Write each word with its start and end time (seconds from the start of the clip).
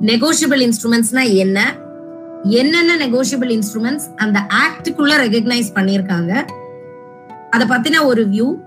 Negotiable 0.00 0.62
இன்ஸ்ட்ருமெண்ட்ஸ்னா 0.66 1.36
என்ன? 1.36 1.74
என்னென்ன 2.50 2.96
negotiable 2.96 3.50
instruments 3.50 4.06
அந்த 4.16 4.46
ஆக்டுக்குள்ள 4.64 5.12
ரெகக்னைஸ் 5.16 5.68
பண்ணியிருக்காங்க? 5.74 6.32
அதை 7.50 7.66
பத்தின 7.66 8.04
ஒரு 8.06 8.28
view 8.28 8.58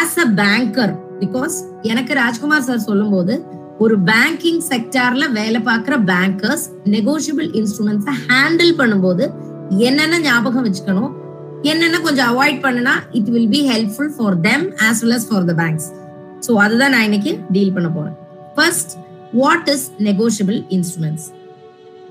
as 0.00 0.18
a 0.18 0.26
banker 0.26 0.92
because 1.20 1.54
எனக்கு 1.82 2.14
ராஜ்குமார் 2.14 2.62
சார் 2.62 2.78
சொல்லும்போது 2.78 3.44
ஒரு 3.78 3.98
பேங்கிங் 3.98 4.62
செக்டார்ல 4.68 5.32
வேலை 5.32 5.60
பார்க்குற 5.60 6.04
பேங்கர்ஸ் 6.04 6.64
நெகோஷியபிள் 6.84 7.50
இன்ஸ்ட்ருமெண்ட்ஸை 7.60 8.14
ஹேண்டில் 8.28 8.72
பண்ணும்போது 8.76 9.32
என்னென்ன 9.78 10.18
ஞாபகம் 10.18 10.64
வச்சுக்கணும்? 10.68 11.12
என்னென்ன 11.62 12.00
கொஞ்சம் 12.00 12.36
அவாய்ட் 12.36 12.64
பண்ணுனா 12.64 12.94
it 13.12 13.28
will 13.28 13.48
be 13.48 13.68
helpful 13.72 14.12
for 14.16 14.40
them 14.40 14.72
as 14.88 15.02
well 15.04 15.12
as 15.12 15.28
for 15.30 15.44
the 15.44 15.54
banks 15.54 15.88
so 16.46 16.54
அதுதான் 16.54 16.90
நான் 16.90 17.02
இன்னைக்கு 17.02 17.38
டீல் 17.52 17.72
பண்ண 17.72 17.88
போறேன். 17.88 18.16
First 18.56 18.92
what 19.32 19.68
is 19.68 19.86
negotiable 19.98 20.64
instruments 20.76 21.26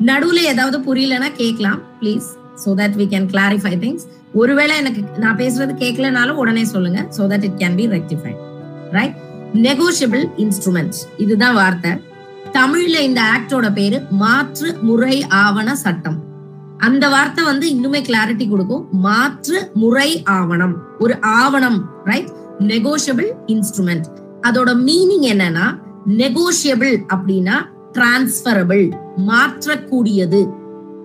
நடுவுல 0.05 0.39
ஏதாவது 0.53 0.79
புரியலன்னா 0.79 1.29
கேட்கலாம் 1.33 1.79
please 2.01 2.27
so 2.63 2.69
that 2.81 2.97
we 3.01 3.07
can 3.13 3.29
clarify 3.33 3.75
things 3.79 4.05
ஒருவேளை 4.33 4.77
எனக்கு 4.77 5.01
நான் 5.17 5.35
பேசுறது 5.35 5.73
கேட்கலனாலும் 5.83 6.33
உடனே 6.33 6.65
சொல்லுங்க 6.65 7.07
so 7.17 7.23
that 7.33 7.43
it 7.43 7.57
can 7.63 7.75
be 7.75 7.87
rectified 7.87 8.39
right 8.91 9.17
negotiable 9.65 10.23
instruments 10.37 11.01
இதுதான் 11.17 11.55
வார்த்தை. 11.55 11.91
தமிழ்ல 12.51 12.97
இந்த 12.99 13.21
ஆக்டோட 13.35 13.73
பேரு 13.73 13.97
மாற்று 14.09 14.67
முறை 14.81 15.23
ஆவண 15.23 15.75
சட்டம். 15.75 16.17
அந்த 16.77 17.09
வார்த்தை 17.09 17.43
வந்து 17.43 17.65
இன்னுமே 17.75 18.01
கிளாரிட்டி 18.01 18.49
கொடுக்கும். 18.49 18.87
மாற்று 18.91 19.71
முறை 19.73 20.23
ஆவணம். 20.23 20.75
ஒரு 20.99 21.15
ஆவணம் 21.21 21.79
ரைட் 22.03 22.31
நெகோஷியபிள் 22.59 23.29
இன்ஸ்ட்ருமெண்ட் 23.47 24.07
அதோட 24.47 24.69
மீனிங் 24.87 25.27
என்னன்னா 25.33 25.65
நெகோஷியபிள் 26.15 26.97
அப்படின்னா 27.13 27.55
transferable 27.91 28.91
மாற்றக்கூடியது. 29.17 30.49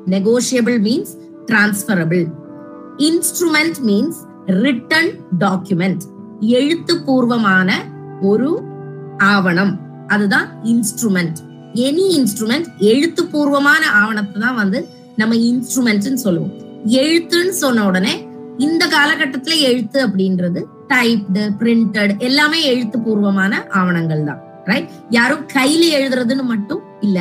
Negotiable 0.06 0.78
means 0.80 1.12
transferable 1.46 2.26
instrument 2.98 3.78
means 3.82 4.16
written 4.46 5.10
document 5.38 6.02
எழுத்துப்பூர்வமான 6.40 7.70
ஒரு 8.20 8.62
ஆவணம். 9.18 9.80
அதுதான் 10.08 10.60
இன்ஸ்ட்ருமெண்ட் 10.62 11.38
எனி 11.74 12.06
இன்ஸ்ட்ருமெண்ட் 12.18 12.68
எழுத்துப்பூர்வமான 12.78 13.82
ஆவணத்தை 13.90 14.40
தான் 14.40 14.54
வந்து 14.54 14.88
நம்ம 15.16 15.34
இன்ஸ்ட்ருமெண்ட்னு 15.34 16.14
சொல்லுவோம். 16.14 16.54
எழுத்துன்னு 16.86 17.48
சொன்ன 17.48 17.84
உடனே 17.84 18.26
இந்த 18.58 18.86
காலகட்டத்துல 18.86 19.60
எழுத்து 19.60 20.06
அப்படின்றது 20.06 20.62
டைப்டு 20.88 21.44
பிரிண்டட் 21.60 22.18
எல்லாமே 22.18 22.64
எழுத்துப்பூர்வமான 22.64 23.66
ஆவணங்கள் 23.68 24.24
தான் 24.24 24.51
ரைட் 24.64 24.88
யாரும் 25.10 25.44
கையில 25.56 25.82
எழுதுறதுன்னு 25.98 26.44
மட்டும் 26.52 26.82
இல்ல. 27.00 27.18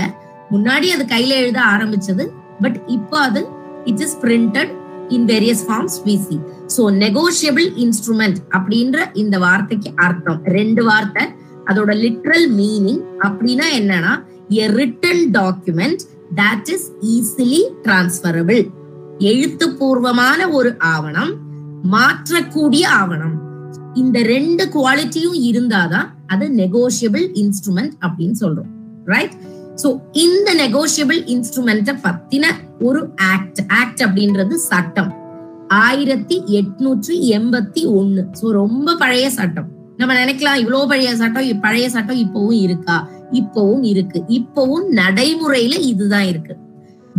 முன்னாடி 0.51 0.87
அது 0.95 1.03
கையில 1.15 1.33
எழுத 1.43 1.59
ஆரம்பிச்சது. 1.73 2.25
பட் 2.61 2.79
இப்போ 2.87 3.19
அது 3.19 3.41
it 3.85 4.01
is 4.05 4.17
printed 4.23 4.71
in 5.09 5.25
various 5.25 5.63
forms 5.67 5.97
we 6.05 6.15
see 6.27 6.39
so 6.75 6.83
negotiable 7.05 7.67
instrument 7.85 8.37
அப்படின்ற 8.57 8.97
இந்த 9.13 9.37
வார்த்தைக்கு 9.37 9.91
அர்த்தம். 9.95 10.41
ரெண்டு 10.43 10.83
வார்த்தை. 10.83 11.23
அதோட 11.69 11.91
லிட்ரல் 12.05 12.47
மீனிங் 12.59 13.01
அப்படின்னா 13.25 13.65
என்னன்னா 13.79 14.13
a 14.49 14.67
written 14.79 15.23
document 15.39 16.01
that 16.35 16.69
is 16.75 16.87
easily 17.15 17.61
transferable 17.83 18.61
எழுத்துப்பூர்வமான 19.17 20.49
ஒரு 20.49 20.69
ஆவணம் 20.93 21.31
மாற்றக்கூடிய 21.93 22.83
ஆவணம். 23.01 23.35
இந்த 23.93 24.21
ரெண்டு 24.21 24.65
குவாலிட்டியும் 24.65 25.39
இருந்தாதான் 25.41 26.07
அது 26.27 26.47
நெகோஷியபிள் 26.47 27.25
இன்ஸ்ட்ருமெண்ட் 27.33 27.91
அப்படின்னு 28.01 28.35
சொல்றோம். 28.39 28.69
ரைட் 29.05 29.31
சோ 29.83 29.99
இந்த 30.11 30.53
நெகோஷியபிள் 30.53 31.19
இன்ஸ்ட்ருமெண்ட 31.25 31.97
பத்தின 32.03 32.45
ஒரு 32.79 33.09
ஆக்ட் 33.15 33.59
ஆக்ட் 33.67 34.01
அப்படின்றது 34.01 34.53
சட்டம். 34.53 35.11
ஆயிரத்தி 35.67 36.43
எட்நூற்றி 36.47 37.15
எண்பத்தி 37.37 37.83
ஒண்ணு. 37.99 38.25
சோ 38.41 38.49
ரொம்ப 38.49 38.95
பழைய 38.95 39.29
சட்டம். 39.29 39.67
நம்ம 39.97 40.13
நினைக்கலாம் 40.13 40.55
இவ்வளவு 40.55 40.87
பழைய 40.87 41.15
சட்டம் 41.15 41.59
பழைய 41.59 41.89
சட்டம் 41.89 42.17
இப்பவும் 42.17 42.59
இருக்கா? 42.59 43.09
இப்பவும் 43.31 43.83
இருக்கு. 43.83 44.23
இப்பவும் 44.27 44.85
நடைமுறையில 44.91 45.79
இதுதான் 45.79 46.25
இருக்கு. 46.25 46.55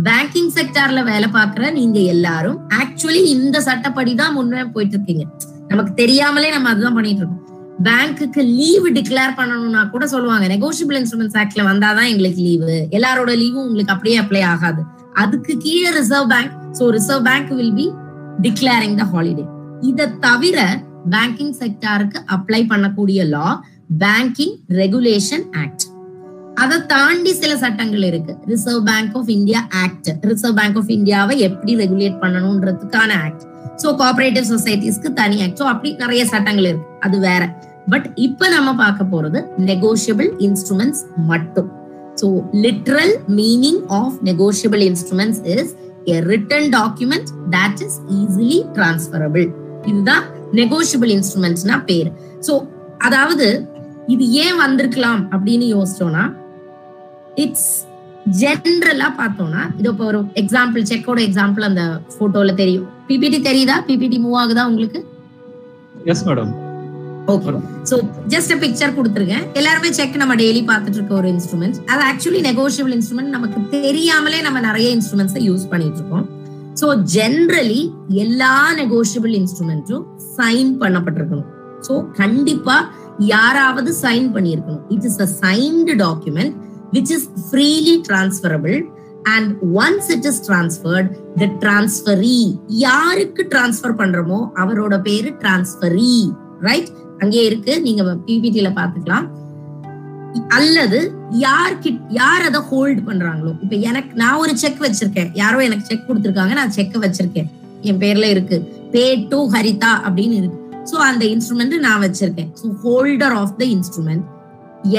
பேங்கிங் 0.03 0.51
செக்டார்ல 0.55 1.03
வேலை 1.03 1.29
பாக்குற 1.33 1.71
நீங்க 1.71 1.99
எல்லாரும் 1.99 2.59
ஆக்சுவலி 2.69 3.25
இந்த 3.25 3.61
சட்டப்படி 3.61 4.15
தான் 4.15 4.33
முன்னே 4.33 4.63
போயிட்டு 4.63 4.95
இருக்கீங்க. 4.95 5.25
நமக்கு 5.73 5.93
தெரியாமலே 6.01 6.49
நம்ம 6.55 6.69
அதுதான் 6.73 6.97
பண்ணிட்டு 6.97 7.21
இருக்கோம். 7.21 7.39
பேங்க்குக்கு 7.87 8.41
லீவு 8.57 8.89
டிக்ளேர் 8.97 9.37
பண்ணணும்னா 9.37 9.81
கூட 9.93 10.05
சொல்லுவாங்க. 10.13 10.45
நெகோசியபிள் 10.53 10.97
இன்ஸ்ட்ருமெண்ட்ஸ் 10.99 11.37
ஆக்ட்ல 11.41 11.61
வந்தாதான் 11.69 12.09
எங்களுக்கு 12.11 12.41
லீவு 12.47 12.75
எல்லாரோட 12.97 13.31
லீவும் 13.41 13.65
உங்களுக்கு 13.67 13.93
அப்படியே 13.95 14.17
அப்ளை 14.23 14.41
ஆகாது. 14.53 14.81
அதுக்கு 15.21 15.53
கீழே 15.65 15.89
reserve 15.99 16.29
bank 16.33 16.53
so 16.79 16.85
reserve 16.97 17.25
bank 17.29 17.51
will 17.59 17.77
be 17.79 17.87
declaring 18.45 18.97
the 19.01 19.05
holiday 19.13 19.45
இதை 19.89 20.05
தவிர 20.25 20.59
பேங்கிங் 21.13 21.55
செக்டாருக்கு 21.61 22.19
அப்ளை 22.35 22.61
பண்ணக்கூடிய 22.71 23.23
லா 23.33 23.47
பேங்கிங் 24.03 24.55
ரெகுலேஷன் 24.81 25.45
ஆக்ட் 25.63 25.85
அதை 26.63 26.77
தாண்டி 26.93 27.31
சில 27.33 27.53
சட்டங்கள் 27.63 28.03
இருக்கு. 28.09 28.33
Reserve 28.51 28.83
bank 28.89 29.15
of 29.19 29.31
India 29.37 29.61
act 29.83 30.09
reserve 30.31 30.57
bank 30.59 30.77
of 30.81 30.91
இந்தியாவை 30.97 31.35
எப்படி 31.47 31.75
ரெகுலேட் 31.83 32.21
பண்ணணும்ன்றதுக்கான 32.23 33.11
ஆக்ட் 33.25 33.43
சோ 33.81 33.87
கோஆபரேட்டிவ் 33.99 34.45
சொசைட்டிஸ்க்கு 34.53 35.09
தனியாக 35.21 35.51
ஸோ 35.59 35.63
அப்படி 35.73 35.89
நிறைய 36.03 36.23
சட்டங்கள் 36.33 36.67
இருக்கு. 36.69 36.89
அது 37.05 37.17
வேற. 37.27 37.43
பட் 37.91 38.05
இப்ப 38.25 38.49
நம்ம 38.55 38.69
பார்க்க 38.81 39.13
போறது 39.13 39.39
நெகோஷியபிள் 39.69 40.29
இன்ஸ்ட்ருமெண்ட்ஸ் 40.47 41.01
மட்டும். 41.31 41.69
So 42.21 42.27
literal 42.65 43.13
meaning 43.39 43.81
of 43.99 44.17
negotiable 44.29 44.83
instruments 44.89 45.41
is 45.55 45.71
a 46.13 46.17
written 46.31 46.67
document 46.77 47.29
that 47.55 47.81
is 47.87 47.97
easily 48.19 48.59
transferable 48.77 49.45
இதுதான் 49.91 50.25
நெகோஷியபிள் 50.61 51.11
இன்ஸ்ட்ருமெண்ட்ஸ்னா 51.17 51.77
பேர். 51.89 52.11
சோ 52.47 52.53
அதாவது 53.07 53.47
இது 54.13 54.23
ஏன் 54.43 54.57
வந்திருக்கலாம் 54.63 55.21
அப்படின்னு 55.33 55.65
யோசிச்சோம்னா 55.75 56.23
இட்ஸ் 57.43 57.71
ஜென்ரலா 58.41 59.07
பார்த்தோம்னா 59.21 59.63
இது 59.79 59.89
இப்போ 59.91 60.05
ஒரு 60.11 60.19
எக்ஸாம்பிள் 60.41 60.83
செக்கோட 60.91 61.19
எக்ஸாம்பிள் 61.27 61.63
அந்த 61.69 61.83
போட்டோல 62.19 62.53
தெரியும். 62.61 62.85
பிபிடி 63.07 63.39
தெரியுதா? 63.49 63.77
பிபிடி 63.87 64.19
மூவ் 64.25 64.37
ஆகுதா 64.41 64.63
உங்களுக்கு? 64.71 64.99
Yes 66.11 66.25
madam 66.27 66.53
okay 67.33 67.51
so 67.89 67.95
just 68.33 68.53
picture 68.63 68.95
கொடுத்துருக்கேன். 68.95 69.43
எல்லாருமே 69.59 69.89
செக் 69.97 70.15
நம்ம 70.21 70.35
டெய்லி 70.41 70.61
பார்த்துட்டு 70.69 70.99
இருக்க 70.99 71.13
ஒரு 71.19 71.29
இன்ஸ்ட்ருமெண்ட் 71.33 71.77
அது 71.91 72.01
ஆக்சுவலி 72.09 72.41
நெகோஷியபிள் 72.49 72.95
இன்ஸ்ட்ருமெண்ட் 72.97 73.35
நமக்கு 73.37 73.59
தெரியாமலே 73.75 74.41
நம்ம 74.47 74.59
நிறைய 74.69 74.89
இன்ஸ்ட்ருமெண்ட்ஸை 74.97 75.43
யூஸ் 75.49 75.69
பண்ணிட்டு 75.73 75.99
இருக்கோம். 76.01 76.27
சோ 76.81 76.87
ஜென்ரலி 77.15 77.81
எல்லா 78.23 78.73
நெகோஷியபிள் 78.81 79.35
இன்ஸ்ட்ருமெண்ட்டும் 79.41 80.05
சைன் 80.37 80.73
பண்ணப்பட்டிருக்கணும். 80.83 81.49
சோ 81.87 81.95
கண்டிப்பா 82.21 82.77
யாராவது 83.19 83.95
சைன் 84.01 84.29
பண்ணியிருக்கணும். 84.35 84.83
It 84.89 85.07
is 85.09 85.21
a 85.25 85.29
signed 85.41 85.95
document 86.05 86.55
which 86.93 87.11
is 87.17 87.29
freely 87.51 87.95
transferable. 88.09 88.81
And 89.33 89.51
once 89.81 90.07
it 90.13 90.25
is 90.29 90.39
transferred 90.47 91.09
the 91.41 91.45
transferee 91.61 92.39
யாருக்கு 92.85 93.41
டிரான்ஸ்பர் 93.51 93.93
பண்றோமோ 94.01 94.39
அவரோட 94.63 94.95
பேரு 95.07 95.29
டிரான்ஸ்பரி 95.43 96.15
ரைட் 96.67 96.89
அங்கே 97.19 97.41
இருக்கு. 97.49 97.73
நீங்க 97.81 98.03
பிபிடில 98.27 98.71
பாத்துக்கலாம் 98.79 99.27
அல்லது 100.57 100.99
யார் 101.45 101.73
யார் 102.19 102.43
அதை 102.49 102.61
ஹோல்ட் 102.69 103.01
பண்றாங்களோ? 103.07 103.51
இப்ப 103.63 103.75
எனக்கு 103.89 104.13
நான் 104.21 104.41
ஒரு 104.43 104.53
செக் 104.57 104.83
வச்சிருக்கேன். 104.85 105.31
யாரோ 105.33 105.59
எனக்கு 105.63 105.85
செக் 105.85 106.05
கொடுத்துருக்காங்க. 106.07 106.53
நான் 106.59 106.75
செக் 106.77 106.97
வச்சிருக்கேன். 107.05 107.49
என் 107.81 108.01
பேர்ல 108.03 108.29
இருக்கு. 108.35 108.59
பே 108.91 109.05
டு 109.31 109.39
ஹரிதா 109.55 109.91
அப்படின்னு 110.07 110.37
இருக்கு. 110.41 110.59
சோ 110.91 110.95
அந்த 111.09 111.25
இன்ஸ்ட்ருமெண்ட் 111.25 111.79
நான் 111.87 112.01
வச்சிருக்கேன். 112.01 112.49
So 112.61 112.75
holder 112.85 113.35
of 113.41 113.57
the 113.57 113.65
instrument 113.75 114.25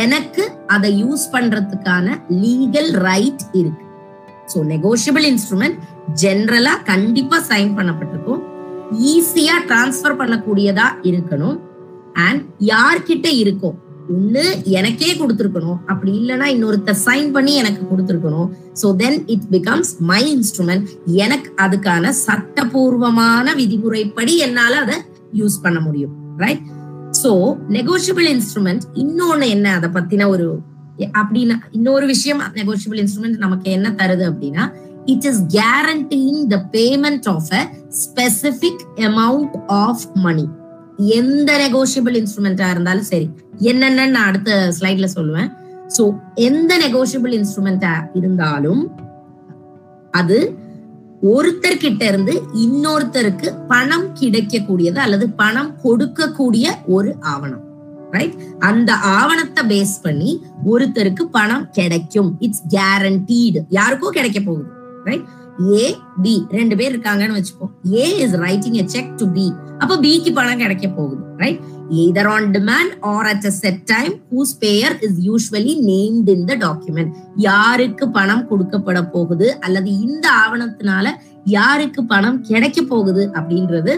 எனக்கு 0.03 0.45
அதை 0.75 0.91
யூஸ் 1.03 1.25
பண்றதுக்கான 1.35 2.07
லீகல் 2.43 2.91
ரைட் 3.07 3.45
இருக்கு. 3.61 3.85
ஸோ 4.53 4.59
நெகோஷியபிள் 4.73 5.27
இன்ஸ்ட்ருமெண்ட் 5.31 5.79
ஜென்ரலா 6.23 6.75
கண்டிப்பா 6.91 7.39
சைன் 7.51 7.73
பண்ணப்பட்டிருக்கும். 7.79 8.43
ஈஸியா 9.13 9.57
டிரான்ஸ்ஃபர் 9.71 10.19
பண்ணக்கூடியதா 10.21 10.89
இருக்கணும். 11.11 11.57
அண்ட் 12.27 12.43
யார்கிட்ட 12.73 13.29
இருக்கும் 13.43 13.77
ஒண்ணு 14.15 14.45
எனக்கே 14.79 15.11
கொடுத்துருக்கணும். 15.21 15.79
அப்படி 15.93 16.13
இல்லைன்னா 16.21 16.47
இன்னொருத்தர் 16.55 16.99
சைன் 17.05 17.31
பண்ணி 17.37 17.53
எனக்கு 17.63 17.83
கொடுத்துருக்கணும். 17.91 18.49
So 18.81 18.87
then 19.03 19.19
it 19.35 19.47
becomes 19.55 19.93
my 20.11 20.23
instrument 20.35 20.89
எனக்கு 21.25 21.51
அதுக்கான 21.65 22.13
சட்டபூர்வமான 22.27 23.55
விதிமுறைப்படி 23.61 24.37
என்னால 24.47 24.81
அதை 24.85 24.99
யூஸ் 25.41 25.57
பண்ண 25.65 25.81
முடியும். 25.87 26.15
ரைட் 26.45 26.65
சோ 27.25 27.33
நெகோஷியபிள் 27.69 28.27
இன்ஸ்ட்ருமெண்ட் 28.35 28.85
இன்னொன்னு 28.95 29.49
என்ன? 29.49 29.67
அதை 29.75 29.91
பத்தின 29.91 30.27
ஒரு 30.29 30.47
அப்படின்னா 31.21 31.55
இன்னொரு 31.71 32.07
விஷயம் 32.07 32.41
நெகோஷியபிள் 32.55 33.01
இன்ஸ்ட்ருமெண்ட் 33.03 33.37
நமக்கு 33.37 33.71
என்ன 33.71 33.91
தருது 33.91 34.25
அப்படின்னா 34.31 34.65
it 35.05 35.25
is 35.25 35.41
guaranteeing 35.57 36.43
the 36.47 36.59
payment 36.73 37.29
of 37.29 37.49
a 37.53 37.63
specific 38.03 38.85
amount 38.97 39.57
of 39.67 40.05
money 40.15 40.49
எந்த 40.97 41.51
நெகோஷியபிள் 41.59 42.17
இன்ஸ்ட்ருமெண்டா 42.21 42.71
இருந்தாலும் 42.71 43.09
சரி. 43.13 43.31
என்னென்னு 43.59 44.09
நான் 44.09 44.29
அடுத்த 44.29 44.73
ஸ்லைட்ல 44.81 45.09
சொல்லுவேன். 45.17 45.49
சோ 45.97 46.03
எந்த 46.35 46.79
நெகோஷியபிள் 46.79 47.35
இன்ஸ்ட்ருமெண்டா 47.39 47.95
இருந்தாலும் 48.15 48.83
அது 50.11 50.39
ஒருத்தர்கிட்ட 51.33 52.03
இருந்து 52.03 52.33
இன்னொருத்தருக்கு 52.55 53.55
பணம் 53.69 54.13
கிடைக்கக்கூடியது 54.13 54.99
அல்லது 54.99 55.31
பணம் 55.31 55.79
கொடுக்கக்கூடிய 55.85 56.67
ஒரு 56.87 57.17
ஆவணம் 57.21 57.63
ரைட் 58.13 58.35
அந்த 58.59 58.93
ஆவணத்தை 58.93 59.63
பேஸ் 59.67 60.03
பண்ணி 60.03 60.31
ஒருத்தருக்கு 60.65 61.23
பணம் 61.31 61.71
கிடைக்கும். 61.71 62.39
இட்ஸ் 62.41 62.63
கேரண்டீடு 62.69 63.65
யாருக்கும் 63.69 64.13
கிடைக்க 64.13 64.41
போகுது 64.41 64.69
ரைட் 65.05 65.25
ஏ 65.73 65.85
பி 66.23 66.47
ரெண்டு 66.51 66.77
பேர் 66.77 66.93
இருக்காங்கன்னு 66.93 67.39
வச்சுப்போம் 67.41 67.73
A 67.95 68.05
is 68.19 68.37
writing 68.37 68.75
a 68.75 68.85
cheque 68.87 69.19
to 69.19 69.33
B 69.33 69.47
அப்ப 69.79 69.99
பிக்கு 69.99 70.33
பணம் 70.33 70.59
கிடைக்க 70.59 70.89
போகுது 70.89 71.23
right 71.37 71.61
either 71.91 72.29
on 72.29 72.53
demand 72.53 72.91
or 73.03 73.25
at 73.27 73.45
a 73.45 73.51
set 73.51 73.87
time 73.87 74.13
whose 74.31 74.55
payer 74.55 74.93
is 75.07 75.15
usually 75.33 75.75
named 75.81 76.29
in 76.29 76.49
the 76.49 76.57
document. 76.57 77.09
யாருக்கு 77.37 78.09
பணம் 78.09 78.47
கொடுக்கப்பட 78.51 79.11
போகுது 79.11 79.61
அல்லது 79.61 80.01
இந்த 80.01 80.29
ஆவணத்தினால 80.43 81.07
யாருக்கு 81.45 82.05
பணம் 82.05 82.43
கிடைக்க 82.43 82.83
போகுது 82.83 83.31
அப்படின்றது 83.33 83.95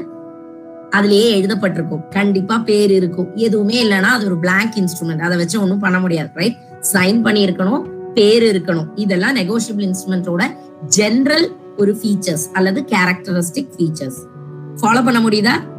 அதுலயே 0.91 1.29
எழுதப்பட்டிருக்கும். 1.37 2.09
கண்டிப்பா 2.09 2.59
பேர் 2.59 2.91
இருக்கும். 2.91 3.37
எதுவுமே 3.37 3.85
இல்லைன்னா 3.85 4.13
அது 4.17 4.27
ஒரு 4.27 4.39
பிளாங்க் 4.39 4.75
இன்ஸ்ட்ருமெண்ட் 4.77 5.19
அதை 5.19 5.37
வச்சு 5.37 5.61
ஒண்ணும் 5.61 5.79
பண்ண 5.79 6.01
முடியாது 6.01 6.31
ரைட் 6.35 6.59
சைன் 6.93 7.21
பண்ணியிருக்கணும் 7.27 8.13
பேர் 8.15 8.43
இருக்கணும். 8.43 8.89
இதெல்லாம் 8.95 9.37
நெகோஷியபிள் 9.37 9.91
இன்ஸ்ட்ருமெண்டோட 9.91 10.43
ஜென்ரல் 10.97 11.49
ஒரு 11.77 11.95
ஃபீச்சர்ஸ் 12.03 12.45
அல்லது 12.53 12.81
கேரக்டரிஸ்டிக் 12.83 13.73
ஃபீச்சர்ஸ் 13.77 14.21
ஃபாலோ 14.81 15.05
பண்ண 15.05 15.21
முடியுதா? 15.21 15.76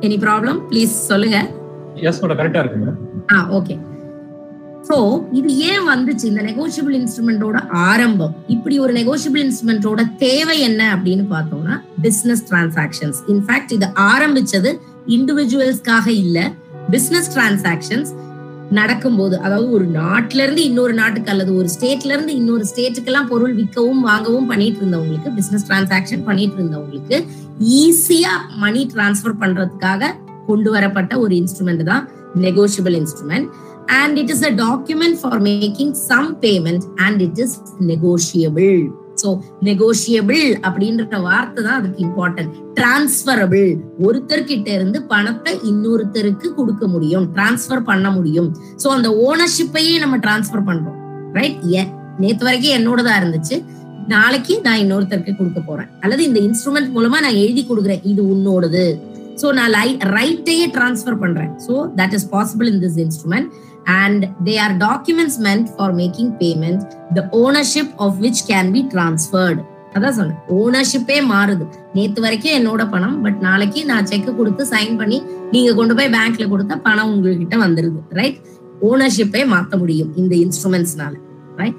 எனி 0.00 0.16
ப்ராப்ளம் 0.18 0.58
ப்ளீஸ் 0.70 0.94
சொல்லுங்க. 1.06 1.38
எஸ் 2.00 2.20
மேடம் 2.22 2.38
கரெக்டா 2.38 2.60
இருக்கு 2.60 2.78
மேடம் 2.78 2.98
ஆ 3.32 3.46
ஓகே 3.50 3.74
சோ 4.88 4.96
இது 5.32 5.48
ஏன் 5.70 5.84
வந்துச்சு 5.88 6.24
இந்த 6.24 6.42
நெகோஷியபிள் 6.42 6.94
இன்ஸ்ட்ருமெண்டோட 6.98 7.56
ஆரம்பம்? 7.88 8.34
இப்படி 8.48 8.78
ஒரு 8.78 8.92
நெகோஷியபிள் 8.92 9.42
இன்ஸ்ட்ருமெண்டோட 9.44 10.00
தேவை 10.18 10.60
என்ன 10.60 10.82
அப்படின்னு 10.96 11.24
பார்த்தோம்னா 11.30 11.74
பிசினஸ் 12.02 12.44
டிரான்சாக்ஷன்ஸ் 12.48 13.18
இன்ஃபேக்ட் 13.28 13.72
இது 13.72 13.86
ஆரம்பிச்சது 14.12 14.70
இண்டிவிஜுவல்ஸ்க்காக 15.06 16.06
இல்ல 16.22 16.38
பிசினஸ் 16.90 17.32
டிரான்சாக்ஷன்ஸ் 17.34 18.10
நடக்கும்போது 18.70 19.34
அதாவது 19.38 19.68
ஒரு 19.70 19.86
நாட்டுல 19.92 20.42
இருந்து 20.42 20.62
இன்னொரு 20.62 20.94
நாட்டுக்கு 20.94 21.30
அல்லது 21.30 21.52
ஒரு 21.54 21.68
ஸ்டேட்ல 21.68 22.12
இருந்து 22.12 22.32
இன்னொரு 22.32 22.64
ஸ்டேட்டுக்கு 22.64 23.06
எல்லாம் 23.06 23.28
பொருள் 23.28 23.54
விற்கவும் 23.54 24.02
வாங்கவும் 24.02 24.46
பண்ணிட்டு 24.46 24.80
இருந்தவங்களுக்கு 24.80 25.30
பிசினஸ் 25.34 25.66
டிரான்சாக்ஷன் 25.66 26.24
பண்ணிட்டு 26.24 26.56
இருந்தவங்களுக்கு 26.56 27.18
ஈஸியா 27.78 28.34
மணி 28.56 28.82
டிரான்ஸ்ஃபர் 28.94 29.40
பண்றதுக்காக 29.40 30.12
கொண்டு 30.46 30.70
வரப்பட்ட 30.70 31.14
ஒரு 31.18 31.34
இன்ஸ்ட்ருமெண்ட் 31.34 31.84
தான் 31.84 32.04
negotiable 32.40 32.96
instrument 33.00 33.48
and 33.96 34.16
it 34.18 34.30
is 34.30 34.46
a 34.46 34.54
document 34.58 35.18
for 35.22 35.40
making 35.42 35.92
some 36.04 36.30
payment 36.42 36.86
and 36.98 37.22
it 37.22 37.38
is 37.38 37.56
negotiable 37.82 38.80
so 39.22 39.28
negotiable 39.68 40.44
அப்படின்ற 40.68 41.20
வார்த்தை 41.28 41.60
தான் 41.66 41.78
அதுக்கு 41.80 42.02
இம்பார்ட்டன்ட் 42.06 42.52
டிரான்ஸ்பரபிள் 42.78 43.70
ஒருத்தர்கிட்ட 44.06 44.68
இருந்து 44.78 44.98
பணத்தை 45.12 45.54
இன்னொருத்தருக்கு 45.70 46.48
கொடுக்க 46.58 46.86
முடியும். 46.94 47.26
டிரான்ஸ்பர் 47.36 47.82
பண்ண 47.90 48.08
முடியும். 48.18 48.50
சோ 48.82 48.88
அந்த 48.96 49.10
ஓனர்ஷிப்பையே 49.28 49.96
நம்ம 50.04 50.18
டிரான்ஸ்பர் 50.26 50.68
பண்றோம். 50.70 50.98
ரைட் 51.38 51.66
நேத்து 52.22 52.44
வரைக்கும் 52.46 52.76
என்னோடதா 52.78 53.12
இருந்துச்சு. 53.20 53.56
நாளைக்கு 54.14 54.54
நான் 54.64 54.80
இன்னொருத்தருக்கு 54.82 55.32
கொடுக்க 55.38 55.60
போறேன். 55.60 55.88
அல்லது 56.04 56.22
இந்த 56.28 56.38
இன்ஸ்ட்ருமெண்ட் 56.46 56.90
மூலமா 56.96 57.18
நான் 57.24 57.40
எழுதி 57.44 57.62
கொடுக்குறேன். 57.70 58.04
இது 58.12 58.22
உன்னோடது. 58.34 58.84
சோ 59.40 59.48
நான் 59.58 59.74
ரைட்டையே 60.16 60.66
டிரான்ஸ்பர் 60.76 61.18
பண்றேன். 61.24 61.50
So 61.66 61.74
that 61.98 62.14
is 62.18 62.26
possible 62.34 62.68
in 62.72 62.80
this 62.84 62.98
instrument 63.04 63.48
and 63.88 64.28
they 64.44 64.56
are 64.64 64.72
documents 64.86 65.36
meant 65.46 65.66
for 65.76 65.88
making 65.92 66.28
payment 66.42 66.80
the 67.16 67.24
ownership 67.40 67.88
of 67.98 68.12
which 68.20 68.40
can 68.50 68.66
be 68.76 68.82
transferred. 68.94 69.60
அதான் 69.94 70.16
சொன்னேன். 70.18 70.40
ஓனர்ஷிப்பே 70.58 71.18
மாறுது. 71.34 71.64
நேத்து 71.94 72.20
வரைக்கும் 72.20 72.56
என்னோட 72.58 72.90
பணம் 72.90 73.22
பட் 73.22 73.40
நாளைக்கு 73.40 73.84
நான் 73.84 74.06
செக் 74.06 74.36
கொடுத்து 74.36 74.64
சைன் 74.64 74.96
பண்ணி 74.96 75.22
நீங்க 75.50 75.74
கொண்டு 75.74 75.94
போய் 75.94 76.14
பேங்க்ல 76.16 76.46
கொடுத்தா 76.52 76.76
பணம் 76.82 77.10
உங்ககிட்ட 77.12 77.56
வந்துருது. 77.56 78.00
ரைட் 78.08 78.38
ஓனர்ஷிப்பே 78.90 79.42
மாத்த 79.54 79.78
முடியும் 79.78 80.16
இந்த 80.16 80.36
இன்ஸ்ட்ருமெண்ட்ஸ்னால 80.36 81.14
ரைட் 81.56 81.78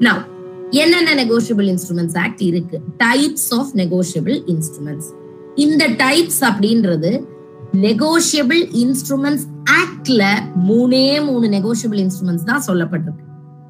நவ் 0.00 0.22
என்னென்ன 0.70 1.24
நெகோஷியபிள் 1.24 1.68
இன்ஸ்ட்ருமெண்ட்ஸ் 1.72 2.18
ஆக்ட் 2.18 2.42
இருக்கு? 2.42 2.78
டைப்ஸ் 3.04 3.50
ஆஃப் 3.50 3.72
நெகோஷியபிள் 3.74 4.38
இன்ஸ்ட்ருமெண்ட்ஸ் 4.52 5.10
இந்த 5.54 5.88
டைப்ஸ் 5.88 6.40
அப்படின்றது 6.40 7.10
நெகோஷியபிள் 7.82 8.62
இன்ஸ்ட்ருமெண்ட்ஸ் 8.82 9.46
ஆக்ட்ல 9.70 10.24
மூணே 10.68 11.24
மூணு 11.24 11.46
நெகோஷியபிள் 11.48 12.00
இன்ஸ்ட்ருமெண்ட்ஸ் 12.04 12.44
தான் 12.44 12.62
சொல்லப்பட்டிருக்கு. 12.66 13.24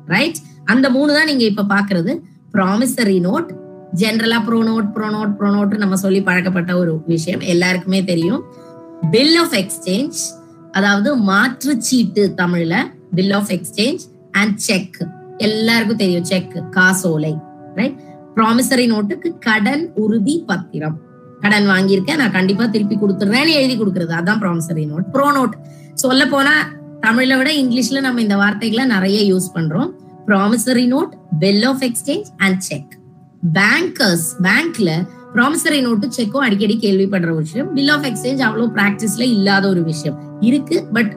ரைட் 0.06 0.36
அந்த 0.64 0.90
மூணு 0.90 1.12
தான் 1.12 1.24
நீங்க 1.24 1.44
இப்ப 1.44 1.62
பாக்குறது. 1.62 2.20
ப்ராமிசரி 2.52 3.18
நோட் 3.20 3.48
ஜென்ரலா 3.94 4.38
ப்ரோனோட் 4.48 4.88
ப்ரோனோட் 4.94 5.34
ப்ரோனோட் 5.40 5.76
நம்ம 5.76 5.96
சொல்லி 5.96 6.22
பழக்கப்பட்ட 6.22 6.76
ஒரு 6.76 7.02
விஷயம். 7.06 7.40
எல்லாருக்குமே 7.40 8.04
தெரியும். 8.04 8.44
பில் 9.10 9.36
ஆஃப் 9.36 9.52
எக்ஸ்சேஞ்ச் 9.52 10.20
அதாவது 10.72 11.16
மாற்று 11.16 11.82
சீட்டு 11.82 12.34
தமிழ்ல. 12.36 12.74
Bill 13.14 13.30
of 13.30 13.48
exchange 13.48 14.00
and 14.30 14.56
cheque 14.56 15.06
எல்லாருக்கும் 15.38 15.96
தெரியும் 15.96 16.24
செக் 16.24 16.62
காசோலை. 16.70 17.34
ரைட் 17.74 17.98
ப்ராமிசரி 18.36 18.86
நோட்டுக்கு 18.92 19.38
கடன் 19.38 19.92
உறுதி 19.94 20.42
பத்திரம். 20.46 21.03
கடன் 21.44 21.68
வாங்கியிருக்கேன் 21.72 22.16
நான் 22.16 22.36
கண்டிப்பா 22.36 22.66
திருப்பி 22.66 22.96
கொடுத்துடுறேன்னு 22.96 23.52
எழுதி 23.58 23.74
கொடுக்கறது. 23.80 24.12
அதான் 24.20 24.40
ப்ராமிசரி 24.42 24.84
நோட் 24.92 25.06
ப்ரோ 25.12 25.26
நோட் 25.32 25.54
சொல்ல 25.94 26.26
போனா 26.26 26.54
தமிழை 27.00 27.36
விட 27.36 27.50
இங்கிலீஷ்ல 27.52 28.00
நம்ம 28.00 28.20
இந்த 28.20 28.36
வார்த்தைகளை 28.36 28.84
நிறைய 28.84 29.18
யூஸ் 29.34 29.48
பண்றோம். 29.56 29.90
Promissory 30.26 30.84
note 30.92 31.12
bill 31.38 31.64
of 31.64 31.82
exchange 31.82 32.28
and 32.36 32.60
cheque 32.60 32.92
bankers 33.52 34.26
பேங்க்ல 34.42 34.90
ப்ராமிசரி 35.34 35.80
நோட்டு 35.80 36.08
செக்கும் 36.16 36.44
அடிக்கடி 36.46 36.78
கேள்விப்படுற 36.82 37.30
ஒரு 37.34 37.34
விஷயம். 37.34 37.74
பில் 37.74 37.88
ஆஃப் 37.88 38.04
எக்ஸ்சேஞ்ச் 38.04 38.42
அவ்வளவு 38.48 38.72
பிராக்டிஸ்ல 38.74 39.24
இல்லாத 39.36 39.68
ஒரு 39.68 39.82
விஷயம். 39.84 40.18
இருக்கு 40.40 40.84
பட் 40.92 41.12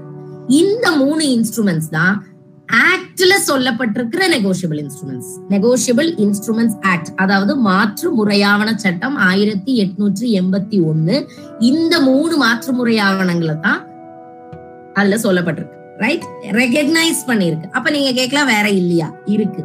இந்த 0.47 0.91
மூணு 0.95 1.23
இன்ஸ்ட்ருமெண்ட்ஸ் 1.35 1.89
தான் 1.89 2.26
ஆக்ட்ல 2.67 3.33
சொல்லப்பட்டிருக்கிற 3.47 4.23
negotiable 4.27 4.79
instruments 4.83 5.31
negotiable 5.49 6.09
instruments 6.17 6.77
act 6.81 7.09
அதாவது 7.15 7.55
மாற்று 7.55 8.07
முறையாவண 8.17 8.75
சட்டம் 8.75 9.15
ஆயிரத்தி 9.15 9.73
எட்நூற்றி 9.83 10.27
எண்பத்தி 10.39 10.79
ஒண்ணு. 10.91 11.27
இந்த 11.59 12.01
மூணு 12.01 12.37
மாற்று 12.37 12.73
முறையாவணங்களை 12.73 13.59
தான் 13.59 13.87
அதுல 14.93 15.15
சொல்லப்பட்டிருக்கு. 15.15 15.75
ரைட் 15.97 16.25
ரெகக்னைஸ் 16.41 17.21
பண்ணிருக்கு 17.27 17.67
அப்ப 17.71 17.89
நீங்க 17.89 18.11
கேட்கலாம் 18.11 18.45
வேற 18.45 18.69
இல்லையா? 18.69 19.09
இருக்கு. 19.25 19.63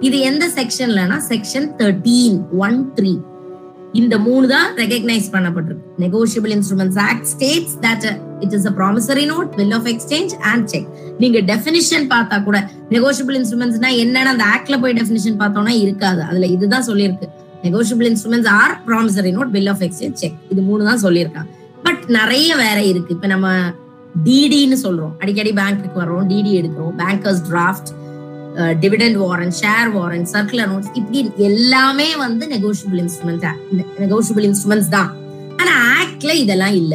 இது 0.00 0.18
எந்த 0.18 0.48
செக்ஷன்லனா 0.48 1.18
செக்ஷன் 1.28 1.68
தேர்ட்டீன் 1.78 2.48
ஒன் 2.58 2.92
த்ரீ 2.94 3.20
இந்த 3.92 4.18
மூணு 4.18 4.48
தான் 4.48 4.76
ரெகக்னைஸ் 4.76 5.32
பண்ணப்பட்டிருக்கு. 5.32 5.88
Negotiable 5.98 6.52
instruments 6.58 6.98
act 6.98 7.24
states 7.24 7.76
that 7.80 8.31
it 8.46 8.54
is 8.58 8.66
a 8.70 8.72
promissory 8.80 9.24
note 9.32 9.50
bill 9.58 9.74
of 9.78 9.86
exchange 9.92 10.32
and 10.50 10.66
cheque 10.72 10.88
நீங்க 11.22 11.38
டெபினிஷன் 11.52 12.06
பார்த்தா 12.14 12.36
கூட 12.48 12.58
நெகோஷியபிள் 12.94 13.38
இன்ஸ்ட்ருமெண்ட்ஸ்னா 13.40 13.90
என்னன்னு 14.02 14.32
அந்த 14.34 14.44
ஆக்ட்ல 14.54 14.78
போய் 14.82 14.96
டெபினிஷன் 15.00 15.38
பார்த்தோம்னா 15.42 15.74
இருக்காது. 15.84 16.20
அதுல 16.30 16.46
இதுதான் 16.56 16.86
சொல்லியிருக்கு. 16.90 17.28
Negotiable 17.66 18.08
instruments 18.12 18.50
are 18.60 18.74
promissory 18.86 19.32
note 19.38 19.52
bill 19.56 19.70
of 19.72 19.82
exchange 19.86 20.20
cheque 20.22 20.38
இது 20.52 20.62
மூணு 20.68 20.82
தான் 20.90 21.02
சொல்லியிருக்காங்க. 21.06 21.50
பட் 21.86 22.02
நிறைய 22.18 22.50
வேற 22.64 22.78
இருக்கு. 22.92 23.14
இப்ப 23.16 23.26
நம்ம 23.34 23.48
டிடின்னு 24.24 24.76
சொல்றோம். 24.84 25.12
அடிக்கடி 25.22 25.52
பேங்க்குக்கு 25.58 26.00
வர்றோம் 26.02 26.26
டிடி 26.32 26.52
எடுக்கிறோம். 26.60 26.94
Bankers 27.02 27.42
draft 27.50 27.90
dividend 28.82 29.18
warrant 29.24 29.56
share 29.60 29.90
warrant 29.98 30.28
circular 30.32 30.68
notes 30.72 30.90
இப்படி 31.00 31.20
எல்லாமே 31.50 32.08
வந்து 32.24 32.46
நெகோஷியபிள் 32.54 33.00
இன்ஸ்ட்ருமெண்ட் 33.04 33.46
நெகோஷியபிள் 34.02 34.46
இன்ஸ்ட்ருமெண்ட்ஸ் 34.48 34.92
தான். 34.96 35.10
ஆனா 35.60 35.72
ஆக்ட்ல 36.00 36.32
இதெல்லாம் 36.44 36.76
இல்ல. 36.80 36.94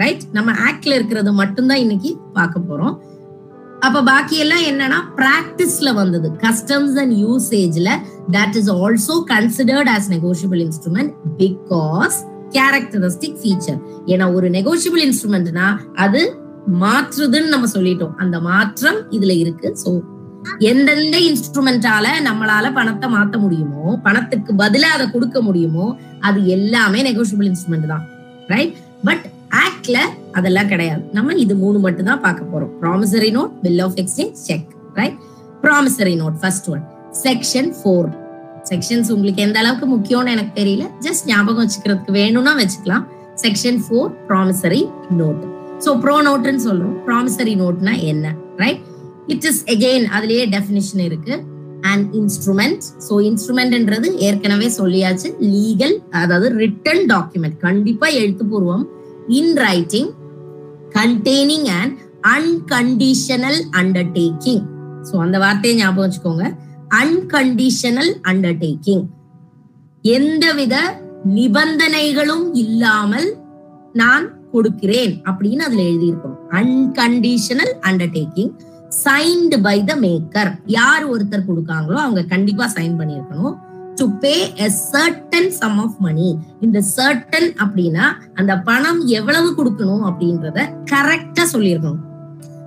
ரைட் 0.00 0.24
நம்ம 0.36 0.52
ஆக்ட்ல 0.68 0.96
இருக்கிறது 0.98 1.30
மட்டும்தான் 1.40 1.82
இன்னைக்கு 1.84 2.10
பார்க்க 2.38 2.68
போறோம். 2.70 2.94
அப்ப 3.86 4.02
பாக்கி 4.08 4.36
எல்லாம் 4.44 4.64
என்னன்னா 4.70 4.98
பிராக்டிஸ்ல 5.18 5.90
வந்தது. 5.98 6.28
Customs 6.44 6.96
and 7.02 7.14
யூசேஜ்ல 7.24 7.90
that 8.36 8.56
is 8.60 8.70
also 8.80 9.16
considered 9.34 9.90
as 9.94 10.08
negotiable 10.14 10.62
instrument 10.66 11.12
because 11.42 12.16
characteristic 12.56 13.38
feature 13.42 13.78
ஏன்னா 14.12 14.26
ஒரு 14.38 14.48
நெகோஷியபிள் 14.56 15.04
இன்ஸ்ட்ருமெண்ட்னா 15.06 15.68
அது 16.04 16.22
மாற்றுதுன்னு 16.82 17.54
நம்ம 17.54 17.66
சொல்லிட்டோம். 17.74 18.14
அந்த 18.22 18.36
மாற்றம் 18.50 18.98
இதுல 19.16 19.32
இருக்கு. 19.42 19.68
சோ 19.82 19.90
எந்தெந்த 20.70 21.16
இன்ஸ்ட்ருமெண்டால 21.28 22.06
நம்மளால 22.26 22.66
பணத்தை 22.78 23.06
மாத்த 23.14 23.36
முடியுமோ 23.44 23.84
பணத்துக்கு 24.06 24.52
பதிலா 24.62 24.90
அதை 24.96 25.06
கொடுக்க 25.14 25.38
முடியுமோ 25.46 25.86
அது 26.28 26.40
எல்லாமே 26.56 27.00
நெகோஷியபிள் 27.08 27.48
இன்ஸ்ட்ருமெண்ட் 27.50 27.90
தான். 27.94 28.04
ரைட் 28.54 28.76
பட் 29.08 29.24
ஆக்ட்ல 29.64 29.98
அதெல்லாம் 30.38 30.70
கிடையாது. 30.72 31.02
நம்ம 31.16 31.34
இது 31.44 31.54
மூணு 31.62 31.78
மட்டும் 31.86 32.08
தான் 32.10 32.22
பார்க்க 32.26 32.52
போறோம். 32.52 32.70
Promissory 32.82 33.30
note 33.38 33.52
bill 33.64 33.82
of 33.86 33.96
exchange 34.02 34.38
cheque 34.48 34.70
right 35.00 35.18
promissory 35.64 36.14
note 36.22 36.38
first 36.42 36.68
one 36.74 36.84
section 37.24 37.70
four 37.80 38.08
sections 38.70 39.10
உங்களுக்கு 39.14 39.42
எந்த 39.46 39.58
அளவுக்கு 39.62 39.86
முக்கியம்னு 39.94 40.32
எனக்கு 40.36 40.52
தெரியல. 40.60 40.84
ஜஸ்ட் 41.06 41.26
ஞாபகம் 41.32 41.62
வச்சுக்கிறதுக்கு 41.64 42.12
வேணும்னா 42.20 42.52
வச்சுக்கலாம். 42.60 43.04
Section 43.44 43.78
four 43.84 44.10
promissory 44.28 44.80
note 45.20 45.42
so 45.84 45.90
pro 46.02 46.14
நோட்னு 46.28 46.62
சொல்றோம். 46.68 46.96
ப்ராமிசரி 47.08 47.54
நோட்னா 47.62 47.92
என்ன 48.12 48.34
ரைட் 48.62 48.82
இட் 49.34 49.46
இஸ் 49.50 49.62
எகெயின் 49.74 50.06
அதுலயே 50.16 50.44
டெபினிஷன் 50.56 51.04
இருக்கு. 51.08 51.34
அண்ட் 51.90 52.06
இன்ஸ்ட்ருமெண்ட் 52.20 52.84
ஸோ 53.06 53.14
இன்ஸ்ட்ருமெண்ட்ன்றது 53.28 54.08
ஏற்கனவே 54.26 54.68
சொல்லியாச்சு. 54.80 55.28
லீகல் 55.54 55.96
அதாவது 56.20 56.48
ரிட்டன் 56.62 57.02
டாக்குமெண்ட் 57.12 57.58
கண்டிப்பா 57.66 58.06
எழுத்துப்பூர்வம் 58.20 58.84
in 59.28 59.54
writing 59.56 60.10
containing 60.96 61.68
and 61.80 61.94
unconditional 62.34 63.60
undertaking 63.80 64.62
so 65.08 65.14
அந்த 65.24 65.38
வார்த்தையை 65.38 65.74
ஞாபகம் 65.80 66.04
வச்சுக்கோங்க. 66.04 66.46
அன்கண்டிஷனல் 67.00 68.12
அண்டர்டேக்கிங் 68.30 69.04
எந்தவித 70.04 70.76
நிபந்தனைகளும் 71.24 72.54
இல்லாமல் 72.54 73.28
நான் 73.92 74.26
கொடுக்கிறேன் 74.52 75.14
அப்படின்னு 75.24 75.62
அதுல 75.68 75.82
எழுதியிருக்கணும். 75.82 76.42
Unconditional 76.60 77.74
undertaking 77.88 78.52
signed 79.04 79.56
by 79.60 79.84
the 79.84 79.96
maker 79.96 80.50
யார் 80.66 81.04
ஒருத்தர் 81.12 81.48
கொடுக்காங்களோ 81.48 81.98
அவங்க 82.04 82.22
கண்டிப்பா 82.24 82.70
சைன் 82.76 82.98
பண்ணியிருக்கணும். 83.00 83.56
To 83.98 84.06
pay 84.22 84.32
a 84.56 84.68
certain 84.92 85.48
sum 85.48 85.78
of 85.78 85.96
money 85.98 86.28
இந்த 86.60 86.82
சர்டன் 86.96 87.48
அப்படின்னா 87.62 88.04
அந்த 88.34 88.58
பணம் 88.58 89.00
எவ்வளவு 89.06 89.48
கொடுக்கணும் 89.50 90.04
அப்படின்றத 90.08 90.58
கரெக்டா 90.92 91.44
சொல்லியிருக்கணும். 91.52 92.02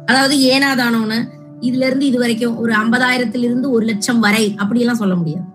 அதாவது 0.06 0.36
ஏனாதானோன்னு 0.54 1.20
இதுல 1.62 1.86
இருந்து 1.86 2.06
இது 2.06 2.18
வரைக்கும் 2.20 2.58
ஒரு 2.58 2.74
ஐம்பதாயிரத்துல 2.74 3.48
இருந்து 3.50 3.72
ஒரு 3.72 3.86
லட்சம் 3.86 4.20
வரை 4.20 4.56
அப்படி 4.58 4.80
எல்லாம் 4.80 4.98
சொல்ல 4.98 5.16
முடியாது. 5.16 5.46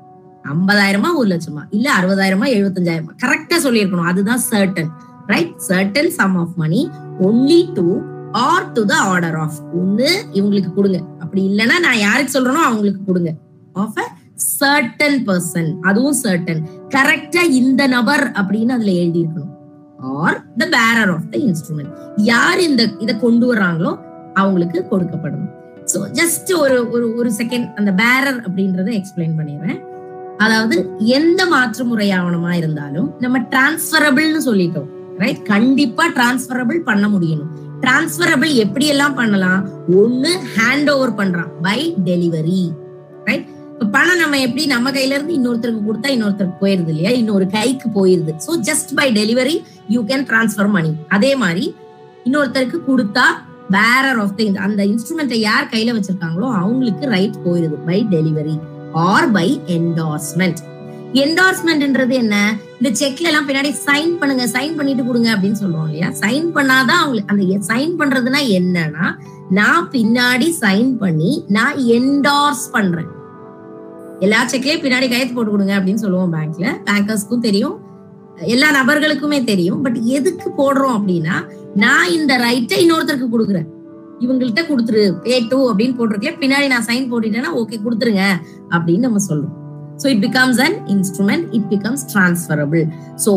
ஐம்பதாயிரமா 0.45 1.11
ஒரு 1.15 1.29
லட்சமா? 1.29 1.63
இல்ல 1.71 1.87
அறுபதாயிரமா 1.99 2.47
எழுபத்தஞ்சாயிரமா? 2.57 3.13
கரெக்டா 3.25 3.59
சொல்லியிருக்கணும். 3.67 4.11
அதுதான் 4.13 4.43
certain 4.51 4.91
right 5.27 5.55
certain 5.69 6.11
sum 6.19 6.37
of 6.37 6.57
money 6.57 6.91
only 7.21 7.73
to 7.75 7.87
or 8.33 8.73
to 8.73 8.85
the 8.85 8.95
order 9.13 9.37
of 9.37 9.59
ஒண்ணு 9.81 10.09
இவங்களுக்கு 10.33 10.73
கொடுங்க. 10.75 10.99
அப்படி 11.21 11.43
இல்லைன்னா 11.51 11.79
நான் 11.81 11.99
யாருக்கு 11.99 12.35
சொல்றேனோ 12.37 12.63
அவங்களுக்கு 12.69 13.03
கொடுங்க. 13.05 13.33
ஆஃப் 13.73 13.99
அ 13.99 14.07
சர்டன் 14.37 15.19
பர்சன் 15.27 15.71
அதுவும் 15.89 16.17
சர்டன் 16.23 16.63
கரெக்டா 16.95 17.43
இந்த 17.61 17.83
நபர் 17.97 18.25
அப்படின்னு 18.41 18.75
அதுல 18.77 18.93
எழுதி 19.03 19.21
இருக்கணும் 19.23 19.53
or 20.23 20.39
the 20.61 20.67
bearer 20.77 21.13
of 21.17 21.29
the 21.33 21.39
instrument 21.49 21.93
யார் 22.33 22.61
இந்த 22.69 22.83
இதை 23.05 23.15
கொண்டு 23.25 23.47
வர்றாங்களோ 23.51 23.93
அவங்களுக்கு 24.41 24.79
கொடுக்கப்படணும். 24.93 25.53
ஸோ 25.93 25.99
ஜஸ்ட் 26.21 26.51
ஒரு 26.63 26.77
ஒரு 26.95 27.07
ஒரு 27.19 27.31
செகண்ட் 27.41 27.67
அந்த 27.81 27.91
பேரர் 28.03 28.39
அப்படின்றத 28.47 28.93
எக்ஸ்பிளைன் 29.01 29.37
பண்ணிடுறேன். 29.39 29.81
அதாவது 30.45 30.77
எந்த 31.19 31.41
மாற்று 31.55 31.83
முறை 31.91 32.09
ஆவணமா 32.19 32.53
இருந்தாலும் 32.61 33.09
நம்ம 33.25 33.39
டிரான்ஸ்பரபிள்னு 33.53 34.41
சொல்லிட்டோம். 34.49 34.89
ரைட் 35.23 35.43
கண்டிப்பா 35.53 36.05
டிரான்ஸ்பரபிள் 36.17 36.81
பண்ண 36.91 37.07
முடியணும். 37.15 37.51
டிரான்ஸ்பரபிள் 37.85 38.53
எப்படி 38.65 38.87
எல்லாம் 38.95 39.19
பண்ணலாம்? 39.21 39.63
ஒண்ணு 40.01 40.33
ஹேண்ட் 40.57 40.91
ஓவர் 40.95 41.19
பண்றான். 41.21 41.53
பை 41.67 41.81
டெலிவரி 42.09 42.63
ரைட் 43.29 43.51
பணம் 43.91 44.19
நம்ம 44.19 44.39
எப்படி 44.39 44.67
நம்ம 44.67 44.91
கையில 44.91 45.13
இருந்து 45.13 45.35
இன்னொருத்தருக்கு 45.35 45.89
கொடுத்தா 45.89 46.09
இன்னொருத்தருக்கு 46.09 46.61
போயிருது 46.61 46.89
இல்லையா? 46.89 47.11
இன்னொரு 47.11 47.47
கைக்கு 47.47 47.89
போயிருது. 47.89 48.33
So 48.47 48.53
just 48.61 48.95
by 48.95 49.13
delivery 49.13 49.65
you 49.89 50.03
can 50.03 50.27
transfer 50.31 50.69
money 50.69 50.93
அதே 51.09 51.37
மாதிரி 51.37 51.75
இன்னொருத்தருக்கு 52.25 52.81
கொடுத்தா 52.91 53.27
பேரர் 53.71 54.19
ஆஃப் 54.19 54.37
த 54.37 54.61
அந்த 54.61 54.85
இன்ஸ்ட்ருமெண்ட்டை 54.85 55.41
யார் 55.41 55.71
கையில 55.73 55.95
வச்சிருக்காங்களோ 55.97 56.47
அவங்களுக்கு 56.61 57.07
ரைட் 57.07 57.43
போயிருது 57.47 57.77
by 57.87 58.03
delivery 58.03 58.57
or 58.93 59.31
by 59.31 59.61
endorsement 59.67 60.61
என்டார்ஸ்மெண்ட்ன்றது 61.15 62.11
என்ன? 62.11 62.59
இந்த 62.81 62.91
செக்ல 63.01 63.27
எல்லாம் 63.27 63.49
பின்னாடி 63.49 63.75
சைன் 63.87 64.19
பண்ணுங்க 64.19 64.47
சைன் 64.47 64.77
பண்ணிட்டு 64.77 65.05
கொடுங்க 65.05 65.35
அப்படின்னு 65.35 65.61
சொல்றோம் 65.63 65.87
இல்லையா? 65.87 66.11
சைன் 66.23 66.55
பண்ணாதான் 66.57 67.01
அவங்களுக்கு 67.03 67.33
அந்த 67.33 67.75
சைன் 67.75 67.99
பண்றதுன்னா 68.01 68.41
என்னன்னா 68.59 69.07
நான் 69.51 69.91
பின்னாடி 69.93 70.55
சைன் 70.63 70.99
பண்ணி 70.99 71.45
நான் 71.49 71.77
என்டார்ஸ் 71.77 72.71
பண்றேன். 72.73 73.14
எல்லா 74.21 74.41
செக்லயும் 74.53 74.83
பின்னாடி 74.85 75.07
கையெழுத்து 75.09 75.37
போட்டு 75.37 75.55
கொடுங்க 75.55 75.75
அப்படின்னு 75.79 76.05
சொல்லுவோம் 76.05 76.35
பேங்க்ல 76.37 76.67
பேங்கர்ஸ்க்கும் 76.89 77.47
தெரியும். 77.49 77.77
எல்லா 78.55 78.69
நபர்களுக்குமே 78.79 79.45
தெரியும். 79.45 79.83
பட் 79.85 79.99
எதுக்கு 80.17 80.49
போடுறோம் 80.61 80.97
அப்படின்னா 80.99 81.37
நான் 81.85 82.13
இந்த 82.19 82.33
ரைட்டை 82.47 82.79
இன்னொருத்தருக்கு 82.85 83.29
கொடுக்குறேன். 83.35 83.69
இவங்கள்ட்ட 84.21 84.63
கொடுத்துரு 84.71 85.03
பே 85.25 85.37
டூ 85.51 85.59
அப்படின்னு 85.71 85.97
போட்டிருக்கேன். 85.99 86.39
பின்னாடி 86.43 86.69
நான் 86.75 86.89
சைன் 86.91 87.11
போட்டுட்டேன்னா 87.11 87.53
ஓகே 87.61 87.79
கொடுத்துருங்க 87.85 88.25
அப்படின்னு 88.77 89.07
நம்ம 89.09 89.23
சொல்றோம். 89.29 89.55
So 90.03 90.07
it 90.13 90.23
becomes 90.27 90.61
an 90.65 90.77
instrument 90.95 91.45
it 91.57 91.69
becomes 91.73 92.05
transferable 92.13 92.85
so 93.25 93.33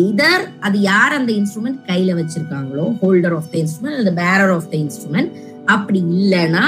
either 0.00 0.44
அது 0.60 0.80
யார் 0.80 1.12
அந்த 1.18 1.32
இன்ஸ்ட்ருமெண்ட் 1.40 1.78
கையில 1.90 2.16
வச்சிருக்காங்களோ 2.20 2.86
ஹோல்டர் 3.02 3.34
ஆஃப் 3.38 3.50
த 3.52 3.56
இன்ஸ்ட்ருமெண்ட் 3.62 3.98
அல்லது 3.98 4.14
பேரர் 4.22 4.54
ஆஃப் 4.56 4.68
த 4.72 4.76
இன்ஸ்ட்ருமெண்ட் 4.84 5.30
அப்படி 5.66 5.98
இல்லைன்னா 6.16 6.64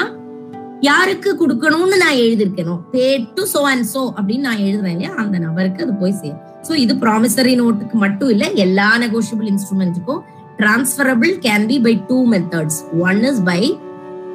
யாருக்கு 0.89 1.31
கொடுக்கணும்னு 1.41 1.97
நான் 2.03 2.21
எழுதிருக்கணும் 2.25 2.81
pay 2.95 3.05
to 3.37 3.43
so 3.53 3.61
and 3.73 3.87
so 3.95 4.03
அப்படின்னு 4.19 4.47
நான் 4.49 4.63
எழுதுறேன் 4.69 4.95
இல்லையா? 4.97 5.13
அந்த 5.23 5.37
நபருக்கு 5.39 5.85
அது 5.85 5.95
போய் 6.03 6.19
சேரும். 6.21 6.41
ஸோ 6.67 6.73
இது 6.85 6.95
ப்ராமிசரி 7.05 7.53
நோட்டுக்கு 7.61 7.97
மட்டும் 8.05 8.31
இல்ல 8.35 8.45
எல்லா 8.65 8.89
negotiable 9.05 9.49
இன்ஸ்ட்ருமெண்ட்டுக்கும் 9.53 10.23
transferable 10.61 11.33
can 11.47 11.67
be 11.71 11.77
by 11.87 11.95
two 12.11 12.19
methods 12.33 12.79
one 13.09 13.21
is 13.31 13.43
by 13.51 13.61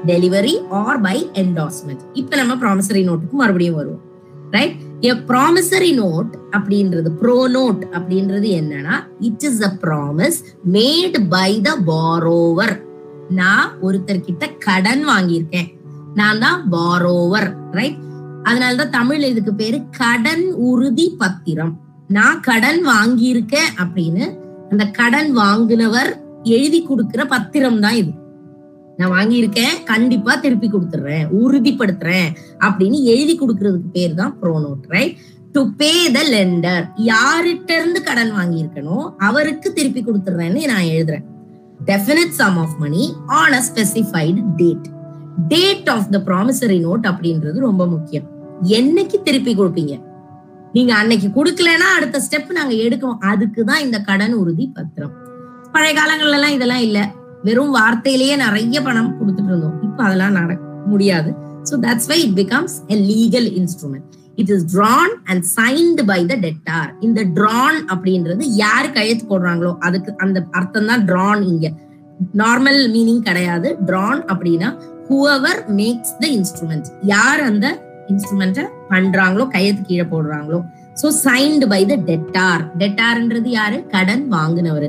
delivery 0.09 0.53
or 0.81 0.99
by 1.07 1.17
endorsement 1.43 2.03
இப்ப 2.13 2.35
நம்ம 2.35 2.55
ப்ராமிசரி 2.63 3.01
நோட்டுக்கு 3.09 3.37
மறுபடியும் 3.41 3.79
வருவோம். 3.79 4.03
ரைட் 4.55 4.77
எ 5.09 5.13
ப்ராமிசரி 5.31 5.91
நோட் 6.01 6.31
அப்படின்றது 6.57 7.09
ப்ரோ 7.21 7.37
நோட் 7.57 7.81
அப்படின்றது 7.97 8.47
என்னன்னா 8.61 8.95
it 9.29 9.45
is 9.49 9.63
a 9.69 9.71
promise 9.83 10.39
made 10.77 11.17
by 11.35 11.51
the 11.67 11.75
borrower 11.89 12.75
நான் 13.39 13.67
ஒருத்தர்கிட்ட 13.87 14.45
கடன் 14.67 15.03
வாங்கியிருக்கேன். 15.09 15.67
நான் 16.15 16.39
தான் 16.39 16.69
பாரோவர் 16.71 17.55
ரைட் 17.71 17.99
அதனாலதான் 18.43 18.89
தமிழ் 18.89 19.23
இதுக்கு 19.23 19.53
பேரு 19.53 19.83
கடன் 19.97 20.45
உறுதி 20.57 21.15
பத்திரம். 21.17 21.79
நான் 22.07 22.39
கடன் 22.39 22.85
வாங்கியிருக்கேன் 22.85 23.69
அப்படின்னு 23.77 24.25
அந்த 24.71 24.85
கடன் 24.91 25.31
வாங்கினவர் 25.31 26.19
எழுதி 26.43 26.81
கொடுக்கிற 26.81 27.25
பத்திரம் 27.25 27.79
தான் 27.79 27.93
இது. 27.93 28.11
நான் 28.97 29.11
வாங்கியிருக்கேன் 29.11 29.83
கண்டிப்பா 29.83 30.35
திருப்பி 30.35 30.67
கொடுத்துடுறேன் 30.67 31.25
உறுதிப்படுத்துறேன் 31.31 32.29
அப்படின்னு 32.61 33.01
எழுதி 33.03 33.37
கொடுக்கறதுக்கு 33.37 33.89
பேர் 33.91 34.13
தான் 34.13 34.39
pronote 34.41 34.87
right 34.89 35.17
to 35.51 35.71
pay 35.77 36.09
the 36.09 36.23
lender 36.29 36.83
யார்கிட்ட 36.97 37.71
இருந்து 37.75 38.03
கடன் 38.03 38.31
வாங்கியிருக்கணும் 38.31 39.13
அவருக்கு 39.19 39.73
திருப்பி 39.73 40.03
கொடுத்துறேன்னு 40.03 40.67
நான் 40.67 40.83
எழுதுறேன். 40.83 41.25
Definite 41.85 42.29
sum 42.29 42.57
of 42.57 42.77
money 42.79 43.15
on 43.27 43.53
a 43.53 43.63
specified 43.71 44.41
date 44.55 44.98
date 45.47 45.89
of 45.89 46.09
the 46.11 46.19
promissory 46.25 46.79
note 46.85 47.05
அப்படின்றது 47.11 47.59
ரொம்ப 47.59 47.85
முக்கியம். 47.85 48.27
என்னைக்கு 48.77 49.21
திருப்பி 49.23 49.55
கொடுப்பீங்க? 49.55 50.01
நீங்க 50.73 50.93
அன்னைக்கு 50.93 51.27
கொடுக்கலன்னா 51.27 51.87
அடுத்த 51.97 52.21
ஸ்டெப் 52.25 52.51
நாங்க 52.51 52.73
எடுக்கணும். 52.73 53.19
அதுக்கு 53.19 53.63
தான் 53.63 53.79
இந்த 53.79 54.01
கடன் 54.01 54.33
உறுதி 54.33 54.71
பத்திரம். 54.73 55.13
பழைய 55.71 55.93
காலங்கள்ல 55.99 56.37
எல்லாம் 56.39 56.51
இதெல்லாம் 56.51 56.79
இல்ல. 56.79 57.11
வெறும் 57.43 57.75
வார்த்தையிலேயே 57.75 58.35
நிறைய 58.35 58.81
பணம் 58.81 59.17
கொடுத்துட்டு 59.19 59.51
இருந்தோம். 59.51 59.81
இப்ப 59.83 60.03
அதெல்லாம் 60.03 60.31
நடக்க 60.31 60.63
முடியாது. 60.85 61.29
So 61.63 61.75
that's 61.85 62.07
why 62.07 62.17
it 62.25 62.35
becomes 62.35 62.75
a 62.87 62.95
legal 62.95 63.47
instrument 63.59 64.05
it 64.35 64.49
is 64.49 64.65
drawn 64.75 65.13
and 65.25 65.43
signed 65.57 66.05
by 66.05 66.25
the 66.25 66.35
debtor 66.35 66.91
இந்த 66.99 67.23
ட்ரான் 67.23 67.79
அப்படின்றது 67.93 68.43
யாரு 68.63 68.91
கையெழுத்து 68.91 69.25
போடுறாங்களோ 69.31 69.77
அதுக்கு 69.79 70.15
அந்த 70.17 70.45
அர்த்தம் 70.51 70.85
தான் 70.85 71.05
ட்ரான் 71.05 71.41
இங்க. 71.41 71.67
நார்மல் 72.35 72.79
மீனிங் 72.93 73.21
கிடையாது. 73.21 73.77
ட்ரான் 73.89 74.21
அப்படின்னா 74.27 74.69
ஹூவர் 75.09 75.59
மேக்ஸ் 75.79 76.13
த 76.21 76.25
இன்ஸ்ட்ருமெண்ட் 76.37 76.87
யார் 77.13 77.41
அந்த 77.41 77.67
இன்ஸ்ட்ருமெண்ட்டை 78.09 78.65
பண்றாங்களோ 78.91 79.45
கையெழுத்து 79.47 79.83
கீழே 79.83 80.05
போடுறாங்களோ. 80.11 80.59
So 81.01 81.07
signed 81.25 81.65
by 81.67 81.81
the 81.85 81.95
debtor 82.09 82.63
டெட்டார்ன்றது 82.81 83.49
யாரு? 83.49 83.77
கடன் 83.87 84.23
வாங்கினவர். 84.35 84.87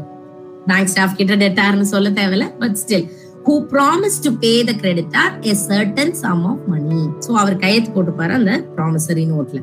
பேங்க் 0.66 0.90
ஸ்டாஃப் 0.92 1.16
கிட்ட 1.16 1.34
டெட்டார்னு 1.34 1.86
சொல்ல 1.94 2.08
தேவையில்ல 2.10 2.46
but 2.58 2.76
still 2.82 3.06
who 3.46 3.54
promise 3.72 4.18
to 4.24 4.30
pay 4.42 4.52
the 4.68 4.72
creditor 4.82 5.34
a 5.42 5.54
certain 5.66 6.14
sum 6.22 6.42
of 6.50 6.64
money 6.72 7.02
so 7.26 7.30
அவர் 7.42 7.56
கையெழுத்து 7.56 7.92
போட்டுப்பாரு 7.96 8.34
அந்த 8.40 8.54
ப்ராமிசரி 8.76 9.24
நோட்ல 9.32 9.60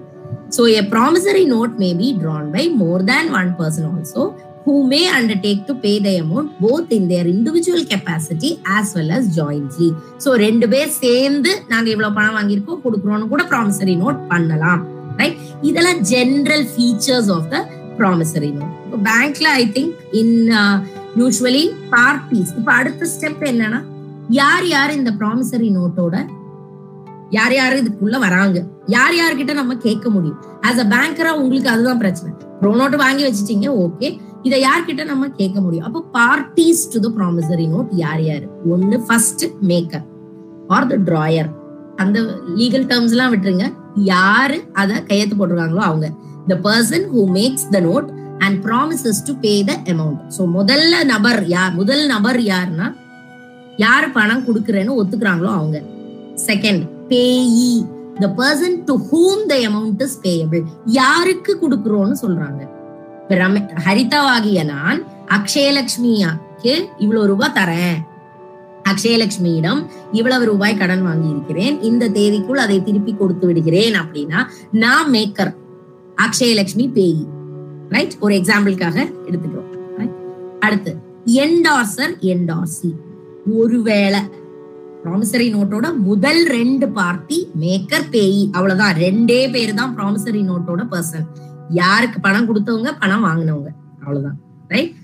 so 0.57 0.63
a 0.79 0.81
promissory 0.93 1.43
note 1.53 1.75
may 1.83 1.89
be 2.01 2.09
drawn 2.23 2.49
by 2.55 2.63
more 2.81 3.03
than 3.03 3.29
one 3.39 3.51
person 3.59 3.87
also 3.91 4.23
who 4.67 4.83
may 4.83 5.03
undertake 5.09 5.65
to 5.65 5.73
pay 5.75 5.99
the 5.99 6.13
amount 6.17 6.59
both 6.59 6.91
in 6.91 7.07
their 7.07 7.25
individual 7.27 7.83
capacity 7.85 8.51
as 8.77 8.93
well 8.95 9.11
as 9.11 9.23
jointly. 9.37 9.89
So 10.17 10.29
ரெண்டு 10.37 10.67
பேர் 10.67 10.91
சேர்ந்து 10.97 11.51
நாங்க 11.67 11.87
இவ்வளவு 11.89 12.13
பணம் 12.13 12.37
வாங்கியிருக்கோம் 12.37 12.81
கொடுக்குறோம்னு 12.85 13.27
கூட 13.27 13.43
ப்ராமிசரி 13.43 13.95
நோட் 13.95 14.21
பண்ணலாம் 14.27 14.81
ரைட் 15.19 15.37
இதெல்லாம் 15.61 16.01
general 16.13 16.65
features 16.73 17.29
of 17.37 17.47
the 17.53 17.59
promissory 17.99 18.51
note 18.57 18.73
பேங்க்ல 19.07 19.47
I 19.61 19.65
think 19.77 19.93
in 20.21 20.35
usually 21.21 21.63
parties 21.93 22.51
இப்போ 22.59 22.71
அடுத்த 22.71 23.07
ஸ்டெப் 23.13 23.45
என்னன்னா 23.51 23.79
யார் 24.41 24.65
யார் 24.67 24.97
இந்த 24.99 25.11
ப்ராமிசரி 25.21 25.69
நோட்டோட 25.69 26.15
யார் 27.37 27.53
யார் 27.53 27.73
இதுக்குள்ள 27.79 28.17
வராங்க? 28.17 28.57
யார் 28.87 29.15
யார்கிட்ட 29.15 29.53
நம்ம 29.53 29.73
கேட்க 29.85 30.09
முடியும்? 30.09 30.37
ஆஸ் 30.67 30.79
அ 30.79 30.85
பேங்கரா 30.93 31.31
உங்களுக்கு 31.39 31.69
அதுதான் 31.69 32.01
பிரச்சனை. 32.03 32.29
ப்ரோ 32.59 32.71
நோட் 32.75 32.95
வாங்கி 33.01 33.23
வச்சுட்டீங்க 33.25 33.67
ஓகே 33.85 34.07
இதை 34.43 34.57
யார்கிட்ட 34.65 35.03
நம்ம 35.11 35.27
கேட்க 35.39 35.57
முடியும்? 35.61 35.85
அப்போ 35.89 36.01
parties 36.17 36.83
to 36.93 36.99
the 37.05 37.09
promissory 37.17 37.65
note 37.73 37.89
யார் 38.03 38.21
யார்? 38.27 38.45
ஒன்னு 38.73 38.97
first 39.07 39.45
maker 39.71 40.05
or 40.75 40.87
the 40.91 40.97
drawer 41.09 41.49
அந்த 42.03 42.19
லீகல் 42.59 42.85
டேர்ம்ஸ் 42.91 43.13
எல்லாம் 43.15 43.31
விட்டுருங்க. 43.33 43.67
யாரு 44.13 44.57
அதை 44.81 44.95
கையெழுத்து 45.09 45.37
போட்டிருக்காங்களோ 45.39 45.83
அவங்க. 45.89 46.07
The 46.51 46.55
person 46.67 47.05
who 47.13 47.23
makes 47.39 47.67
the 47.75 47.79
note 47.87 48.07
and 48.45 48.57
promises 48.67 49.21
to 49.27 49.33
pay 49.45 49.53
the 49.69 49.75
amount 49.93 50.21
so 50.37 50.41
முதல்ல 50.57 51.03
நபர் 51.13 51.41
யார் 51.55 51.73
முதல் 51.81 52.05
நபர் 52.13 52.39
யாருன்னா 52.53 52.87
யார் 53.85 54.07
பணம் 54.17 54.45
கொடுக்குறேன்னு 54.47 54.97
ஒத்துக்கிறாங்களோ 55.01 55.51
அவங்க. 55.59 55.77
Second 56.47 56.83
payee 57.11 57.73
the 58.23 58.27
person 58.39 58.77
to 58.87 58.93
whom 59.09 59.43
the 59.51 59.55
amount 59.69 60.01
is 60.07 60.17
payable 60.25 60.63
யாருக்கு 60.99 61.53
கொடுக்குறோன்னு 61.63 62.17
சொல்றாங்க. 62.23 62.61
பிரம 63.29 63.61
ஹரிதவாகிய 63.85 64.59
நான் 64.73 64.99
அக்ஷயலட்சுமியாக்கு 65.37 66.73
இவ்வளவு 67.03 67.25
ரூபாய் 67.31 67.57
தரேன். 67.57 67.97
அக்ஷயலட்சுமியிடம் 68.91 69.79
இவ்வளவு 70.19 70.43
ரூபாய் 70.49 70.77
கடன் 70.81 71.03
வாங்கி 71.07 71.27
இருக்கிறேன் 71.33 71.75
இந்த 71.89 72.03
தேதிக்குள் 72.17 72.63
அதை 72.65 72.77
திருப்பி 72.83 73.13
கொடுத்து 73.13 73.45
விடுகிறேன் 73.49 73.95
அப்படின்னா 74.01 74.41
நான் 74.83 75.09
மேக்கர் 75.15 75.51
அக்ஷயலட்சுமி 76.25 76.85
பேயி. 76.97 77.25
ரைட் 77.95 78.15
ஒரு 78.25 78.33
எக்ஸாம்பிளுக்காக 78.39 78.97
எடுத்துக்கிறோம். 79.27 79.73
அடுத்து 80.67 80.93
என்டார்சர் 81.43 82.13
என்டார்சி 82.33 82.91
ஒருவேளை 83.59 84.21
ப்ராமிசரி 85.03 85.47
நோட்டோட 85.55 85.87
முதல் 86.07 86.41
ரெண்டு 86.57 86.85
பார்ட்டி 86.97 87.37
மேக்கர் 87.63 88.07
பேயி. 88.13 88.41
அவ்வளவுதான். 88.57 88.95
ரெண்டே 89.05 89.41
பேர் 89.55 89.73
தான் 89.81 89.93
ப்ராமிசரி 89.97 90.41
நோட்டோட 90.49 90.81
பர்சன் 90.93 91.27
யாருக்கு 91.69 92.19
பணம் 92.19 92.47
கொடுத்தவங்க 92.49 92.91
பணம் 92.99 93.25
வாங்கினவங்க. 93.25 93.69
அவ்வளவுதான். 94.01 94.39
ரைட் 94.67 94.95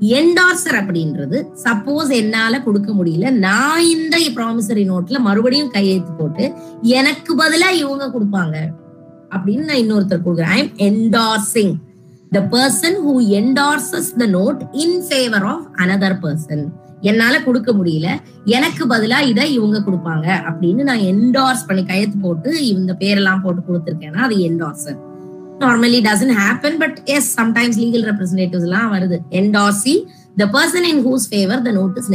என்டார்சர் 0.00 0.76
அப்படின்றது 0.80 1.46
சப்போஸ் 1.64 2.08
என்னால 2.08 2.62
கொடுக்க 2.62 2.92
முடியல 2.92 3.30
நான் 3.30 3.80
இந்த 3.80 4.16
ப்ராமிசரி 4.34 4.84
நோட்ல 4.90 5.18
மறுபடியும் 5.18 5.70
கையெழுத்து 5.70 6.12
போட்டு 6.12 6.52
எனக்கு 6.82 7.36
பதிலா 7.36 7.70
இவங்க 7.72 8.06
கொடுப்பாங்க. 8.06 8.56
அப்படின்னு 9.34 9.64
நான் 9.64 9.82
இன்னொருத்தர் 9.84 10.24
கொடுக்குறேன். 10.24 10.54
I 10.56 10.58
am 10.58 10.72
endorsing 10.78 11.74
the 12.32 12.40
person 12.50 12.98
who 13.04 13.20
endorses 13.20 14.10
the 14.16 14.26
note 14.26 14.60
in 14.72 15.02
favour 15.08 15.42
of 15.42 15.66
another 15.74 16.18
person 16.22 16.64
என்னால 17.00 17.42
கொடுக்க 17.42 17.72
முடியல 17.72 18.08
எனக்கு 18.44 18.86
பதிலா 18.86 19.20
இதை 19.22 19.52
இவங்க 19.52 19.78
கொடுப்பாங்க 19.78 20.26
அப்படின்னு 20.48 20.82
நான் 20.82 20.98
என்டார்ஸ் 20.98 21.66
பண்ணி 21.66 21.84
கையெழுத்து 21.84 22.18
போட்டு 22.18 22.68
இந்த 22.68 22.96
பேரெல்லாம் 22.98 23.42
போட்டு 23.42 23.62
கொடுத்துருக்கேன்னா 23.62 24.16
அது 24.16 24.36
endorser 24.38 25.05
normally 25.62 25.98
doesn't 26.06 26.32
happen 26.38 26.78
but 26.82 26.96
yes 27.16 27.28
sometimes 27.38 27.78
legal 27.82 28.04
representatives 28.10 28.66
எல்லாம் 28.68 28.90
வருது. 28.94 29.16
Endorsee 29.38 29.94
the 30.40 30.46
person 30.56 30.86
in 30.90 31.02
whose 31.06 31.26
favour 31.30 31.62
the 31.66 31.70
note 31.78 31.98
is 32.00 32.10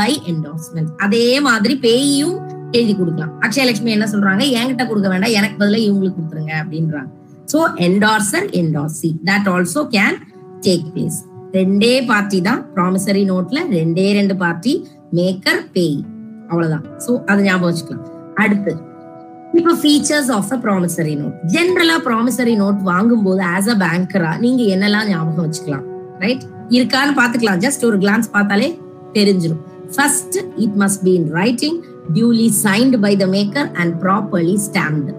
by 0.00 0.10
endorsement 0.32 0.90
அதே 1.06 1.26
மாதிரி 1.48 1.76
பேயும் 1.86 2.36
எழுதி 2.76 2.94
கொடுக்கலாம். 3.00 3.32
அக்ஷயலட்சுமி 3.46 3.90
என்ன 3.96 4.06
சொல்றாங்க? 4.14 4.44
என்கிட்ட 4.58 4.84
கொடுக்க 4.90 5.08
வேண்டாம் 5.12 5.34
எனக்கு 5.40 5.58
பதிலா 5.60 5.80
இவங்களுக்கு 5.88 6.18
கொடுத்துருங்க 6.18 6.54
அப்படின்றாங்க. 6.62 7.10
So 7.52 7.58
endorser 7.88 8.46
endorsee 8.60 9.10
that 9.28 9.48
also 9.54 9.82
can 9.96 10.16
take 10.66 10.88
place 10.94 11.20
ரெண்டே 11.58 11.94
பார்ட்டி 12.10 12.38
தான். 12.48 12.60
ப்ராமிசரி 12.76 13.22
நோட்ல 13.32 13.58
ரெண்டே 13.76 14.06
ரெண்டு 14.20 14.34
பார்ட்டி 14.42 14.72
மேக்கர் 15.18 15.62
பேய் 15.76 16.00
அவ்வளவுதான். 16.50 16.86
சோ 17.04 17.10
அதை 17.30 17.40
ஞாபகம் 17.48 17.70
வச்சுக்கலாம். 17.70 18.06
அடுத்து 18.42 18.72
இப்போ 19.58 19.72
features 19.80 20.30
of 20.36 20.52
a 20.52 20.58
promissory 20.64 21.14
note 21.14 21.34
ஜென்ரலா 21.46 21.96
ப்ராமிசரி 22.06 22.54
நோட் 22.62 22.78
வாங்கும்போது 22.82 23.42
ஆஸ் 23.54 23.68
அ 23.68 23.76
பேங்கரா 23.84 24.32
நீங்க 24.36 24.62
என்னெல்லாம் 24.74 25.08
ஞாபகம் 25.08 25.44
வச்சுக்கலாம் 25.46 25.84
ரைட் 26.22 26.44
இருக்கான்னு 26.70 27.14
பாத்துக்கலாம் 27.20 27.60
ஜஸ்ட் 27.66 27.84
ஒரு 27.84 27.98
கிளான்ஸ் 27.98 28.30
பார்த்தாலே 28.36 28.68
தெரிஞ்சிடும் 29.12 29.62
first 29.96 30.36
it 30.64 30.76
must 30.82 31.02
be 31.02 31.12
in 31.20 31.28
writing 31.32 31.78
duly 32.12 32.48
signed 32.64 32.98
by 33.04 33.12
the 33.22 33.26
maker 33.36 33.68
and 33.80 33.94
properly 34.04 34.56
stamped 34.66 35.14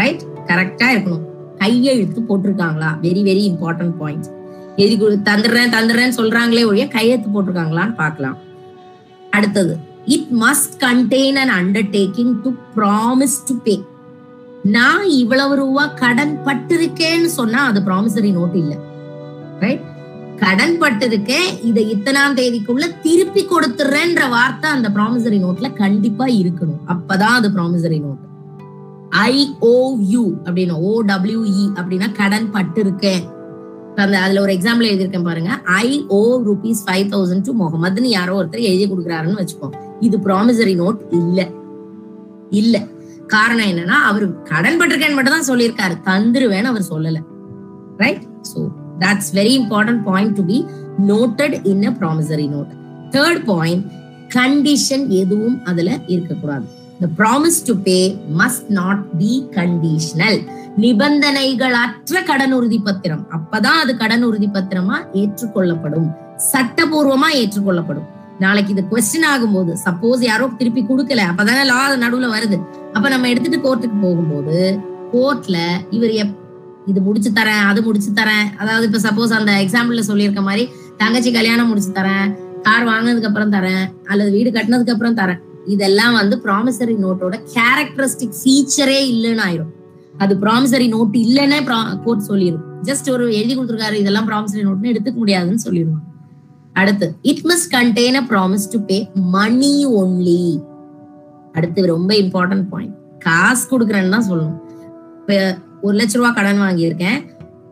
right 0.00 0.22
கரெக்டா 0.50 0.88
இருக்கணும். 0.94 1.24
கையெழுத்து 1.60 2.20
போட்டிருக்காங்களா? 2.28 2.90
வெரி 3.04 3.22
வெரி 3.28 3.42
இம்பார்ட்டன்ட் 3.52 3.96
பாயிண்ட் 4.00 4.28
எதுக்கு 4.76 5.06
தந்துடுறேன் 5.30 5.74
தந்துடுறேன்னு 5.76 6.16
சொல்றாங்களே 6.20 6.64
ஒழிய 6.70 6.84
கையெழுத்து 6.88 7.30
போட்டிருக்காங்களான்னு 7.34 7.94
பார்க்கலாம். 7.94 8.36
அடுத்தது 9.36 9.74
it 10.14 10.30
must 10.42 10.74
contain 10.84 11.38
and 11.42 11.54
undertaking 11.60 12.34
to 12.44 12.50
promise 12.76 13.38
to 13.48 13.54
pay 13.64 13.74
நான் 14.62 15.04
இவ்வளவு 15.04 15.54
ரூபா 15.54 15.84
கடன் 16.02 16.34
பட்டிருக்கேன்னு 16.46 17.30
சொன்னா 17.38 17.60
அது 17.64 17.80
ப்ராமிசரி 17.80 18.30
நோட் 18.38 18.56
இல்ல. 18.62 18.72
ரைட் 19.60 19.84
கடன் 20.36 20.74
பட்டிருக்கேன் 20.82 21.48
இதை 21.62 21.82
இத்தனாம் 21.90 22.36
தேதிக்குள்ள 22.38 22.84
திருப்பி 23.02 23.42
கொடுத்துறேன்ற 23.42 24.28
வார்த்தை 24.28 24.70
அந்த 24.70 24.88
ப்ராமிசரி 24.88 25.38
நோட்ல 25.44 25.72
கண்டிப்பா 25.72 26.26
இருக்கணும். 26.40 26.82
அப்பதான் 26.94 27.36
அது 27.38 27.48
promissory 27.56 27.98
note 27.98 28.24
I 29.10 29.34
O 29.60 29.74
U 30.12 30.24
அப்படின்னு 30.44 30.76
ஓ 30.88 31.02
டபிள்யூஇ 31.02 31.66
அப்படின்னா 31.78 32.08
கடன் 32.12 32.48
பட்டிருக்கேன். 32.54 33.24
அந்த 33.96 34.16
அதுல 34.24 34.40
ஒரு 34.40 34.52
எக்ஸாம்பிள் 34.52 34.88
எழுதியிருக்கேன் 34.90 35.28
பாருங்க. 35.28 35.52
I 35.84 36.04
owe 36.08 36.20
rupees 36.48 36.82
five 36.86 37.06
thousand 37.14 37.46
to 37.46 37.54
முகமதுன்னு 37.62 38.10
யாரோ 38.18 38.34
ஒருத்தர் 38.40 38.68
எழுதி 38.70 38.86
கொடுக்குறாருன்னு 38.86 39.40
வச்சுப்போம் 39.42 39.76
இது 40.00 40.18
ப்ராமிசரி 40.18 40.80
நோட் 40.80 40.98
இல்ல. 41.10 41.48
இல்ல. 42.50 42.84
காரணம் 43.26 43.66
என்னன்னா 43.66 43.98
அவர் 44.04 44.42
கடன் 44.42 44.80
பட்டிருக்கேன்னு 44.80 45.14
மட்டும் 45.14 45.32
தான் 45.32 45.56
சொல்லியிருக்காரு. 45.56 45.94
தந்துருவேன்னு 46.04 46.62
அவர் 46.62 46.84
சொல்லல. 46.90 47.22
Right 47.96 48.22
so 48.54 48.68
that's 48.98 49.30
very 49.32 49.58
important 49.58 50.02
point 50.02 50.34
to 50.34 50.44
be 50.44 50.64
noted 51.06 51.66
in 51.66 51.86
a 51.86 51.90
promissory 51.90 52.48
note 52.48 52.66
third 53.10 53.44
point 53.44 53.84
condition 54.34 55.08
எதுவும் 55.08 55.64
அதுல 55.64 55.98
இருக்கக்கூடாது. 56.06 56.64
The 57.00 57.08
promise 57.18 57.64
to 57.64 57.74
pay 57.76 58.18
must 58.38 58.68
not 58.68 59.04
be 59.18 59.48
conditional 59.50 60.46
நிபந்தனைகளற்ற 60.76 62.24
கடன் 62.26 62.52
உறுதி 62.52 62.78
பத்திரம். 62.78 63.26
அப்பதான் 63.30 63.80
அது 63.82 63.96
கடன் 63.96 64.22
உறுதி 64.22 64.46
பத்திரமா 64.46 65.06
ஏற்றுக்கொள்ளப்படும். 65.12 66.16
சட்டபூர்வமா 66.52 67.28
ஏற்றுக்கொள்ளப்படும். 67.34 68.06
நாளைக்கு 68.42 68.72
இது 68.74 68.82
கொஸ்டின் 68.90 69.26
ஆகும்போது 69.30 69.72
சப்போஸ் 69.84 70.20
யாரோ 70.30 70.44
திருப்பி 70.58 70.82
கொடுக்கல 70.90 71.22
அப்பதானே 71.30 71.62
லா 71.70 71.78
நடுவுல 72.04 72.26
வருது. 72.34 72.56
அப்ப 72.96 73.06
நம்ம 73.14 73.28
எடுத்துட்டு 73.32 73.58
கோர்ட்டுக்கு 73.66 73.96
போகும்போது 74.04 74.58
கோர்ட்ல 75.14 75.58
இவர் 75.96 76.14
எப் 76.22 76.36
இது 76.90 77.00
முடிச்சு 77.06 77.30
தரேன் 77.38 77.64
அது 77.70 77.80
முடிச்சு 77.86 78.10
தரேன். 78.20 78.46
அதாவது 78.60 78.84
இப்ப 78.88 79.00
சப்போஸ் 79.06 79.34
அந்த 79.38 79.52
எக்ஸாம்பிள்ல 79.64 80.04
சொல்லியிருக்க 80.10 80.42
மாதிரி 80.48 80.64
தங்கச்சி 81.02 81.32
கல்யாணம் 81.38 81.70
முடிச்சு 81.70 81.90
தரேன் 82.00 82.28
கார் 82.66 82.86
வாங்கினதுக்கு 82.90 83.30
அப்புறம் 83.30 83.52
தரேன் 83.56 83.84
அல்லது 84.10 84.30
வீடு 84.36 84.50
கட்டினதுக்கு 84.56 84.94
அப்புறம் 84.96 85.18
தரேன். 85.20 85.40
இதெல்லாம் 85.74 86.14
வந்து 86.20 86.36
ப்ராமிசரி 86.44 86.94
நோட்டோட 87.04 87.36
கேரக்டரிஸ்டிக் 87.56 88.36
ஃபீச்சரே 88.40 89.00
இல்லைன்னு 89.12 89.44
ஆயிரும். 89.46 89.72
அது 90.24 90.34
ப்ராமிசரி 90.44 90.86
நோட் 90.94 91.16
இல்லைன்னே 91.24 91.58
கோர்ட் 92.04 92.28
சொல்லிடும் 92.30 92.64
ஜஸ்ட் 92.88 93.08
ஒரு 93.14 93.24
எழுதி 93.38 93.52
கொடுத்துருக்காரு 93.54 93.96
இதெல்லாம் 94.02 94.28
ப்ராமிசரி 94.30 94.62
நோட்னு 94.68 94.92
எடுத்துக்க 94.92 95.18
முடியாதுன்னு 95.22 95.64
சொல்லிடுவாங்க 95.66 96.06
அடுத்து 96.80 97.06
it 97.30 97.44
must 97.50 97.70
contain 97.76 98.18
a 98.20 98.24
promise 98.32 98.66
to 98.74 98.78
pay 98.90 98.98
money 99.36 99.74
only 100.00 100.42
அடுத்து 101.56 101.80
ரொம்ப 101.94 102.10
இம்பார்ட்டன்ட் 102.24 102.68
பாயிண்ட் 102.72 102.94
காசு 103.26 103.64
கொடுக்குறேன்னு 103.70 104.14
தான் 104.16 104.28
சொல்லணும். 104.28 104.60
இப்போ 105.20 105.36
ஒரு 105.86 105.94
லட்ச 106.00 106.18
ரூபா 106.18 106.30
கடன் 106.36 106.62
வாங்கியிருக்கேன். 106.64 107.18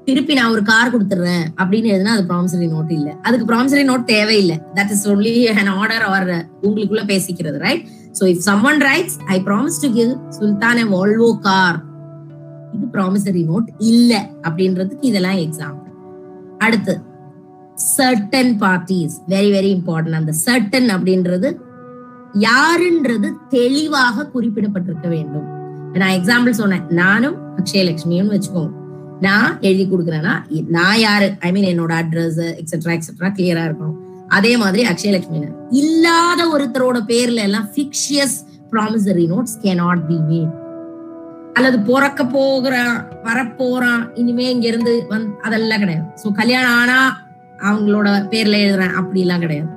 திருப்பி 0.06 0.32
நான் 0.38 0.52
ஒரு 0.54 0.62
கார் 0.70 0.92
கொடுத்துறேன் 0.94 1.44
அப்படின்னு 1.60 1.88
எழுதுனா 1.92 2.12
அது 2.16 2.24
ப்ராமிசரி 2.30 2.66
நோட் 2.74 2.90
இல்ல. 2.96 3.08
அதுக்கு 3.26 3.46
ப்ராமிசரி 3.50 3.84
நோட் 3.90 4.04
தேவையில்லை. 4.14 4.56
That 4.76 4.92
is 4.94 5.04
only 5.12 5.32
an 5.52 5.70
order 5.78 6.04
or 6.14 6.28
உங்களுக்குள்ள 6.66 7.04
பேசிக்கிறது 7.12 7.60
right 7.66 7.84
so 8.18 8.24
if 8.32 8.44
someone 8.48 8.82
writes 8.88 9.16
I 9.34 9.38
promise 9.48 9.80
to 9.84 9.90
give 9.98 10.12
Sultan 10.38 10.80
a 10.82 10.86
Volvo 10.94 11.30
car 11.48 11.78
இது 12.76 12.86
ப்ராமிசரி 12.96 13.42
நோட் 13.50 13.68
இல்ல. 13.90 14.12
அப்படின்றதுக்கு 14.46 15.04
இதெல்லாம் 15.12 15.40
எக்ஸாம்பிள் 15.46 15.92
அடுத்து 16.66 16.94
certain 17.84 18.52
parties 18.62 19.16
very 19.32 19.50
very 19.56 19.70
important 19.76 20.18
அந்த 20.20 20.32
சர்டன் 20.46 20.88
அப்படின்றது 20.96 21.48
யாருன்றது 22.46 23.28
தெளிவாக 23.48 24.26
குறிப்பிடப்பட்டிருக்க 24.34 25.08
வேண்டும். 25.08 25.46
நான் 26.00 26.14
எக்ஸாம்பிள் 26.18 26.58
சொன்னேன். 26.60 26.86
நானும் 27.02 27.36
அக்ஷயலட்சுமியும் 27.60 28.32
வச்சுக்கோங்க. 28.32 28.72
நான் 29.26 29.52
எழுதி 29.60 29.84
கொடுக்குறேன்னா 29.90 30.34
நான் 30.76 30.98
யாரு? 30.98 31.28
ஐ 31.40 31.50
மீன் 31.52 31.68
என்னோட 31.72 31.92
அட்ரஸ் 32.02 32.42
எக்ஸெட்ரா 32.60 32.94
எக்ஸெட்ரா 32.96 33.28
கிளியரா 33.38 33.62
இருக்கணும். 33.68 33.98
அதே 34.28 34.56
மாதிரி 34.62 34.82
அக்ஷயலட்சுமி 34.92 35.40
இல்லாத 35.80 36.40
ஒருத்தரோட 36.54 36.98
பேர்ல 37.10 37.42
எல்லாம் 37.48 37.68
fictitious 37.74 38.36
promissory 38.72 39.26
notes 39.34 39.58
cannot 39.74 40.02
be 40.08 40.18
made 40.30 40.54
அல்லது 41.58 41.78
பிறக்க 41.80 42.24
போகிறான் 42.24 42.96
வரப்போறான் 43.26 44.02
இனிமே 44.14 44.50
இங்க 44.54 44.66
இருந்து 44.66 45.06
வந் 45.10 45.28
அதெல்லாம் 45.42 45.82
கிடையாது. 45.84 46.06
ஸோ 46.22 46.32
கல்யாணம் 46.32 46.78
ஆனா 46.82 46.98
அவங்களோட 47.62 48.08
பேர்ல 48.32 48.56
எழுதுறேன். 48.64 48.94
அப்படி 48.94 49.20
எல்லாம் 49.20 49.40
கிடையாது. 49.40 49.70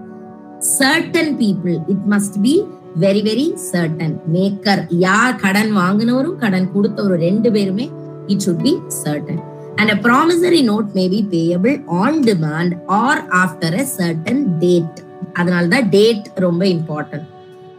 Certain 0.78 1.34
people 1.38 1.78
it 1.88 2.06
must 2.08 2.38
be 2.42 2.54
very 3.00 3.22
very 3.22 3.46
certain 3.72 4.16
maker 4.28 4.82
யார் 4.90 5.36
கடன் 5.36 5.72
வாங்கினவரும் 5.74 6.38
கடன் 6.38 6.72
கொடுத்தவரும் 6.74 7.24
ரெண்டு 7.28 7.52
பேருமே 7.52 7.86
it 8.28 8.40
should 8.40 8.64
be 8.64 8.74
certain 9.04 9.42
and 9.78 9.92
a 9.92 9.98
promissory 10.08 10.62
note 10.62 10.90
may 10.96 11.08
be 11.08 11.22
payable 11.32 11.76
on 11.88 12.20
demand 12.24 12.74
or 12.88 13.22
after 13.44 13.78
a 13.80 13.86
certain 13.98 14.44
date 14.60 15.00
அதனால 15.34 15.68
தான் 15.68 15.90
டேட் 15.90 16.28
ரொம்ப 16.38 16.66
இம்பார்ட்டன்ட் 16.66 17.28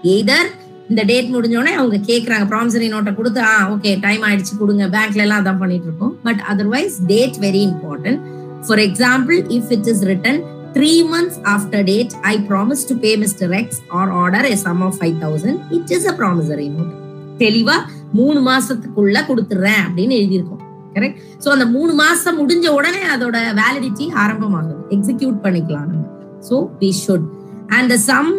எய்தர் 0.04 0.48
இந்த 0.90 1.02
டேட் 1.02 1.28
முடிஞ்சோடனே 1.34 1.72
அவங்க 1.72 1.96
கேக்குறாங்க 2.08 2.46
ப்ராமிசரி 2.52 2.86
நோட்டை 2.88 3.14
கொடுத்து 3.14 3.40
ஆ 3.40 3.54
ஓகே 3.74 3.90
டைம் 4.00 4.22
ஆயிடுச்சு 4.22 4.54
கொடுங்க. 4.56 4.84
பேங்க்ல 4.88 5.22
எல்லாம் 5.22 5.40
அதான் 5.42 5.58
பண்ணிட்டு 5.58 5.86
இருக்கோம். 5.86 6.14
But 6.22 6.40
otherwise 6.52 6.96
date 7.06 7.36
very 7.38 7.62
important 7.70 8.20
for 8.68 8.82
example 8.86 9.38
if 9.56 9.70
it 9.76 9.88
is 9.92 10.04
written 10.12 10.40
three 10.76 10.92
months 11.12 11.38
after 11.54 11.84
date 11.90 12.12
I 12.32 12.34
promise 12.50 12.82
to 12.90 12.96
pay 13.04 13.12
Mister 13.24 13.52
X 13.60 13.80
or 14.00 14.10
order 14.22 14.48
a 14.54 14.56
sum 14.66 14.82
of 14.88 14.96
five 15.00 15.16
thousand 15.24 15.60
it 15.76 15.92
is 15.96 16.08
a 16.12 16.14
promissory 16.20 16.68
note 16.76 16.92
தெளிவா 17.44 17.76
மூணு 18.18 18.38
மாசத்துக்குள்ள 18.50 19.18
கொடுத்துறேன் 19.28 19.82
அப்படின்னு 19.86 20.14
எழுதியிருக்கோம். 20.20 20.62
Correct 20.94 21.18
so 21.42 21.48
அந்த 21.54 21.66
மூணு 21.74 21.92
மாசம் 22.00 22.38
முடிஞ்ச 22.40 22.66
உடனே 22.78 23.02
அதோட 23.14 23.36
வேலிடிட்டி 23.60 24.06
ஆரம்பமாகுது. 24.22 24.80
எக்ஸிக்யூட் 24.96 25.36
பண்ணிக்கலாம் 25.44 25.88
நம்ம. 25.90 26.06
So 26.48 26.56
we 26.80 26.90
should 27.04 27.26
and 27.76 27.88
the 27.94 27.98
sum 28.10 28.30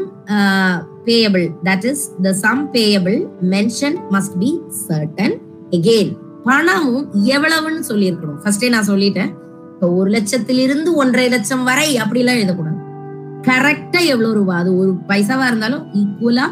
payable 1.08 1.46
that 1.68 1.86
is 1.92 2.04
the 2.26 2.34
sum 2.44 2.62
payable 2.76 3.20
mention 3.54 3.98
must 4.16 4.36
be 4.42 4.52
certain 4.88 5.36
again 5.78 6.12
பணமும் 6.50 7.06
எவ்வளவுன்னு 7.36 7.84
சொல்லியிருக்கணும். 7.92 8.40
ஃபர்ஸ்டே 8.44 8.70
நான் 8.76 8.90
சொல்லிட்டேன். 8.92 9.32
ஒரு 9.90 10.10
லட்சத்திலிருந்து 10.12 10.94
ஒன்றரை 10.94 11.30
லட்சம் 11.30 11.64
வரை 11.64 11.98
அப்படிலாம் 11.98 12.40
எழுதக்கூடாது. 12.42 12.80
கரெக்டா 13.42 14.00
எவ்வளவு 14.06 14.34
ரூபா? 14.34 14.58
அது 14.58 14.78
ஒரு 14.78 14.92
பைசாவா 15.08 15.46
இருந்தாலும் 15.46 15.86
ஈக்குவலா 15.94 16.46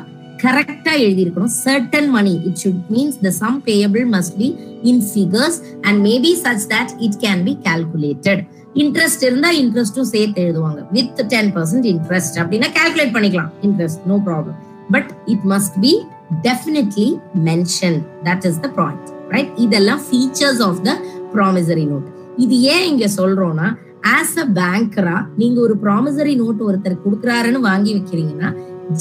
கரெக்டா 0.44 0.92
எழுதியிருக்கணும். 1.06 1.52
Certain 1.66 2.10
money 2.10 2.42
it 2.46 2.60
should 2.64 2.82
means 2.90 3.20
the 3.22 3.30
sum 3.30 3.62
payable 3.66 4.06
must 4.16 4.38
be 4.38 4.56
in 4.84 5.04
figures 5.14 5.60
and 5.82 6.06
maybe 6.06 6.32
such 6.44 6.66
that 6.70 6.94
it 6.98 7.20
can 7.20 7.44
be 7.44 7.58
calculated 7.64 8.48
interest 8.76 9.24
இருந்தா 9.24 9.52
இன்ட்ரெஸ்டும் 9.52 10.10
சேர்த்து 10.14 10.44
எழுதுவாங்க. 10.44 10.80
வித் 10.92 11.22
டென் 11.28 11.54
பர்சன்ட் 11.56 11.88
இன்ட்ரெஸ்ட் 11.94 12.36
அப்படின்னா 12.36 12.70
கால்குலேட் 12.80 13.16
பண்ணிக்கலாம். 13.16 13.52
Interest 13.62 14.06
no 14.06 14.22
problem 14.26 14.58
but 14.92 15.12
it 15.26 15.46
must 15.46 15.80
be 15.82 16.02
definitely 16.42 17.20
mention 17.46 18.00
that 18.24 18.46
is 18.46 18.60
the 18.60 18.70
product 18.76 19.12
right 19.30 19.52
இதெல்லாம் 19.56 20.02
features 20.12 20.62
of 20.62 20.82
the 20.84 20.98
promissory 21.34 21.88
note 21.92 22.18
இது 22.40 22.62
ஏன் 22.62 22.88
இங்க 22.88 23.08
சொல்றோம்னா 23.18 23.68
ஆஸ் 24.08 24.36
அ 24.40 24.46
பேங்கரா 24.54 25.18
நீங்க 25.38 25.58
ஒரு 25.62 25.76
ப்ராமிசரி 25.84 26.36
நோட் 26.36 26.62
ஒருத்தர் 26.62 27.04
கொடுக்குறாருன்னு 27.06 27.60
வாங்கி 27.60 27.94
வைக்கிறீங்கன்னா 27.94 28.50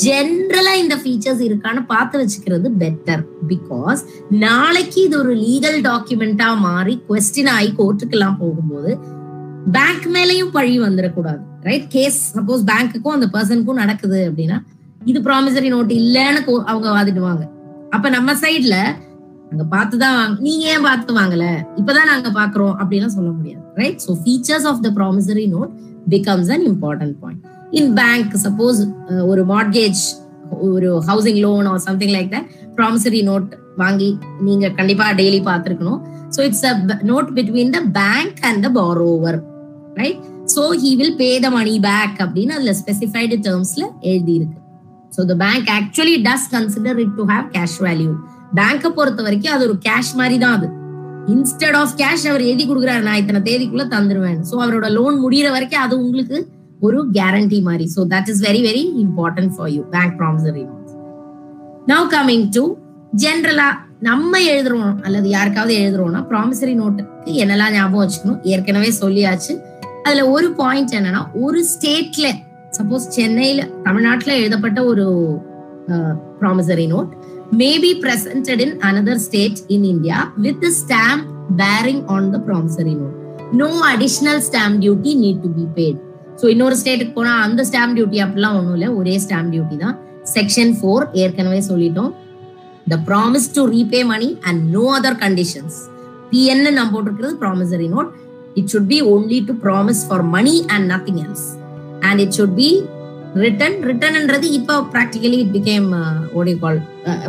ஜென்ரலா 0.05 0.73
இந்த 0.77 0.97
ஃபீச்சர்ஸ் 1.03 1.43
இருக்கான்னு 1.43 1.83
பார்த்து 1.87 2.19
வச்சுக்கிறது 2.19 2.69
பெட்டர் 2.79 3.23
பிகாஸ் 3.49 4.01
நாளைக்கு 4.31 5.03
இது 5.03 5.19
ஒரு 5.19 5.35
லீகல் 5.35 5.79
டாக்குமெண்டா 5.81 6.49
மாறி 6.61 6.95
கொஸ்டின் 7.09 7.47
ஆகி 7.47 7.71
கோர்ட்டுக்கெல்லாம் 7.79 8.41
போகும்போது 8.41 8.93
பேங்க் 9.73 10.09
மேலயும் 10.15 10.53
பழி 10.53 10.75
வந்துடக்கூடாது. 10.81 11.41
ரைட் 11.63 11.89
கேஸ் 11.91 12.19
சப்போஸ் 12.37 12.63
பேங்க்குக்கும் 12.65 13.17
அந்த 13.17 13.27
பர்சனுக்கும் 13.27 13.81
நடக்குது 13.83 14.31
அப்படின்னா 14.31 14.59
இது 15.07 15.19
ப்ராமிசரி 15.21 15.69
நோட் 15.73 15.93
இல்லைன்னு 16.01 16.41
அவங்க 16.67 16.89
வாதிடுவாங்க. 16.91 17.43
அப்ப 17.91 18.09
நம்ம 18.09 18.35
சைட்ல 18.35 18.77
நாங்க 19.51 19.65
பார்த்துதான் 19.77 20.39
நீங்க 20.39 20.65
ஏன் 20.67 20.83
பார்த்து 20.83 21.15
வாங்கல? 21.15 21.45
இப்பதான் 21.77 22.07
நாங்க 22.07 22.31
பாக்குறோம் 22.31 22.75
அப்படின்னு 22.77 23.07
சொல்ல 23.07 23.31
முடியாது 23.31 23.63
right 23.75 24.01
so 24.09 24.13
features 24.25 24.67
of 24.67 24.83
the 24.83 24.91
promissory 24.95 25.47
note 25.53 25.71
becomes 26.09 26.51
an 26.53 26.67
important 26.73 27.17
point 27.21 27.45
in 27.71 27.95
bank 27.95 28.35
suppose 28.45 28.81
ஒரு 29.27 29.45
மார்கேஜ் 29.47 30.03
ஒரு 30.67 31.03
housing 31.07 31.41
loan 31.41 31.67
or 31.67 31.79
something 31.79 32.15
like 32.15 32.31
that 32.33 32.49
promissory 32.77 33.23
note 33.23 33.49
வாங்கி 33.77 34.11
நீங்க 34.41 34.71
கண்டிப்பா 34.71 35.13
டெய்லி 35.13 35.41
பார்த்துருக்கணும். 35.45 36.01
So 36.37 36.41
it's 36.41 36.67
a 36.67 36.73
note 37.05 37.29
between 37.35 37.71
the 37.71 37.81
bank 37.93 38.39
and 38.41 38.63
the 38.63 38.71
borrower 38.81 39.39
right 39.95 40.23
so 40.57 40.63
he 40.83 40.97
will 40.97 41.17
pay 41.17 41.39
the 41.39 41.51
money 41.51 41.81
back 41.81 42.17
அப்படின்னு 42.19 42.49
அதுல 42.49 42.75
specified 42.81 43.39
டேர்ம்ஸ்ல 43.43 43.85
எழுதி 44.01 44.35
இருக்கு 44.35 44.59
so 45.17 45.25
the 45.25 45.35
bank 45.37 45.71
actually 45.79 46.17
does 46.23 46.49
consider 46.53 46.99
it 46.99 47.15
to 47.17 47.27
have 47.27 47.47
cash 47.53 47.79
value 47.81 48.13
பேங்கை 48.57 48.91
பொறுத்த 48.91 49.21
வரைக்கும் 49.23 49.55
அது 49.55 49.65
ஒரு 49.69 49.77
கேஷ் 49.87 50.13
மாதிரி 50.21 50.37
தான் 50.45 50.57
அது. 50.59 50.69
இன்ஸ்டெட் 51.35 51.77
ஆஃப் 51.81 51.95
கேஷ் 52.01 52.27
அவர் 52.31 52.45
எழுதி 52.51 52.65
கொடுக்குறாரு 52.69 53.03
நான் 53.09 53.21
இத்தனை 53.23 53.41
தேதிக்குள்ள 53.49 53.85
தந்துருவேன் 53.95 54.41
ஸோ 54.51 54.55
அவரோட 54.65 54.89
லோன் 54.99 55.17
முடியிற 55.25 55.49
வரைக்கும் 55.51 55.85
அது 55.87 55.95
உங்களுக்கு 56.05 56.39
ஒரு 56.81 56.99
கேரண்டி 57.17 57.63
மாதிரி. 57.63 57.87
So 57.95 58.01
that 58.15 58.29
is 58.33 58.43
very 58.49 58.63
very 58.69 58.83
important 59.05 59.53
for 59.57 59.73
you 59.77 59.83
bank 59.95 60.17
promissory 60.21 60.65
now 61.93 62.09
coming 62.15 62.47
to 62.57 62.65
ஜென்ரலா 63.17 63.69
நம்ம 64.01 64.39
எழுதுறோம் 64.53 64.97
அல்லது 65.03 65.29
யாருக்காவது 65.29 65.75
எழுதுறோம்னா 65.75 66.21
ப்ராமிசரி 66.31 66.75
நோட்டுக்கு 66.75 67.31
என்னெல்லாம் 67.35 67.73
ஞாபகம் 67.73 68.03
வச்சுக்கணும்? 68.03 68.41
ஏற்கனவே 68.43 68.91
சொல்லியாச்சு. 69.01 69.53
அதுல 70.03 70.31
ஒரு 70.31 70.49
பாயிண்ட் 70.53 70.95
என்னன்னா 70.99 71.23
ஒரு 71.35 71.65
ஸ்டேட்ல 71.65 72.27
சப்போஸ் 72.79 73.07
சென்னையில 73.09 73.63
தமிழ்நாட்டுல 73.85 74.33
எழுதப்பட்ட 74.35 74.85
ஒரு 74.85 75.05
promissory 76.41 76.87
note 76.87 77.13
may 77.53 77.79
be 77.79 78.01
presented 78.01 78.61
in 78.61 78.79
another 78.83 79.19
state 79.19 79.63
in 79.69 79.85
India 79.85 80.33
with 80.37 80.61
the 80.61 80.71
stamp 80.71 81.27
bearing 81.61 82.05
on 82.07 82.31
the 82.31 82.41
promissory 82.41 82.95
note. 82.95 83.15
No 83.53 83.69
additional 83.93 84.41
stamp 84.41 84.81
duty 84.81 85.15
need 85.15 85.43
to 85.43 85.49
be 85.49 85.67
paid. 85.79 85.97
So 86.41 86.47
இன்னொரு 86.55 86.77
ஸ்டேட்டுக்கு 86.81 87.15
போனா 87.15 87.31
அந்த 87.45 87.61
ஸ்டாம்ப் 87.69 87.95
டியூட்டி 87.97 88.19
அப்படிலாம் 88.25 88.57
ஒன்றும் 88.59 88.75
இல்லை. 88.77 88.89
ஒரே 88.99 89.15
ஸ்டாம்ப் 89.25 89.51
டியூட்டி 89.53 89.77
தான். 89.85 89.97
Section 90.35 90.73
four 90.79 91.05
ஏற்கனவே 91.23 91.61
சொல்லிட்டோம். 91.71 92.13
The 92.93 92.99
promise 93.09 93.49
to 93.57 93.63
repay 93.73 94.03
money 94.13 94.29
and 94.49 94.61
no 94.75 94.85
other 94.99 95.19
conditions 95.25 95.79
பிஎன்னு 96.31 96.71
நம்ம 96.79 96.93
போட்டிருக்கிறது 96.95 97.35
promissory 97.43 97.89
note 97.95 98.13
it 98.61 98.71
should 98.75 98.89
be 98.93 99.01
only 99.15 99.41
to 99.49 99.57
promise 99.65 100.05
for 100.11 100.25
money 100.37 100.55
and 100.77 100.87
nothing 100.95 101.21
else 101.25 101.47
and 102.11 102.21
it 102.27 102.37
should 102.39 102.57
be 102.61 102.71
written 103.45 103.77
ரிட்டன்ன்றது 103.89 104.47
இப்போ 104.59 104.75
practically 104.93 105.39
it 105.45 105.55
became 105.57 105.89
ஓடி 106.39 106.53
கால் 106.63 106.79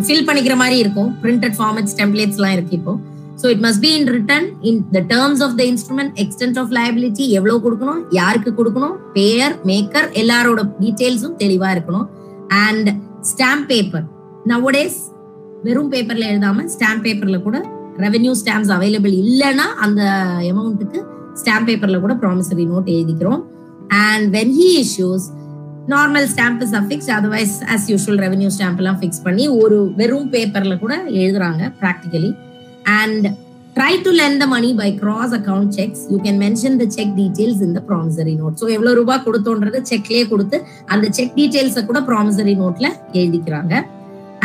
fill 0.06 0.26
பண்ணிக்கிற 0.28 0.56
மாதிரி 0.62 0.78
இருக்கும். 0.84 1.10
Printed 1.24 1.56
formats 1.58 1.96
டெம்ப்ளேட்ஸ்லாம் 2.00 2.54
இருக்கு 2.58 2.76
இப்போ. 2.80 2.94
So 3.42 3.48
it 3.54 3.64
must 3.66 3.82
be 3.86 3.92
in 3.98 4.08
written 4.16 4.48
in 4.70 4.80
the 4.96 5.02
terms 5.14 5.42
of 5.46 5.56
the 5.60 5.64
instrument 5.72 6.14
extent 6.24 6.58
of 6.62 6.72
liability 6.78 7.26
எவ்வளோ 7.40 7.56
கொடுக்கணும் 7.66 8.02
யாருக்கு 8.20 8.52
கொடுக்கணும் 8.60 8.96
பேயர் 9.18 9.56
மேக்கர் 9.72 10.08
எல்லாரோட 10.22 10.64
டீட்டெயில்ஸும் 10.82 11.38
தெளிவாக 11.44 11.76
இருக்கணும். 11.76 12.08
அண்ட் 12.66 12.90
ஸ்டாம்ப் 13.32 13.68
பேப்பர் 13.72 14.06
நவோடேஸ் 14.52 15.00
வெறும் 15.68 15.92
பேப்பர்ல 15.94 16.26
எழுதாம 16.32 16.66
ஸ்டாம்ப் 16.76 17.06
பேப்பர்ல 17.08 17.40
கூட 17.48 17.58
ரெவென்யூ 18.06 18.34
ஸ்டாம்ப்ஸ் 18.42 18.74
அவைலபிள் 18.76 19.16
இல்லைன்னா 19.24 19.66
அந்த 19.86 20.02
அமௌண்ட்டுக்கு 20.52 21.00
ஸ்டாம்ப் 21.42 21.68
பேப்பர்ல 21.70 22.00
கூட 22.06 22.14
ப்ராமிசரி 22.24 22.66
நோட் 22.72 22.88
எழுதிக்கிறோம். 22.96 23.42
And 24.06 24.28
when 24.38 24.54
he 24.60 24.70
issues 24.86 25.26
normal 25.92 26.26
stamp 26.32 26.62
is 26.66 26.74
affix 26.80 27.12
otherwise 27.18 27.54
as 27.74 27.86
usual 27.92 28.20
revenue 28.24 28.50
stamp 28.56 28.80
எல்லாம் 28.82 28.98
ஃபிக்ஸ் 29.02 29.22
பண்ணி 29.28 29.46
ஒரு 29.62 29.78
வெறும் 30.00 30.28
பேப்பர்ல 30.34 30.74
கூட 30.84 30.94
எழுதுறாங்க 31.22 31.62
practically 31.82 32.32
and 33.02 33.28
try 33.76 33.94
to 34.06 34.12
lend 34.20 34.38
the 34.42 34.46
money 34.54 34.70
by 34.82 34.90
cross 35.02 35.34
account 35.38 35.72
cheques 35.80 36.02
you 36.12 36.18
can 36.26 36.40
mention 36.46 36.76
the 36.82 36.86
cheque 36.96 37.14
details 37.20 37.62
இந்த 37.68 37.80
promissory 37.90 38.34
note 38.42 38.58
so 38.62 38.68
எவ்வளவு 38.76 38.98
ரூபாய் 39.00 39.24
கொடுத்தோன்றது 39.28 39.80
செக்லேயே 39.92 40.26
கொடுத்து 40.34 40.58
அந்த 40.94 41.06
செக் 41.18 41.34
டீடைல்ஸை 41.38 41.84
கூட 41.86 42.02
ப்ராமிசரி 42.10 42.56
நோட்ல 42.64 42.90
எழுதிக்கிறாங்க. 43.14 43.74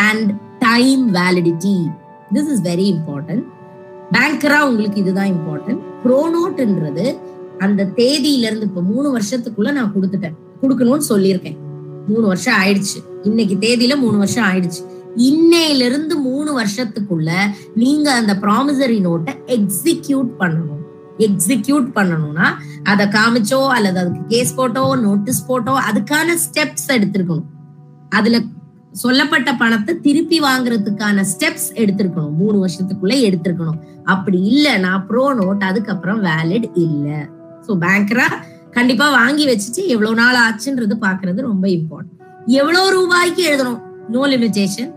And 0.08 0.30
time 0.58 1.02
validity 1.18 1.76
this 2.32 2.50
is 2.54 2.62
very 2.70 2.86
important 2.96 3.44
பேங்கரா 4.14 4.60
உங்களுக்கு 4.70 4.98
இதுதான் 5.04 5.30
இம்பார்ட்டன்ட் 5.36 5.82
ப்ரோனோட்ன்றது 6.04 7.06
அந்த 7.64 7.82
தேதியில 8.00 8.48
இருந்து 8.48 8.66
இப்ப 8.70 8.82
மூணு 8.92 9.08
வருஷத்துக்குள்ள 9.16 9.72
நான் 9.72 9.92
கொடுத்துட்டேன். 9.96 10.36
கொடுக்கணும்னு 10.64 11.10
சொல்லியிருக்கேன். 11.12 11.58
மூணு 12.08 12.26
வருஷம் 12.32 12.58
ஆயிடுச்சு. 12.62 12.98
இன்னைக்கு 13.28 13.56
தேதியில 13.64 13.94
மூணு 14.04 14.16
வருஷம் 14.22 14.46
ஆயிடுச்சு. 14.50 14.82
இன்னையில 15.30 15.84
இருந்து 15.90 16.14
மூணு 16.28 16.50
வருஷத்துக்குள்ள 16.60 17.30
நீங்க 17.82 18.06
அந்த 18.20 18.32
ப்ராமிசரி 18.44 18.96
நோட்டை 19.06 19.32
எக்ஸிக்யூட் 19.56 20.30
பண்ணணும். 20.40 20.80
எக்ஸிக்யூட் 21.26 21.88
பண்ணணும்னா 21.96 22.46
அதை 22.92 23.04
காமிச்சோ 23.16 23.60
அல்லது 23.74 23.98
அதுக்கு 24.02 24.22
கேஸ் 24.32 24.52
போட்டோ 24.54 24.82
நோட்டீஸ் 25.04 25.46
போட்டோ 25.46 25.74
அதுக்கான 25.90 26.34
ஸ்டெப்ஸ் 26.44 26.88
எடுத்திருக்கணும். 26.96 27.50
அதுல 28.18 28.40
சொல்லப்பட்ட 29.02 29.50
பணத்தை 29.60 29.92
திருப்பி 30.00 30.36
வாங்குறதுக்கான 30.40 31.24
ஸ்டெப்ஸ் 31.32 31.68
எடுத்திருக்கணும். 31.82 32.34
மூணு 32.40 32.56
வருஷத்துக்குள்ள 32.64 33.14
எடுத்திருக்கணும். 33.28 33.78
அப்படி 34.04 34.38
இல்லைன்னா 34.52 34.92
ப்ரோ 35.08 35.24
நோட் 35.40 35.64
அதுக்கப்புறம் 35.70 36.20
வேலிட் 36.24 36.68
இல்லை. 36.86 37.20
ஸோ 37.66 37.72
பேங்கரா 37.84 38.26
கண்டிப்பா 38.76 39.06
வாங்கி 39.10 39.44
வச்சுட்டு 39.46 39.82
எவ்வளவு 39.94 40.14
நாள் 40.14 40.38
ஆச்சுன்றது 40.46 40.94
பாக்குறது 41.06 41.40
ரொம்ப 41.50 41.68
இம்பார்ட்டன்ட் 41.68 42.20
எவ்வளவு 42.60 42.88
ரூபாய்க்கு 42.90 43.42
எழுதணும்? 43.50 43.80
No 44.14 44.22
limitation 44.32 44.90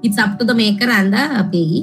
it's 0.00 0.20
up 0.24 0.36
to 0.38 0.44
the 0.44 0.54
maker 0.54 0.92
and 0.98 1.12
the 1.16 1.42
payee 1.54 1.80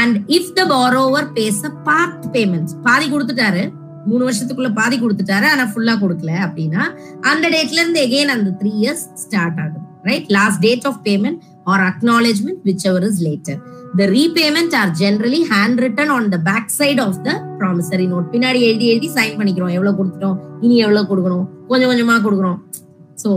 and 0.00 0.16
if 0.36 0.52
the 0.54 0.64
borrower 0.74 1.26
pays 1.38 1.62
a 1.68 1.72
part 1.88 2.24
payment 2.34 2.72
பாதி 2.82 3.06
கொடுத்துட்டாரு. 3.10 3.64
மூணு 4.06 4.22
வருஷத்துக்குள்ள 4.28 4.70
பாதி 4.74 4.96
கொடுத்துட்டாரு 5.00 5.46
ஆனா 5.52 5.64
ஃபுல்லா 5.72 5.94
கொடுக்கல 6.02 6.32
அப்படின்னா 6.46 6.82
அந்த 7.20 7.44
டேட்ல 7.54 7.80
இருந்து 7.82 8.00
எகெயின் 8.06 8.34
அந்த 8.36 8.50
த்ரீ 8.60 8.72
இயர்ஸ் 8.82 9.04
ஸ்டார்ட் 9.24 9.60
ஆகுது. 9.60 9.80
Right 10.02 10.30
last 10.38 10.60
date 10.60 10.86
of 10.86 11.00
payment 11.04 11.40
or 11.72 11.84
acknowledgement 11.90 12.62
whichever 12.90 13.06
is 13.10 13.22
later 13.28 13.60
the 13.98 14.06
repayment 14.16 14.74
or 14.80 14.92
generally 15.00 15.40
hand 15.50 15.80
written 15.84 16.12
on 16.14 16.24
the 16.32 16.38
back 16.48 16.70
side 16.78 17.00
of 17.04 17.18
the 17.26 17.32
promissory 17.60 18.06
note 18.12 18.26
பின்னாடி 18.32 18.60
எழுதி 18.68 18.86
எழுதி 18.92 19.08
சைன் 19.16 19.36
பண்ணிக்கிறோம். 19.40 19.74
எவ்வளவு 19.76 19.98
கொடுத்துட்டோம்? 19.98 20.38
இனி 20.64 20.76
எவ்வளவு 20.86 21.08
கொடுக்கணும்? 21.10 21.46
கொஞ்சம் 21.70 21.90
கொஞ்சமா 21.92 22.16
கொடுக்குறோம் 22.26 22.58
so 23.22 23.30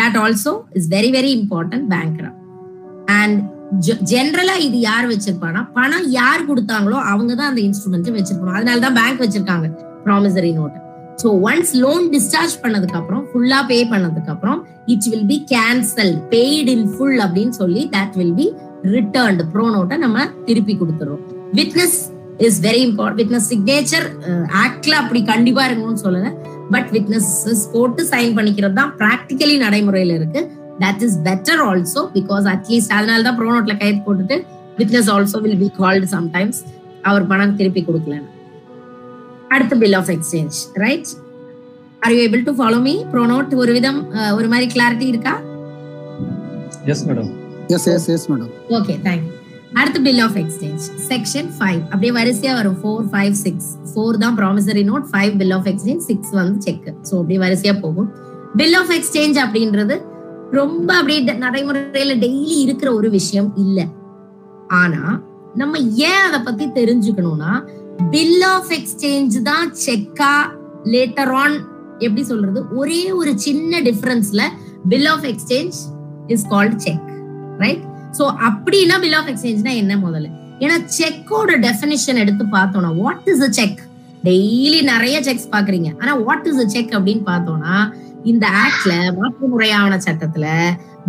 that 0.00 0.18
also 0.22 0.52
is 0.78 0.88
very 0.94 1.10
very 1.16 1.32
important 1.40 1.86
bank 1.94 2.22
and 3.16 3.40
ஜென்ரலா 4.12 4.54
இது 4.66 4.78
யார் 4.90 5.06
வச்சிருப்பானா 5.12 5.60
பணம் 5.76 6.06
யார் 6.20 6.48
கொடுத்தாங்களோ 6.50 6.98
அவங்க 7.12 7.32
தான் 7.34 7.50
அந்த 7.50 7.60
இன்ஸ்ட்ருமெண்ட் 7.68 8.16
வச்சிருக்கணும். 8.18 8.56
அதனால 8.58 8.80
தான் 8.86 8.98
பேங்க் 9.00 9.22
வச்சிருக்காங்க 9.24 9.68
promissory 10.06 10.52
note 10.60 10.76
so 11.22 11.28
once 11.48 11.72
loan 11.84 12.04
discharge 12.14 12.54
பண்ணதுக்கு 12.62 12.98
அப்புறம் 13.00 13.24
ஃபுல்லா 13.30 13.58
பே 13.70 13.78
பண்ணதுக்கு 13.92 14.32
அப்புறம் 14.34 14.60
it 14.92 15.08
will 15.12 15.28
be 15.32 15.38
cancel 15.54 16.14
paid 16.32 16.72
in 16.76 16.88
full 16.94 17.18
அப்படின்னு 17.26 17.54
சொல்லி 17.62 17.82
that 17.96 18.16
will 18.20 18.34
be 18.40 18.46
return 18.92 19.38
pro 19.52 19.66
நோட்டை 19.74 19.96
நம்ம 20.04 20.24
திருப்பி 20.48 20.74
கொடுத்துறோம். 20.80 21.20
Witness 21.58 21.98
is 22.46 22.58
very 22.66 22.80
important 22.88 23.20
witness 23.22 23.48
signature 23.52 24.06
ஆக்ட்ல 24.64 24.94
அப்படி 25.02 25.20
கண்டிப்பா 25.32 25.62
இருக்கணும்னு 25.68 26.02
சொல்லல. 26.06 26.30
பட் 26.74 26.88
விட்னஸ் 26.96 27.30
போட்டு 27.74 28.02
சைன் 28.12 28.34
பண்ணிக்கிறது 28.38 28.76
தான் 28.80 28.92
ப்ராக்டிக்கலி 29.00 29.56
நடைமுறையில 29.64 30.14
இருக்கு. 30.20 30.40
That 30.82 31.02
is 31.06 31.16
better 31.28 31.62
also 31.68 32.00
because 32.16 32.46
at least 32.54 32.94
அதனால 32.98 33.22
தான் 33.26 33.38
ப்ரோனோட்ல 33.40 33.74
கையெழுத்து 33.80 34.06
போட்டுட்டு 34.08 34.36
witness 34.78 35.10
also 35.16 35.40
will 35.44 35.60
be 35.64 35.68
called 35.80 36.08
sometimes 36.14 36.60
அவர் 37.10 37.28
பணம் 37.32 37.56
திருப்பி 37.60 37.82
கொடுக்கலன்னு 37.88 38.30
அடுத்த 39.54 39.74
bill 39.82 39.96
of 40.00 40.10
exchange 40.16 40.58
right 40.84 41.10
are 42.04 42.14
you 42.14 42.20
able 42.26 42.44
to 42.48 42.54
follow 42.60 42.80
me 42.88 42.94
pronote 43.12 43.54
ஒரு 43.62 43.72
விதம் 43.78 44.00
ஒரு 44.38 44.48
மாதிரி 44.52 44.66
கிளாரிட்டி 44.74 45.06
இருக்கா? 45.12 45.34
Yes 46.92 47.04
madam 47.08 47.30
yes 47.68 47.88
yes 47.88 48.08
yes 48.08 48.30
madam 48.30 48.50
okay 48.70 48.94
thank 49.06 49.24
அடுத்து 49.72 50.00
bill 50.00 50.18
of 50.18 50.36
exchange 50.36 50.84
section 51.10 51.48
five 51.58 51.80
அப்படியே 51.92 52.12
வரிசையா 52.12 52.52
வரும். 52.54 52.76
ஃபோர் 52.82 53.06
ஃபைவ் 53.12 53.32
சிக்ஸ் 53.32 53.68
ஃபோர் 53.90 54.16
தான் 54.16 54.36
promissory 54.36 54.82
note 54.90 55.06
five 55.12 55.36
bill 55.36 55.50
of 55.50 55.66
exchange 55.66 56.00
six 56.00 56.30
வந்து 56.30 56.62
செக் 56.62 56.84
ஸோ 56.84 57.14
அப்படியே 57.20 57.40
வரிசையா 57.40 57.80
போகும். 57.80 58.10
பில் 58.56 58.74
ஆஃப் 58.74 58.92
எக்ஸ்சேஞ்ச் 58.92 59.38
அப்படின்றது 59.44 59.96
ரொம்ப 60.52 60.94
அப்படியே 60.94 61.20
நடைமுறையில 61.20 62.14
டெய்லி 62.14 62.56
இருக்கிற 62.56 62.94
ஒரு 62.94 63.10
விஷயம் 63.10 63.56
இல்ல. 63.56 63.86
ஆனா 64.68 65.22
நம்ம 65.54 65.78
ஏன் 65.78 66.22
அதை 66.28 66.40
பத்தி 66.42 66.66
தெரிஞ்சுக்கணும்னா 66.66 67.52
பில் 68.10 68.42
ஆஃப் 68.42 68.70
எக்ஸ்சேஞ்ச் 68.72 69.42
தான் 69.42 69.74
செக்கா 69.86 70.34
லேட்டர் 70.84 71.32
ஆன் 71.32 71.56
எப்படி 71.98 72.22
சொல்றது? 72.22 72.68
ஒரே 72.70 73.10
ஒரு 73.10 73.38
சின்ன 73.38 73.80
டிஃபரன்ஸ்ல 73.80 74.42
bill 74.88 75.06
of 75.06 75.24
exchange 75.24 75.76
is 76.28 76.46
called 76.48 76.78
cheque 76.78 77.10
right 77.62 77.82
so 78.18 78.24
அப்படின்னா 78.48 78.96
பில் 79.04 79.18
ஆஃப் 79.20 79.28
எக்ஸ்சேஞ்ச்னா 79.32 79.74
என்ன 79.82 79.96
முதல்ல 79.96 80.30
ஏன்னா 80.60 80.76
செக்கோட 80.98 81.52
டெபினிஷன் 81.66 82.20
எடுத்து 82.22 82.44
பார்த்தோம்னா 82.56 82.90
what 83.02 83.28
is 83.32 83.44
a 83.48 83.50
cheque 83.60 83.80
daily 84.24 84.80
நிறைய 84.92 85.16
செக்ஸ் 85.28 85.48
பாக்குறீங்க 85.54 85.88
ஆனா 86.00 86.12
வாட் 86.26 86.46
இஸ் 86.50 86.60
அ 86.64 86.68
செக் 86.74 86.92
அப்படின்னு 86.98 87.24
பார்த்தோம்னா 87.32 87.74
இந்த 88.24 88.44
ஆக்ட்ல 88.64 88.92
மாற்று 89.18 89.46
முறையான 89.48 89.98
சட்டத்துல 90.06 90.46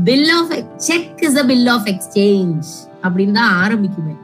bill 0.08 0.32
of 0.38 0.54
cheque 0.88 1.22
is 1.28 1.38
a 1.42 1.46
bill 1.52 1.70
of 1.76 1.88
exchange 1.94 2.70
அப்படின்னு 3.04 3.38
தான் 3.40 3.54
ஆரம்பிக்குமே. 3.64 4.16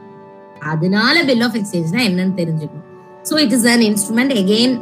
அதனால 0.72 1.24
பில் 1.24 1.44
ஆஃப் 1.46 1.56
எக்ஸ்சேஞ்ச்னா 1.60 2.00
என்னன்னு 2.08 2.34
தெரிஞ்சுக்கணும். 2.40 2.88
So 3.28 3.34
it 3.44 3.54
is 3.56 3.66
an 3.74 3.84
instrument 3.90 4.34
again 4.42 4.74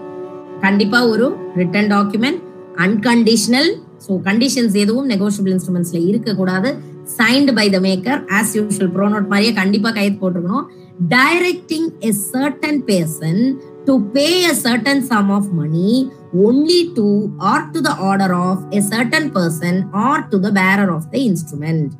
கண்டிப்பா 0.60 0.98
ஒரு 1.06 1.26
written 1.60 1.90
document 1.94 2.40
unconditional 2.86 3.70
so 4.06 4.12
conditions 4.28 4.76
எதுவும் 4.82 5.08
நெகோஷியபிள் 5.08 5.52
இன்ஸ்ட்ருமெண்ட்ஸ்ல 5.54 6.00
இருக்கக்கூடாது. 6.10 6.70
Signed 7.18 7.52
by 7.52 7.70
the 7.70 7.80
maker 7.80 8.20
as 8.38 8.52
usual 8.58 8.92
pronote 8.96 9.28
மாதிரியே 9.28 9.52
கண்டிப்பா 9.52 9.90
கையெழுத்து 9.90 10.22
போட்டிருக்கணும். 10.22 10.66
Directing 11.08 11.88
a 12.00 12.12
certain 12.32 12.80
person 12.88 13.42
to 13.84 14.00
pay 14.12 14.44
a 14.44 14.54
certain 14.62 15.00
sum 15.00 15.30
of 15.30 15.48
money 15.52 16.10
only 16.46 16.92
to 16.94 17.28
or 17.36 17.70
to 17.70 17.80
the 17.80 17.92
order 18.08 18.32
of 18.32 18.62
a 18.70 18.82
certain 18.90 19.30
person 19.36 19.80
or 19.90 20.28
to 20.28 20.40
the 20.40 20.50
bearer 20.50 20.88
of 20.88 21.08
the 21.10 21.18
instrument 21.18 21.90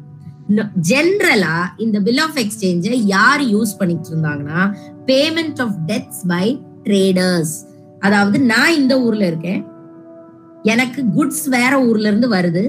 ஜென்ரலா 0.88 1.56
இந்த 1.76 2.00
bill 2.00 2.18
of 2.18 2.38
எக்ஸ்சேஞ்சை 2.38 2.94
யார் 3.06 3.40
use 3.40 3.72
பண்ணிட்டு 3.78 4.10
இருந்தாங்கன்னா 4.10 4.60
payment 5.06 5.60
of 5.60 5.74
debts 5.86 6.22
by 6.26 6.60
traders 6.84 7.54
அதாவது 7.98 8.38
நான் 8.40 8.74
இந்த 8.74 9.00
ஊர்ல 9.00 9.26
இருக்கேன். 9.26 9.64
எனக்கு 10.62 11.02
குட்ஸ் 11.16 11.44
வேற 11.48 11.82
ஊர்ல 11.84 12.08
இருந்து 12.08 12.28
வருது. 12.28 12.62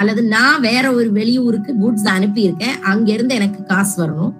அல்லது 0.00 0.20
நான் 0.34 0.62
வேற 0.68 0.84
ஒரு 0.98 1.08
வெளியூருக்கு 1.18 1.72
குட்ஸ் 1.82 2.06
அனுப்பி 2.16 2.40
இருக்கேன் 2.46 2.76
அங்க 2.90 3.08
இருந்து 3.16 3.34
எனக்கு 3.38 3.60
காசு 3.72 3.94
வரணும். 4.02 4.32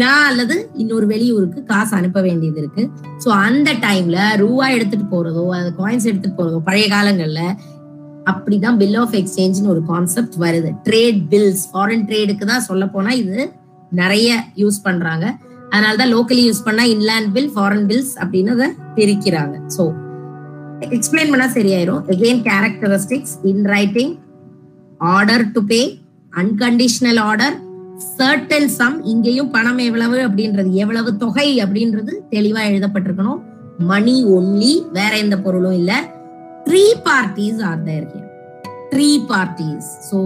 நான் 0.00 0.24
அல்லது 0.30 0.56
இன்னொரு 0.82 1.06
வெளியூருக்கு 1.12 1.60
காசு 1.70 1.92
அனுப்ப 1.98 2.18
வேண்டியது 2.26 2.58
இருக்கு. 2.62 2.82
ஸோ 3.24 3.28
அந்த 3.46 3.70
டைம்ல 3.86 4.18
ரூபா 4.42 4.66
எடுத்துட்டு 4.76 5.06
போறதோ 5.14 5.44
அது 5.58 5.70
காயின்ஸ் 5.80 6.08
எடுத்துட்டு 6.10 6.38
போறதோ 6.40 6.60
பழைய 6.68 6.86
காலங்கள்ல 6.94 7.42
அப்படிதான் 8.30 8.78
பில் 8.82 8.98
ஆஃப் 9.02 9.14
எக்ஸ்சேஞ்ச்னு 9.20 9.72
ஒரு 9.74 9.82
கான்செப்ட் 9.90 10.36
வருது. 10.44 10.70
ட்ரேட் 10.88 11.20
பில்ஸ் 11.32 11.64
ஃபாரின் 11.70 12.06
ட்ரேடுக்கு 12.08 12.46
தான் 12.52 12.66
சொல்ல 12.68 12.86
போனா 12.94 13.12
இது 13.22 13.38
நிறைய 14.00 14.28
யூஸ் 14.62 14.80
பண்றாங்க. 14.88 15.26
அதனாலதான் 15.72 16.12
லோக்கலி 16.14 16.42
யூஸ் 16.48 16.64
பண்ணா 16.68 16.84
இன்லேண்ட் 16.94 17.30
பில் 17.36 17.52
ஃபாரின் 17.56 17.86
பில்ஸ் 17.90 18.14
அப்படின்னு 18.22 18.54
அதை 18.56 18.68
பிரிக்கிறாங்க. 18.96 19.54
ஸோ 19.76 19.84
எக்ஸ்பிளைன் 20.96 21.32
பண்ணா 21.32 21.46
சரியாயிரும். 21.58 22.02
Again 22.14 22.42
characteristics 22.50 23.34
in 23.52 23.64
writing 23.74 24.12
order 25.00 25.44
to 25.52 25.60
pay 25.64 25.80
unconditional 26.32 27.20
order 27.20 27.54
certain 28.16 28.70
sum 28.78 29.04
இங்கேயும் 29.04 29.50
பணம் 29.50 29.78
எவ்வளவு 29.78 30.18
அப்படின்றது 30.26 30.70
எவ்வளவு 30.72 31.16
தொகை 31.16 31.62
அப்படின்றது 31.64 32.12
தெளிவா 32.30 32.62
எழுதப்பட்டிருக்கணும். 32.70 33.40
மணி 33.78 34.24
ஒன்லி 34.24 34.72
வேற 34.92 35.16
எந்த 35.16 35.36
பொருளும் 35.38 35.72
இல்ல. 35.72 35.92
Three 36.66 36.84
parties 37.06 37.60
are 37.68 37.82
there 37.82 38.06
here 38.10 38.28
three 38.90 39.08
parties 39.30 39.88
so 40.10 40.18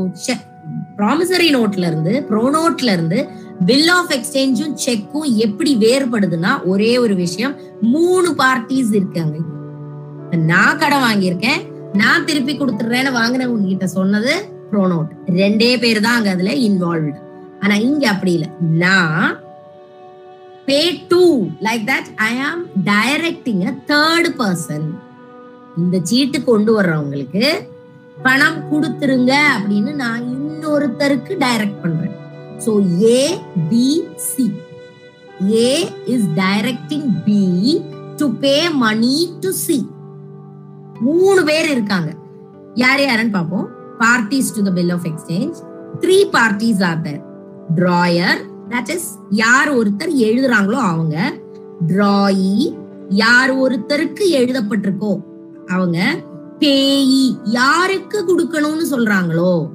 promissory 0.97 1.49
நோட்ல 1.57 1.87
இருந்து 1.87 2.25
ப்ரோ 2.29 2.43
நோட்ல 2.57 2.93
இருந்து 2.93 3.19
பில் 3.67 3.89
ஆஃப் 3.89 4.13
எக்ஸ்சேஞ்சும் 4.17 4.75
செக்கும் 4.85 5.29
எப்படி 5.37 5.77
வேறுபடுதுன்னா 5.77 6.53
ஒரே 6.65 6.99
ஒரு 6.99 7.15
விஷயம். 7.15 7.55
மூணு 7.81 8.29
பார்ட்டிஸ் 8.43 8.93
இருக்காங்க. 8.95 9.37
நான் 10.37 10.79
கடன் 10.79 11.05
வாங்கியிருக்கேன் 11.07 11.61
நான் 11.95 12.25
திருப்பி 12.25 12.53
கொடுத்துடுறேன்னு 12.57 13.11
வாங்கினவங்க 13.21 13.67
கிட்ட 13.67 13.87
சொன்னது 13.87 14.33
ப்ரோனோட் 14.75 15.11
ரெண்டே 15.41 15.73
பேர் 15.85 16.05
தான் 16.07 16.19
அங்க 16.19 16.31
அதுல 16.37 16.53
இன்வால்வ்டு 16.69 17.19
ஆனா 17.65 17.75
இங்க 17.89 18.05
அப்படி 18.09 18.33
இல்ல. 18.37 18.47
நான் 18.83 19.33
pay 20.69 20.81
to 21.11 21.23
like 21.67 21.85
that 21.91 22.11
I 22.29 22.33
am 22.49 22.63
directing 22.91 23.63
a 23.65 23.75
third 23.91 24.29
person 24.41 24.87
இந்த 25.77 25.97
சீட்டு 26.05 26.39
கொண்டு 26.45 26.73
வர்றவங்களுக்கு 26.73 27.45
பணம் 28.23 28.61
கொடுத்துருங்க 28.71 29.33
அப்படின்னு 29.55 29.93
நான் 29.95 30.21
இன்னொருத்தருக்கு 30.35 31.33
டைரக்ட் 31.45 31.83
பண்றேன். 31.83 32.15
So 32.65 32.73
A 33.07 33.21
B 33.71 33.87
C 34.29 34.47
A 35.65 35.71
is 36.15 36.29
directing 36.37 37.09
B 37.27 37.41
to 38.21 38.27
pay 38.45 38.57
money 38.85 39.15
to 39.41 39.51
C 39.65 39.79
மூணு 41.01 41.41
பேர் 41.45 41.69
இருக்காங்க. 41.71 42.11
யார் 42.75 43.01
யாருன்னு 43.03 43.37
பார்ப்போம். 43.39 43.67
Parties 44.01 44.55
to 44.57 44.63
the 44.63 44.71
bill 44.71 44.91
of 44.91 45.05
exchange 45.05 45.57
three 46.01 46.19
parties 46.33 46.85
are 46.85 47.01
there 47.01 47.21
drawer 47.77 48.41
that 48.69 48.91
is 48.91 49.09
யார் 49.31 49.71
ஒருத்தர் 49.79 50.13
எழுதுறாங்களோ 50.27 50.81
அவங்க. 50.93 51.35
டிராயி 51.87 52.77
யார் 53.09 53.53
ஒருத்தருக்கு 53.57 54.25
எழுதப்பட்டிருக்கோ 54.31 55.13
அவங்க. 55.67 55.99
பேயி 56.59 57.25
யாருக்கு 57.45 58.19
கொடுக்கணும்னு 58.29 58.85
சொல்றாங்களோ. 58.91 59.71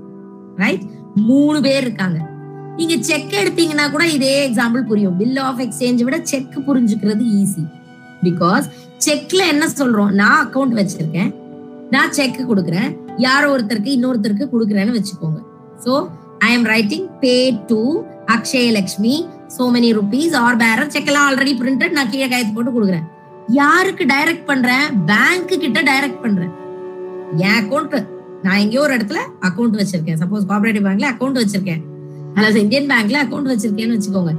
ரைட் 0.55 0.81
மூணு 1.15 1.61
பேர் 1.61 1.83
இருக்காங்க. 1.83 2.19
நீங்க 2.77 2.95
செக் 2.99 3.31
எடுத்தீங்கன்னா 3.31 3.91
கூட 3.91 4.07
இதே 4.07 4.49
எக்ஸாம்பிள் 4.49 4.85
புரியும். 4.85 5.17
பில் 5.17 5.37
ஆஃப் 5.37 5.59
எக்ஸ்சேஞ்ச் 5.59 6.03
விட 6.03 6.19
செக் 6.23 6.63
புரிஞ்சுக்கிறது 6.67 7.25
ஈஸி 7.39 7.63
பிகாஸ் 8.23 8.63
செக்ல 9.05 9.41
என்ன 9.47 9.67
சொல்றோம்? 9.77 10.11
நான் 10.11 10.47
அக்கௌண்ட் 10.47 10.77
வச்சிருக்கேன். 10.79 11.33
நான் 11.93 12.11
செக் 12.17 12.39
கொடுக்குறேன். 12.51 12.89
யாரோ 13.17 13.47
ஒருத்தருக்கு 13.55 13.91
இன்னொருத்தருக்கு 13.97 14.45
கொடுக்குறேன்னு 14.53 14.95
வச்சுக்கோங்க. 14.97 15.39
So 15.85 15.93
I 16.47 16.49
am 16.57 16.67
writing 16.73 17.07
pay 17.23 17.35
to 17.69 17.79
Akshaya 18.35 18.83
so 19.55 19.63
many 19.75 19.89
rupees 19.99 20.35
or 20.41 20.57
bearer 20.63 20.91
cheque 20.95 21.09
எல்லாம் 21.11 21.27
ஆல்ரெடி 21.29 21.53
பிரிண்டட் 21.61 21.95
நான் 21.97 22.09
கீழே 22.09 22.27
கையத்து 22.33 22.55
போட்டு 22.55 22.73
கொடுக்குறேன். 22.75 23.05
யாருக்கு 23.59 24.03
டைரக்ட் 24.11 24.45
பண்றேன்? 24.49 24.85
பேங்க் 25.11 25.53
கிட்ட 25.63 25.81
டைரக்ட் 25.91 26.21
பண்றேன். 26.21 26.51
என் 27.45 27.57
அக்கௌண்ட் 27.61 27.95
நான் 28.43 28.59
எங்கேயோ 28.63 28.81
ஒரு 28.81 28.93
இடத்துல 28.97 29.21
அக்கௌண்ட் 29.47 29.79
வச்சிருக்கேன். 29.79 30.19
சப்போஸ் 30.21 30.45
கோஆபரேட்டிவ் 30.49 30.85
பேங்க்ல 30.87 31.07
அக்கௌண்ட் 31.13 31.41
வச்சிருக்கேன். 31.41 31.81
அல்லது 32.35 32.61
இந்தியன் 32.65 32.91
பேங்க்ல 32.91 33.17
அக்கௌண்ட் 33.25 33.51
வச்சிருக்கேன்னு 33.53 33.97
வச்சுக்கோங்க. 33.97 34.33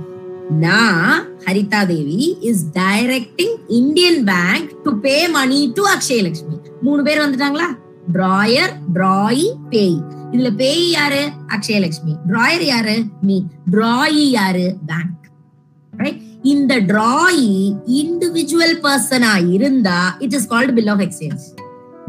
நான் 0.50 1.24
Haritha 1.38 1.86
Devi 1.86 2.36
is 2.40 2.64
directing 2.72 3.54
Indian 3.68 4.24
bank 4.24 4.82
to 4.82 5.00
pay 5.00 5.28
money 5.28 5.72
to 5.74 5.82
Akshaya 5.86 6.34
மூணு 6.82 7.02
பேர் 7.02 7.18
வந்துட்டாங்களா? 7.18 7.66
டிராயர் 8.12 8.72
டிராயி 8.94 9.50
பேய் 9.70 9.96
இதுல 10.32 10.54
பேய் 10.56 10.90
யாரு? 10.90 11.30
அக்ஷயலட்சுமி 11.46 12.14
டிராயர் 12.28 12.60
யாரு? 12.60 13.04
மீ 13.22 13.42
டிராயி 13.70 14.28
யாரு? 14.30 14.76
பேங்க் 14.86 16.18
இந்த 16.42 16.80
டிராயி 16.80 17.76
இண்டிவிஜுவல் 17.86 18.76
பர்சனா 18.82 19.52
இருந்தா 19.52 20.16
it 20.18 20.32
is 20.32 20.46
called 20.46 20.72
bill 20.72 20.86
of 20.86 21.00
exchange 21.00 21.42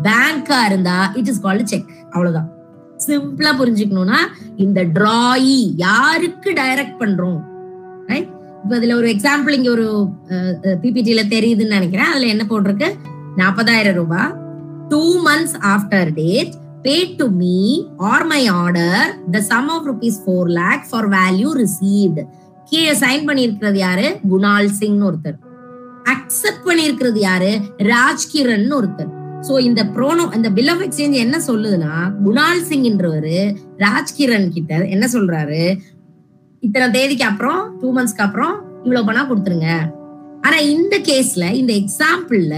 பேங்கா 0.03 0.65
இருந்தா 0.65 1.11
இட் 1.13 1.27
இஸ் 1.27 1.39
கால்டு 1.39 1.67
செக் 1.67 1.85
அவ்வளவுதான். 2.11 2.49
சிம்பிளா 3.07 3.51
புரிஞ்சுக்கணும்னா 3.59 4.17
இந்த 4.57 4.83
டிராயி 4.83 5.73
யாருக்கு 5.75 6.51
டைரக்ட் 6.51 6.99
பண்றோம்? 6.99 7.49
ரைட் 8.11 8.29
இப்ப 8.63 8.73
இதுல 8.79 8.95
ஒரு 9.01 9.07
எக்ஸாம்பிள் 9.15 9.57
இங்க 9.59 9.69
ஒரு 9.77 9.87
பிபிடில 10.81 11.21
தெரியுதுன்னு 11.35 11.75
நினைக்கிறேன். 11.77 12.09
அதுல 12.11 12.31
என்ன 12.33 12.43
போட்டிருக்கு? 12.49 12.89
நாற்பதாயிரம் 13.41 13.99
ரூபாய். 14.01 14.31
Two 14.91 15.03
months 15.29 15.55
after 15.75 16.11
date 16.23 16.53
paid 16.85 17.09
to 17.19 17.25
me 17.41 17.57
or 18.07 18.19
my 18.31 18.43
order 18.61 18.93
the 19.33 19.41
sum 19.49 19.65
of 19.73 19.81
rupees 19.89 20.15
4 20.27 20.45
lakh 20.59 20.83
for 20.91 21.03
value 21.17 21.51
received. 21.59 22.19
கீழே 22.69 22.93
சைன் 23.01 23.27
பண்ணியிருக்கிறது 23.27 23.79
யாரு? 23.83 24.07
குணால் 24.31 24.69
சிங் 24.79 25.01
ஒருத்தர். 25.07 25.37
அக்செப்ட் 26.13 26.65
பண்ணியிருக்கிறது 26.67 27.19
யாரு? 27.27 27.51
ராஜ்கிரன் 27.91 28.67
ஒருத்தர். 28.77 29.11
சோ 29.47 29.53
இந்த 29.67 29.81
ப்ரோனோ 29.95 30.25
இந்த 30.37 30.49
பில் 30.57 30.71
ஆஃப் 30.73 30.83
எக்ஸ்சேஞ்ச் 30.85 31.17
என்ன 31.25 31.37
சொல்லுதுன்னா 31.49 31.93
குணால் 32.25 32.63
சிங்ன்றவர் 32.69 33.35
ராஜ்கிரண் 33.85 34.47
கிட்ட 34.55 34.73
என்ன 34.95 35.05
சொல்றாரு? 35.15 35.63
இத்தனை 36.63 36.91
தேதிக்கு 36.91 37.25
அப்புறம் 37.25 37.77
டூ 37.79 37.87
மந்த்ஸ்க்கு 37.95 38.23
அப்புறம் 38.25 38.55
இவ்வளவு 38.83 39.05
பணம் 39.05 39.29
கொடுத்துருங்க. 39.29 39.69
ஆனா 40.41 40.57
இந்த 40.57 40.99
கேஸ்ல 40.99 41.53
இந்த 41.53 41.73
எக்ஸாம்பிள்ல 41.73 42.55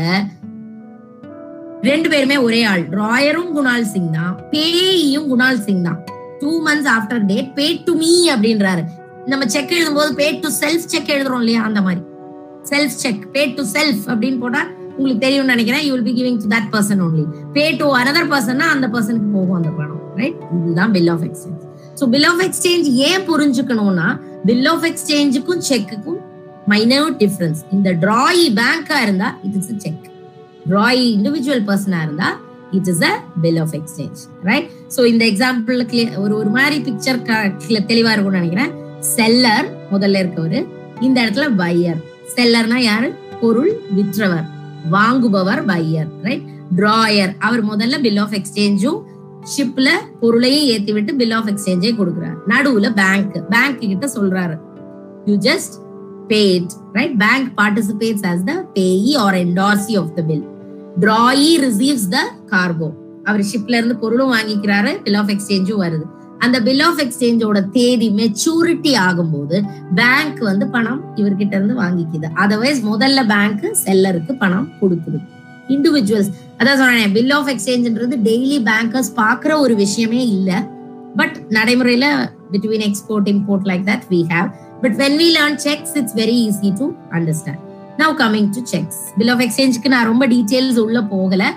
ரெண்டு 1.82 2.10
பேருமே 2.10 2.38
ஒரே 2.38 2.64
ஆள். 2.64 2.84
ராயரும் 2.90 3.52
குணால் 3.56 3.88
சிங் 3.94 4.12
தான். 4.12 4.34
பேயும் 4.50 5.30
குணால் 5.32 5.62
சிங் 5.62 5.84
தான். 5.84 6.00
Two 6.40 6.52
months 6.66 6.92
after 6.98 7.24
date 7.26 7.54
pay 7.54 7.82
to 7.86 7.94
me 7.96 8.30
அப்படின்றாரு. 8.30 8.84
நம்ம 9.26 9.46
செக் 9.46 9.72
எழுதும் 9.72 9.94
போது 9.94 10.14
பே 10.14 10.40
டு 10.40 10.50
செல்ஃப் 10.62 10.88
செக் 10.94 11.12
எழுதுறோம் 11.16 11.44
இல்லையா? 11.44 11.62
அந்த 11.62 11.82
மாதிரி. 11.82 12.02
Self 12.64 12.96
cheque 13.04 13.26
pay 13.32 13.46
to 13.46 13.64
self 13.74 14.06
அப்படின்னு 14.08 14.40
போட்டா 14.40 14.64
உங்களுக்கு 14.98 15.22
தெரியும்னு 15.22 15.54
நினைக்கிறேன் 15.54 15.84
you 15.86 15.92
will 15.94 16.08
be 16.10 16.16
giving 16.22 16.40
to 16.44 16.50
that 16.56 16.72
person 16.72 17.04
only 17.08 17.26
pay 17.54 17.72
to 17.72 17.86
another 17.96 18.32
பர்சன்னா 18.34 18.68
அந்த 18.76 18.88
பர்சனுக்கு 18.88 19.30
போகும் 19.34 19.54
அந்த 19.54 19.70
பணம் 19.70 20.02
ரைட் 20.16 20.42
இதுதான் 20.58 20.92
bill 20.92 21.08
of 21.08 21.26
expense 21.30 21.63
so 22.00 22.10
bill 22.10 22.24
of 22.24 22.42
exchange 22.42 22.88
ஏன் 23.10 23.26
புரிஞ்சுக்கணும்னா 23.30 24.08
பில் 24.46 24.66
ஆஃப் 24.66 24.86
எக்ஸ்சேஞ்சுக்கும் 24.86 25.62
செக்குக்கும் 25.70 26.20
மைனர் 26.68 27.12
டிஃபரன்ஸ் 27.18 27.62
இந்த 27.72 27.92
டிராயி 27.92 28.48
பேங்கா 28.56 29.02
இருந்தா 29.02 29.38
it 29.44 29.56
is 29.56 29.72
cheque 29.78 30.04
drawee 30.70 31.06
individual 31.18 31.64
பர்சனா 31.66 32.02
இருந்தா 32.02 32.30
it 32.72 32.88
is 32.88 33.04
a 33.04 33.14
bill 33.42 33.60
of 33.60 33.74
exchange 33.74 34.22
right 34.44 34.70
so 34.96 35.06
இந்த 35.06 35.26
எக்ஸாம்பிள் 35.26 35.86
ஒரு 36.16 36.36
ஒரு 36.36 36.50
மாதிரி 36.50 36.78
பிக்சர் 36.78 37.20
தெளிவா 37.88 38.12
இருக்கும்னு 38.12 38.40
நினைக்கிறேன். 38.40 38.72
செல்லர் 39.16 39.68
முதல்ல 39.94 40.22
இருக்கவரு. 40.24 40.60
இந்த 41.02 41.22
இடத்துல 41.22 41.56
பையர் 41.56 42.00
செல்லர்னா 42.36 42.76
யாரு? 42.76 43.08
பொருள் 43.42 43.72
விற்றவர். 43.92 44.46
வாங்குபவர் 44.92 45.62
பையர் 45.66 46.10
ரைட் 46.24 46.46
டிராயர் 46.76 47.34
அவர் 47.40 47.64
முதல்ல 47.66 48.02
பில் 48.02 48.18
ஆஃப் 48.18 48.34
எக்ஸ்சேஞ்சும் 48.34 49.00
ஷிப்ல 49.58 49.88
பொருளையும் 50.20 50.66
ஏத்தி 50.66 50.92
விட்டு 50.92 51.16
பில் 51.16 51.32
ஆஃப் 51.32 51.48
எக்ஸ்சேஞ்சே 51.48 51.94
கொடுக்குறாரு. 51.96 52.36
நடுவுல 52.48 52.94
பேங்க் 52.96 53.50
பேங்க் 53.50 53.80
கிட்ட 53.80 54.12
சொல்றாரு. 54.16 54.60
You 55.26 55.38
just 55.38 55.82
paid 56.28 56.66
right? 56.94 57.14
Bank 57.16 57.60
participates 57.62 58.24
as 58.24 58.48
the 58.48 58.54
payee 58.54 59.16
or 59.16 59.32
endorsee 59.34 59.98
of 59.98 60.08
the 60.18 60.24
bill. 60.24 60.44
Drawee 61.00 61.60
receives 61.60 62.12
the 62.12 62.22
cargo. 62.52 62.92
அவர் 63.24 63.40
ஷிப்ல 63.40 63.76
இருந்து 63.76 63.96
பொருளும் 63.96 64.34
வாங்கிக்கிறாரு 64.34 65.02
பில் 65.04 65.14
ஆஃப் 65.14 65.28
எக்ஸ்சேஞ்சும் 65.28 65.82
வருது. 65.82 66.04
அந்த 66.40 66.62
பில் 66.62 66.80
ஆஃப் 66.80 66.98
எக்ஸ்சேஞ்சோட 66.98 67.70
தேதி 67.70 68.10
மெச்சூரிட்டி 68.10 68.94
ஆகும்போது 68.98 69.62
பேங்க் 69.96 70.40
வந்து 70.40 70.68
பணம் 70.68 71.04
இவர்கிட்ட 71.16 71.54
இருந்து 71.54 71.76
வாங்கிக்குது. 71.76 72.30
அதர்வைஸ் 72.36 72.82
முதல்ல 72.92 73.28
பேங்க் 73.28 73.78
செல்லருக்கு 73.86 74.38
பணம் 74.38 74.70
கொடுக்குது. 74.82 75.33
இண்டிவிஜுவல்ஸ் 75.70 76.30
அதான் 76.58 76.78
சொன்னேன் 76.78 77.12
பில் 77.12 77.32
ஆஃப் 77.32 77.48
எக்ஸ்சேஞ்ச்ன்றது 77.48 78.18
டெய்லி 78.30 78.58
பேங்கர்ஸ் 78.70 79.12
பாக்குற 79.16 79.60
ஒரு 79.60 79.76
விஷயமே 79.76 80.28
இல்ல. 80.28 80.68
பட் 81.16 81.38
நடைமுறையில 81.50 82.32
between 82.52 82.86
export 82.90 83.28
import 83.34 83.66
like 83.66 83.84
that 83.86 84.02
we 84.10 84.26
have 84.34 84.50
but 84.82 84.96
when 84.96 85.18
we 85.22 85.28
learn 85.38 85.58
cheques 85.66 85.98
it's 85.98 86.16
very 86.16 86.50
easy 86.50 86.74
to 86.78 86.92
understand 87.12 87.62
now 87.98 88.14
coming 88.22 88.50
to 88.50 88.62
cheques 88.72 88.98
bill 89.18 89.28
of 89.28 89.40
எக்ஸ்சேஞ்சுக்கு 89.40 89.88
நான் 89.88 90.06
ரொம்ப 90.06 90.28
டீட்டெயில்ஸ் 90.28 90.78
உள்ள 90.78 91.04
போகல. 91.04 91.54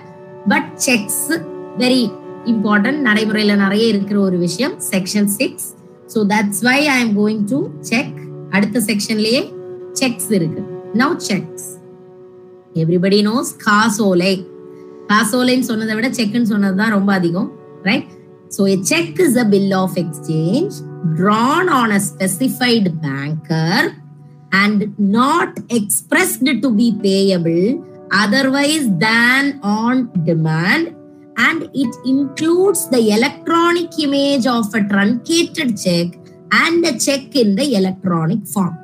பட் 0.48 0.70
செக்ஸ் 0.86 1.38
வெரி 1.78 2.10
இம்பார்ட்டன்ட் 2.44 3.00
நடைமுறையில 3.08 3.56
நிறைய 3.56 3.86
இருக்கிற 3.86 4.20
ஒரு 4.20 4.38
விஷயம் 4.38 4.80
section 4.90 5.24
six 5.24 5.74
so 6.14 6.18
that's 6.34 6.62
why 6.62 6.86
I 6.86 7.00
am 7.00 7.18
going 7.18 7.44
to 7.50 7.66
cheque 7.80 8.16
அடுத்த 8.50 8.80
செக்ஷன்லயே 8.80 9.52
செக்ஸ் 9.92 10.32
இருக்கு. 10.32 10.62
நவ் 10.94 11.16
செக்ஸ் 11.28 11.75
எவ்ரிபடி 12.82 13.18
நோஸ் 13.28 13.50
காசோலை 13.66 14.34
காசோலைன்னு 15.10 15.68
சொன்னதை 15.70 15.94
விட 15.96 16.08
செக்னு 16.18 16.50
சொன்னது 16.52 16.78
தான் 16.82 16.94
ரொம்ப 16.96 17.10
அதிகம் 17.20 17.48
right 17.88 18.08
so 18.56 18.62
a 18.74 18.78
cheque 18.92 19.20
is 19.26 19.38
a 19.44 19.48
bill 19.54 19.74
of 19.82 19.96
exchange 20.04 20.76
drawn 21.18 21.66
on 21.78 21.88
a 21.92 22.00
specified 22.02 22.86
banker 23.02 23.80
and 24.52 24.80
not 25.16 25.50
expressed 25.78 26.48
to 26.62 26.68
be 26.80 26.88
payable 27.04 27.66
otherwise 28.22 28.86
than 29.04 29.44
on 29.78 29.94
demand 30.28 30.84
and 31.38 31.60
it 31.74 31.92
includes 32.06 32.82
the 32.94 33.02
electronic 33.16 33.92
image 34.06 34.46
of 34.56 34.74
a 34.74 34.84
truncated 34.92 35.70
check 35.84 36.08
and 36.62 36.84
a 36.84 36.96
check 36.98 37.36
in 37.36 37.50
the 37.60 37.68
electronic 37.80 38.42
form 38.54 38.74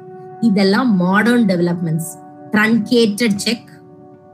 இதெல்லாம் 0.48 0.90
modern 1.02 1.44
developments 1.50 2.10
truncated 2.54 3.36
cheque 3.44 3.68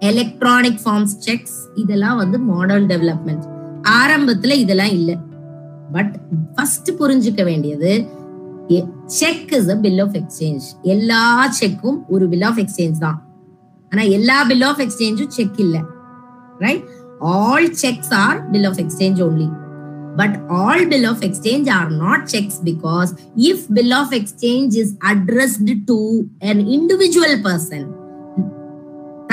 electronic 0.00 0.80
forms 0.84 1.14
cheques 1.26 1.56
இதெல்லாம் 1.74 2.16
வந்து 2.16 2.38
modern 2.38 2.86
development 2.86 3.44
ஆரம்பத்துல 4.00 4.52
இதெல்லாம் 4.52 4.90
இல்ல. 4.90 5.16
But 5.92 6.14
first 6.54 6.90
புரிஞ்சுக்க 7.00 7.44
வேண்டியது 7.44 7.92
cheque 9.04 9.52
is 9.52 9.68
a 9.68 9.76
bill 9.76 9.98
of 9.98 10.12
exchange 10.12 10.64
எல்லா 10.82 11.50
செக்கும் 11.60 11.98
ஒரு 12.08 12.28
பில் 12.28 12.42
ஆஃப் 12.42 12.58
எக்ஸ்சேஞ்ச் 12.58 12.98
தான். 12.98 13.18
ஆனா 13.92 14.02
எல்லா 14.02 14.44
பில் 14.44 14.62
ஆஃப் 14.62 14.78
எக்ஸ்சேஞ்சும் 14.78 15.26
செக் 15.26 15.58
இல்ல. 15.58 15.82
Right 16.58 16.84
all 17.20 17.70
cheques 17.84 18.12
are 18.14 18.50
bill 18.50 18.64
of 18.64 18.76
exchange 18.76 19.20
only 19.26 19.48
but 20.16 20.36
all 20.48 20.88
bill 20.88 21.04
of 21.04 21.18
exchange 21.20 21.70
are 21.70 21.90
not 21.90 22.26
cheques 22.26 22.58
because 22.64 23.10
if 23.36 23.64
bill 23.68 23.90
of 23.90 24.12
exchange 24.12 24.76
is 24.82 24.92
addressed 25.12 25.70
to 25.84 25.98
an 26.40 26.60
individual 26.76 27.38
person 27.42 27.88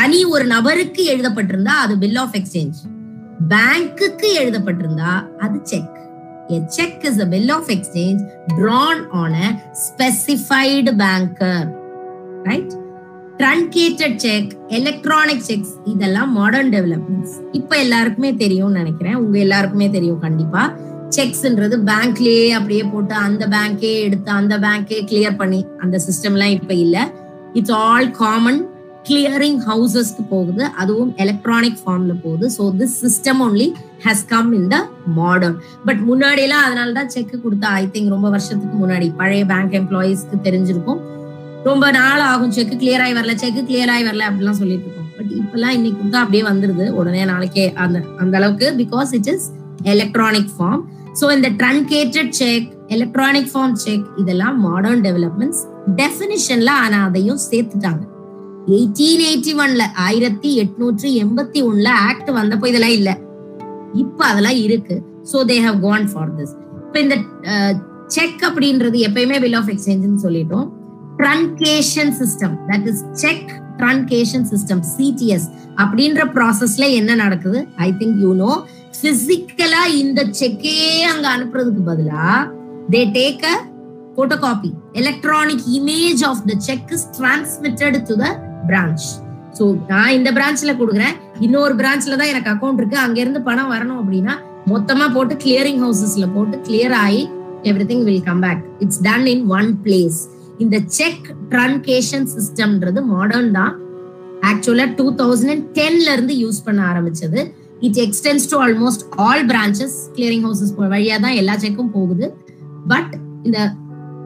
தனி 0.06 0.26
ஒரு 0.26 0.46
நபருக்கு 0.46 1.04
எழுதப்பட்டிருந்தா 1.12 1.76
அது 1.84 1.98
bill 1.98 2.16
of 2.16 2.34
exchange 2.34 2.80
பேங்க்குக்கு 3.50 4.28
எழுதப்பட்டிருந்தா 4.40 5.38
அது 5.38 5.60
cheque 5.64 5.94
A 6.50 6.58
check 6.76 7.04
is 7.04 7.16
a 7.20 7.26
bill 7.26 7.50
of 7.50 7.66
exchange 7.66 8.20
drawn 8.58 8.98
on 9.12 9.34
a 9.34 9.48
specified 9.86 10.98
banker. 10.98 11.58
Right? 12.44 12.74
Truncated 13.38 14.16
cheque 14.16 14.52
electronic 14.68 15.42
cheques 15.48 15.74
இதெல்லாம் 15.86 16.32
modern 16.32 16.70
developments 16.70 17.34
இப்ப 17.52 17.76
எல்லாருக்குமே 17.78 18.36
தெரியும்னு 18.36 18.78
நினைக்கிறேன். 18.78 19.16
உங்க 19.16 19.40
எல்லாருக்குமே 19.40 19.90
தெரியும் 19.90 20.20
கண்டிப்பா. 20.20 20.74
செக்ஸ்ன்றது 21.16 21.80
பேங்க்லயே 21.92 22.50
அப்படியே 22.50 22.84
போட்டு 22.84 23.16
அந்த 23.16 23.48
பேங்கே 23.48 24.02
எடுத்து 24.02 24.32
அந்த 24.32 24.60
பேங்கே 24.60 25.02
கிளியர் 25.12 25.38
பண்ணி 25.38 25.66
அந்த 25.80 26.00
சிஸ்டம்லாம் 26.08 26.56
இப்ப 26.60 26.74
இல்ல. 26.74 27.12
இட்ஸ் 27.54 27.72
ஆல் 27.72 28.12
காமன் 28.12 28.74
கிளியரிங் 29.08 29.60
ஹவுசஸ்க்கு 29.68 30.24
போகுது. 30.34 30.64
அதுவும் 30.82 31.12
எலக்ட்ரானிக் 31.24 31.80
ஃபார்ம்ல 31.84 32.14
போகுது. 32.26 32.46
So 32.58 32.64
this 32.80 32.96
system 33.04 33.42
only 33.48 33.68
has 34.06 34.24
come 34.34 34.50
in 34.60 34.70
the 34.74 34.78
modern 35.20 35.58
but 35.88 36.02
முன்னாடி 36.10 36.44
எல்லாம் 36.48 36.66
அதனால 36.68 36.94
தான் 37.00 37.12
செக் 37.16 37.34
கொடுத்தா 37.46 37.70
ஐ 37.82 37.84
திங்க் 37.94 38.14
ரொம்ப 38.16 38.30
வருஷத்துக்கு 38.36 38.78
முன்னாடி. 38.84 39.10
பழைய 39.22 39.44
பேங்க் 39.52 39.76
எம்ப்ளாயிஸ்க்கு 39.82 40.40
தெரிஞ்சிருக்கும். 40.48 41.02
ரொம்ப 41.70 41.86
நாள் 42.00 42.24
ஆகும் 42.32 42.54
செக் 42.58 42.74
கிளியர் 42.82 43.04
ஆகி 43.04 43.14
வரல 43.20 43.36
செக் 43.44 43.60
கிளியர் 43.70 43.92
ஆகி 43.94 44.04
வரல 44.10 44.26
அப்படிலாம் 44.30 44.60
சொல்லிட்டு 44.62 44.88
இருக்கோம். 44.88 45.12
பட் 45.18 45.32
இப்பெல்லாம் 45.42 45.76
இன்னைக்கு 45.78 46.00
கொடுத்தா 46.00 46.24
அப்படியே 46.24 46.44
வந்துருது. 46.50 46.88
உடனே 47.00 47.24
நாளைக்கே 47.34 47.66
அந்த 47.86 48.02
அந்த 48.24 48.36
அளவுக்கு 48.42 48.70
because 48.82 49.12
it 49.20 49.30
is 49.34 49.48
electronic 49.94 50.52
form 50.58 50.84
so 51.20 51.26
இந்த 51.38 51.50
truncated 51.62 52.34
cheque 52.42 52.68
electronic 52.96 53.50
form 53.54 53.78
cheque 53.86 54.08
இதெல்லாம் 54.24 54.58
மாடர்ன் 54.68 55.02
டெவலப்மெண்ட்ஸ் 55.08 55.62
டெஃபினிஷன்ல 56.02 56.72
ஆனா 56.84 57.00
அதையும் 57.10 57.42
சேர்த்துட்டாங்க. 57.52 58.04
எயிட்டீன் 58.74 59.24
எயிட்டி 59.30 59.52
ஒன்ல 59.64 59.84
ஆயிரத்தி 60.06 60.50
எட்நூற்றி 60.62 61.10
எண்பத்தி 61.24 61.60
ஒண்ணுல 61.68 61.90
ஆக்ட் 62.10 62.30
வந்தப்போ 62.38 62.68
இதெல்லாம் 62.72 62.96
இல்ல. 63.00 63.10
இப்ப 64.04 64.20
அதெல்லாம் 64.26 64.60
இருக்கு. 64.68 64.96
So 65.32 65.38
they 65.52 65.58
have 65.66 65.78
gone 65.88 66.06
for 66.14 66.32
this 66.38 66.54
இப்ப 66.86 67.00
இந்த 67.06 67.16
செக் 68.16 68.42
அப்படின்றது 68.48 68.98
எப்பயுமே 69.08 69.38
பில் 69.44 69.58
ஆஃப் 69.60 69.70
எக்ஸ்சேஞ்சுன்னு 69.74 70.24
சொல்லிட்டோம். 70.26 70.66
Truncation 71.20 72.12
system 72.22 72.56
that 72.70 72.88
is 72.92 73.04
cheque 73.24 73.52
truncation 73.80 74.48
system 74.52 74.82
CTS 74.96 75.48
அப்படின்ற 75.84 76.24
ப்ராசஸ்ல 76.36 76.86
என்ன 77.00 77.12
நடக்குது? 77.24 77.60
ஐ 77.88 77.90
திங்க் 78.02 78.20
யூ 78.26 78.32
நோ 78.44 78.52
பிசிக்கலா 79.02 79.82
இந்த 80.02 80.20
செக்கே 80.40 80.76
அங்க 81.12 81.26
அனுப்புறதுக்கு 81.36 81.82
பதிலா 81.90 82.26
they 82.94 83.02
take 83.18 83.46
a 83.54 83.56
photo 84.18 84.36
copy 84.46 84.72
electronic 85.02 85.66
image 85.80 86.22
of 86.30 86.44
the 86.52 86.56
cheque 86.70 86.92
is 86.98 87.08
transmitted 87.18 87.98
to 88.10 88.16
the 88.24 88.28
branch 88.70 89.06
so 89.58 89.66
நான் 89.92 90.16
இந்த 90.18 90.30
பிரான்ச்ல 90.38 90.72
கொடுக்குறேன். 90.80 91.16
இன்னொரு 91.46 91.74
பிரான்ச்ல 91.82 92.18
தான் 92.22 92.32
எனக்கு 92.34 92.52
அக்கௌண்ட் 92.54 92.80
இருக்கு. 92.82 92.98
அங்க 93.06 93.18
இருந்து 93.24 93.42
பணம் 93.50 93.72
வரணும் 93.74 94.00
அப்படின்னா 94.02 94.34
மொத்தமா 94.72 95.06
போட்டு 95.16 95.34
கிளியரிங் 95.44 95.82
ஹவுசஸ்ல 95.86 96.26
போட்டு 96.36 96.56
கிளியர் 96.68 96.96
ஆகி 97.06 97.22
everything 97.92 98.06
will 98.08 98.26
come 98.30 98.42
back 98.46 98.64
it's 98.84 99.02
done 99.08 99.28
in 99.34 99.44
one 99.58 99.70
place 99.86 100.20
இந்த 100.64 100.78
செக் 100.98 101.26
ட்ரன்கேஷன் 101.52 102.28
சிஸ்டம்ன்றது 102.34 103.00
மாடர்ன் 103.14 103.52
தான். 103.60 103.74
ஆக்சுவலா 104.50 104.88
டூ 105.00 105.06
தௌசண்ட் 105.22 105.54
அண்ட் 105.54 105.68
டென்ல 105.78 106.08
இருந்து 106.16 106.34
யூஸ் 106.44 106.60
பண்ண 106.66 106.82
ஆரம்பிச்சது. 106.92 107.40
It 107.88 108.00
extends 108.06 108.46
to 108.52 108.58
almost 108.66 109.06
all 109.26 109.44
branches 109.52 109.96
clearing 110.16 110.46
houses 110.48 110.74
வழியா 110.96 111.18
தான் 111.26 111.38
எல்லா 111.42 111.56
செக்கும் 111.64 111.94
போகுது. 111.98 112.28
பட் 112.94 113.14
இந்த 113.48 113.60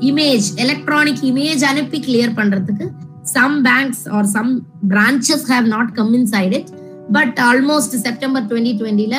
இமேஜ் 0.10 0.48
எலக்ட்ரானிக் 0.64 1.24
இமேஜ் 1.32 1.64
அனுப்பி 1.72 2.00
கிளியர் 2.08 2.36
பண்றதுக்கு 2.42 2.88
some 3.36 3.56
banks 3.70 4.04
are 4.18 4.30
some 4.36 4.52
branches 4.94 5.46
have 5.54 5.68
not 5.76 5.92
come 6.00 6.12
inside 6.36 6.56
it 6.60 6.70
but 7.18 7.38
almost 7.50 7.96
September 8.06 8.48
twenty 8.50 8.74
டுவெண்ட்டில 8.80 9.18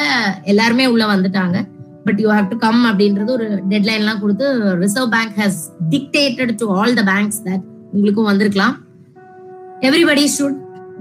எல்லாருமே 0.52 0.84
உள்ள 0.92 1.04
வந்துட்டாங்க. 1.14 1.58
But 2.06 2.20
you 2.22 2.28
have 2.34 2.46
to 2.52 2.56
come 2.66 2.80
அப்படின்றது 2.90 3.30
ஒரு 3.38 3.46
டெட்லைன்லாம் 3.72 4.20
கொடுத்து 4.22 4.46
Reserve 4.84 5.10
Bank 5.16 5.34
has 5.42 5.60
dictated 5.94 6.52
to 6.62 6.66
all 6.78 6.94
the 7.00 7.04
banks 7.10 7.40
that 7.48 7.64
உங்களுக்கும் 7.94 8.28
வந்திருக்கலாம். 8.30 8.74
Everybody 9.88 10.24
should 10.36 10.58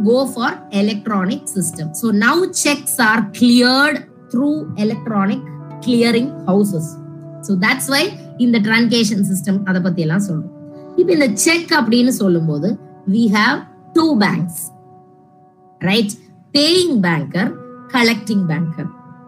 go 0.07 0.17
for 0.33 0.57
electronic 0.81 1.47
system 1.55 1.91
so 2.01 2.09
now 2.25 2.43
cheques 2.65 2.97
are 3.09 3.21
cleared 3.39 3.99
through 4.33 4.49
electronic 4.85 5.45
clearing 5.85 6.31
houses 6.49 6.91
so 7.47 7.51
that's 7.65 7.89
why 7.95 8.03
இந்த 8.45 8.57
truncation 8.67 9.25
system 9.31 9.59
அதை 9.69 9.79
பத்தி 9.87 10.01
எல்லாம் 10.05 10.25
சொல்றோம். 10.27 10.53
இப்போ 10.99 11.11
இந்த 11.17 11.27
செக் 11.45 11.71
அப்படின்னு 11.79 12.13
சொல்லும்போது 12.21 12.69
we 13.13 13.23
have 13.37 13.57
two 13.95 14.11
banks 14.23 14.57
right? 15.81 16.11
Paying 16.55 16.93
banker 17.05 17.47
collecting 17.93 18.41
banker. 18.51 18.87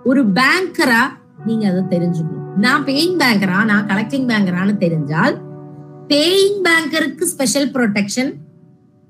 ஒரு 0.10 0.22
பேங்கரா 0.38 1.02
நீங்க 1.48 1.64
அதை 1.72 1.82
தெரிஞ்சுக்கணும். 1.94 2.48
நான் 2.64 2.86
பேயிங் 2.88 3.18
பேங்கரா 3.22 3.60
நான் 3.72 3.86
கலெக்டிங் 3.92 4.26
பேங்கரான்னு 4.32 4.74
தெரிஞ்சால் 4.84 5.36
பேயிங் 6.12 6.58
பேங்கருக்கு 6.68 7.26
ஸ்பெஷல் 7.34 7.68
ப்ரொடெக்ஷன் 7.76 8.32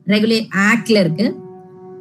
ரெகுலே 0.07 0.39
ஆக்ட்ல 0.67 0.97
இருக்கு. 1.03 1.27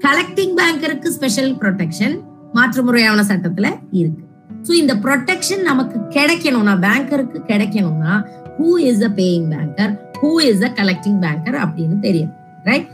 கலெக்டிங் 0.07 0.55
பேங்கருக்கு 0.61 1.11
ஸ்பெஷல் 1.19 1.53
ப்ரொடெக்ஷன் 1.63 2.17
மாற்று 2.59 2.83
முறையான 2.89 3.25
சட்டத்துல 3.31 3.69
இருக்கு. 4.01 4.25
ஸோ 4.67 4.73
இந்த 4.83 4.95
ப்ரொடெக்ஷன் 5.05 5.65
நமக்கு 5.71 5.99
கிடைக்கணும்னா 6.19 6.75
பேங்கருக்கு 6.87 7.41
கிடைக்கணும்னா 7.53 8.15
who 8.59 8.71
is 8.91 9.05
a 9.09 9.13
paying 9.21 9.49
banker 9.55 9.95
who 10.23 10.33
is 10.51 10.65
a 10.69 10.73
collecting 10.81 11.21
banker 11.27 11.59
அப்படின்னு 11.65 11.99
தெரியும். 12.09 12.35
ரைட் 12.69 12.89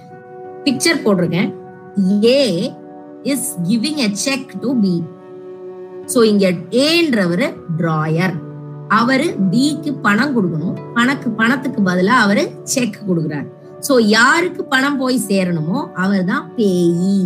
பிக்சர் 0.65 1.03
போட்டிருக்கேன். 1.05 1.51
A 2.25 2.41
is 3.33 3.47
giving 3.69 4.01
a 4.07 4.09
cheque 4.25 4.51
to 4.65 4.71
B 4.83 4.95
so 6.13 6.19
இங்க 6.33 6.47
ஏன்றவர் 6.87 7.47
டிராயர் 7.79 8.35
அவரு 8.99 9.29
பிக்கு 9.53 9.93
பணம் 10.05 10.35
கொடுக்கணும். 10.35 10.77
பணக்கு 10.97 11.29
பணத்துக்கு 11.41 11.81
பதிலா 11.89 12.17
அவரு 12.25 12.43
செக் 12.75 12.99
கொடுக்குறாரு. 13.09 13.49
சோ 13.87 13.95
யாருக்கு 14.17 14.63
பணம் 14.75 15.01
போய் 15.01 15.19
சேரணுமோ 15.31 15.79
அவர் 16.03 16.29
தான் 16.31 16.47
payee. 16.59 17.17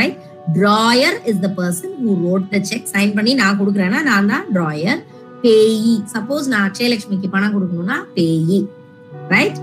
Right 0.00 0.18
drawer 0.56 1.16
is 1.30 1.40
the 1.44 1.50
person 1.60 1.94
who 2.02 2.12
wrote 2.24 2.50
the 2.54 2.60
cheque 2.70 2.90
sign 2.94 3.14
பண்ணி 3.16 3.34
நான் 3.42 3.58
கொடுக்குறேன்னா 3.60 4.00
நான் 4.10 4.30
தான் 4.32 4.46
டிராயர் 4.56 5.00
பேயி. 5.42 5.94
சப்போஸ் 6.14 6.50
நான் 6.52 6.66
அக்ஷயலட்சுமிக்கு 6.68 7.28
பணம் 7.36 7.54
கொடுக்கணும்னா 7.56 7.98
payee. 8.16 8.58
Right 9.34 9.58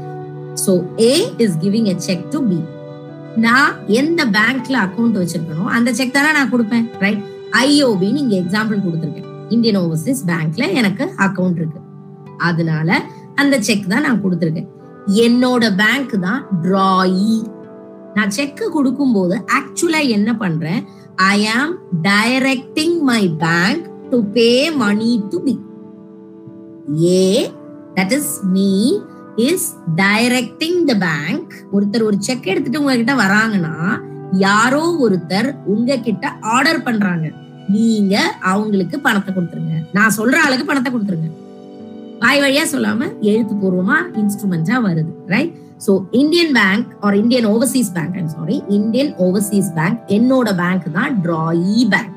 so 0.64 0.74
A 1.03 1.14
is 1.45 1.58
giving 1.64 1.88
a 1.93 1.95
cheque 2.08 2.26
to 2.34 2.39
B 2.49 2.60
நான் 3.45 3.72
எந்த 3.99 4.22
பேங்க்ல 4.38 4.76
அக்கௌண்ட் 4.86 5.18
வச்சிருக்கணும் 5.22 5.72
அந்த 5.78 5.89
செக் 5.99 6.14
தானே 6.18 6.32
நான் 6.38 6.51
கொடுப்பேன் 6.51 6.86
ரைட் 7.03 7.24
ஐஓபின்னு 7.64 8.22
இங்க 8.24 8.36
எக்ஸாம்பிள் 8.43 8.86
கொடுத்துருக்கேன். 8.86 9.30
இந்தியன் 9.49 9.80
ஓவர்சீஸ் 9.82 10.22
பேங்க்ல 10.30 10.66
எனக்கு 10.80 11.03
அக்கௌண்ட் 11.26 11.60
இருக்கு. 11.62 11.80
அதனால 12.47 12.89
அந்த 13.41 13.56
செக் 13.68 13.91
தான் 13.91 14.06
நான் 14.08 14.24
கொடுத்துருக்கேன். 14.24 14.70
என்னோட 15.26 15.64
பேங்க் 15.82 16.14
தான் 16.28 16.41
டிராயி 16.64 17.36
நான் 18.16 18.34
செக் 18.38 18.64
கொடுக்கும் 18.76 19.14
போது 19.14 19.36
ஆக்சுவலா 19.58 20.01
என்ன 20.18 20.30
பண்றேன்? 20.43 20.82
I 21.34 21.38
am 21.58 21.74
directing 22.08 22.97
my 23.10 23.22
bank 23.43 23.84
to 24.12 24.18
pay 24.38 24.49
money 24.84 25.12
to 25.32 25.39
B 25.45 25.56
A 27.03 27.28
that 27.97 28.16
is 28.20 28.34
me 28.56 28.72
is 29.36 29.68
directing 29.96 30.86
the 30.86 30.94
bank 30.98 31.54
ஒருத்தர் 31.76 32.04
ஒரு 32.04 32.18
செக் 32.20 32.48
எடுத்துட்டு 32.48 32.80
உங்ககிட்ட 32.80 33.14
வராங்கன்னா 33.16 33.74
யாரோ 34.32 34.84
ஒருத்தர் 35.06 35.56
உங்ககிட்ட 35.66 36.32
ஆர்டர் 36.40 36.84
பண்றாங்க. 36.84 37.32
நீங்க 37.70 38.16
அவங்களுக்கு 38.42 39.00
பணத்தை 39.00 39.34
கொடுத்துருங்க. 39.34 39.76
நான் 39.94 40.16
சொல்ற 40.18 40.36
ஆளுக்கு 40.46 40.66
பணத்தை 40.66 40.94
கொடுத்துருங்க. 40.94 41.30
வாய் 42.22 42.42
வழியா 42.42 42.64
சொல்லாம 42.74 43.08
எழுத்துப்பூர்வமா 43.22 43.98
இன்ஸ்ட்ருமெண்டா 44.22 44.76
வருது 44.88 45.14
right 45.28 45.54
so 45.86 45.94
Indian 46.12 46.54
bank 46.54 46.88
or 47.00 47.16
Indian 47.16 47.46
overseas 47.46 47.92
bank 47.94 48.18
I'm 48.18 48.28
sorry 48.28 48.64
Indian 48.68 49.14
overseas 49.18 49.70
bank 49.74 50.00
என்னோட 50.08 50.56
பேங்க் 50.56 50.86
தான் 50.92 51.22
டிராயி 51.24 51.86
பேங்க் 51.94 52.14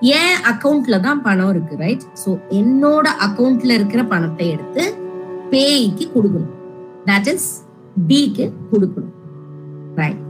ஏன் 0.00 0.36
அக்கவுண்ட்ல 0.50 1.00
தான் 1.00 1.22
பணம் 1.22 1.48
இருக்கு 1.48 1.76
ரைட் 1.76 2.04
சோ 2.24 2.38
என்னோட 2.50 3.06
அக்கவுண்ட்ல 3.26 3.72
இருக்கிற 3.72 4.04
பணத்தை 4.04 4.48
எடுத்து 4.48 4.99
பேய்க்கு 5.50 6.04
கொடுக்கணும். 6.14 6.54
தட் 7.06 7.28
இஸ் 7.34 7.48
பிக்கு 8.06 8.52
கொடுக்கணும். 8.72 9.14
ரைட் 9.94 10.20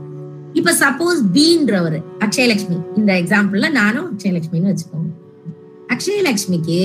இப்ப 0.53 0.71
சப்போஸ் 0.79 1.19
பீன்றவர் 1.33 1.97
அக்ஷயலட்சுமி 2.19 2.77
இந்த 2.95 3.11
எக்ஸாம்பிள்ல 3.13 3.71
நானும் 3.71 4.07
அக்ஷயலட்சுமின்னு 4.11 4.71
வச்சுக்கோங்க. 4.71 5.11
அக்ஷயலட்சுமிக்கு 5.93 6.79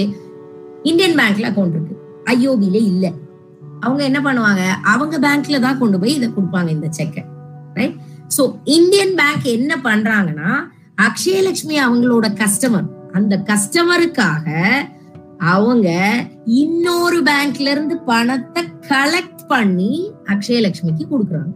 இந்தியன் 0.82 1.16
பேங்க்ல 1.20 1.48
அக்கௌண்ட் 1.50 1.76
இருக்கு. 1.76 1.94
ஐஓபில 2.24 2.76
இல்ல. 2.92 3.12
அவங்க 3.80 4.02
என்ன 4.04 4.20
பண்ணுவாங்க? 4.20 4.62
அவங்க 4.82 5.14
பேங்க்ல 5.18 5.60
தான் 5.60 5.78
கொண்டு 5.78 5.98
போய் 5.98 6.14
இதை 6.14 6.28
கொடுப்பாங்க 6.28 6.68
இந்த 6.68 6.88
செக்கை 6.90 7.24
ரைட் 7.74 7.96
சோ 8.36 8.42
இந்தியன் 8.64 9.14
பேங்க் 9.14 9.46
என்ன 9.58 9.72
பண்றாங்கன்னா 9.84 10.50
அக்ஷயலட்சுமி 11.06 11.76
அவங்களோட 11.86 12.26
கஸ்டமர் 12.42 12.86
அந்த 13.12 13.34
கஸ்டமருக்காக 13.50 14.46
அவங்க 15.54 15.88
இன்னொரு 16.62 17.18
பேங்க்ல 17.28 17.68
இருந்து 17.74 17.96
பணத்தை 18.10 18.62
கலெக்ட் 18.92 19.42
பண்ணி 19.48 19.92
அக்ஷயலட்சுமிக்கு 20.34 21.04
கொடுக்குறாங்க. 21.12 21.52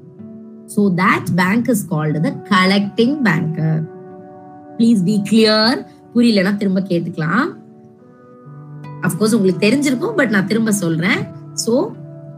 So 0.74 0.80
that 1.02 1.30
bank 1.40 1.70
is 1.74 1.86
called 1.92 2.20
the 2.26 2.32
collecting 2.52 3.16
banker 3.28 3.80
please 4.76 5.00
be 5.08 5.16
clear 5.30 5.78
புரியலன்னா 6.14 6.52
திரும்ப 6.60 6.80
கேட்டுக்கலாம். 6.90 7.48
அப்கோர்ஸ் 9.06 9.36
உங்களுக்கு 9.36 9.64
தெரிஞ்சிருக்கும் 9.66 10.16
பட் 10.20 10.32
நான் 10.34 10.50
திரும்ப 10.52 10.72
சொல்றேன். 10.84 11.20
So 11.64 11.74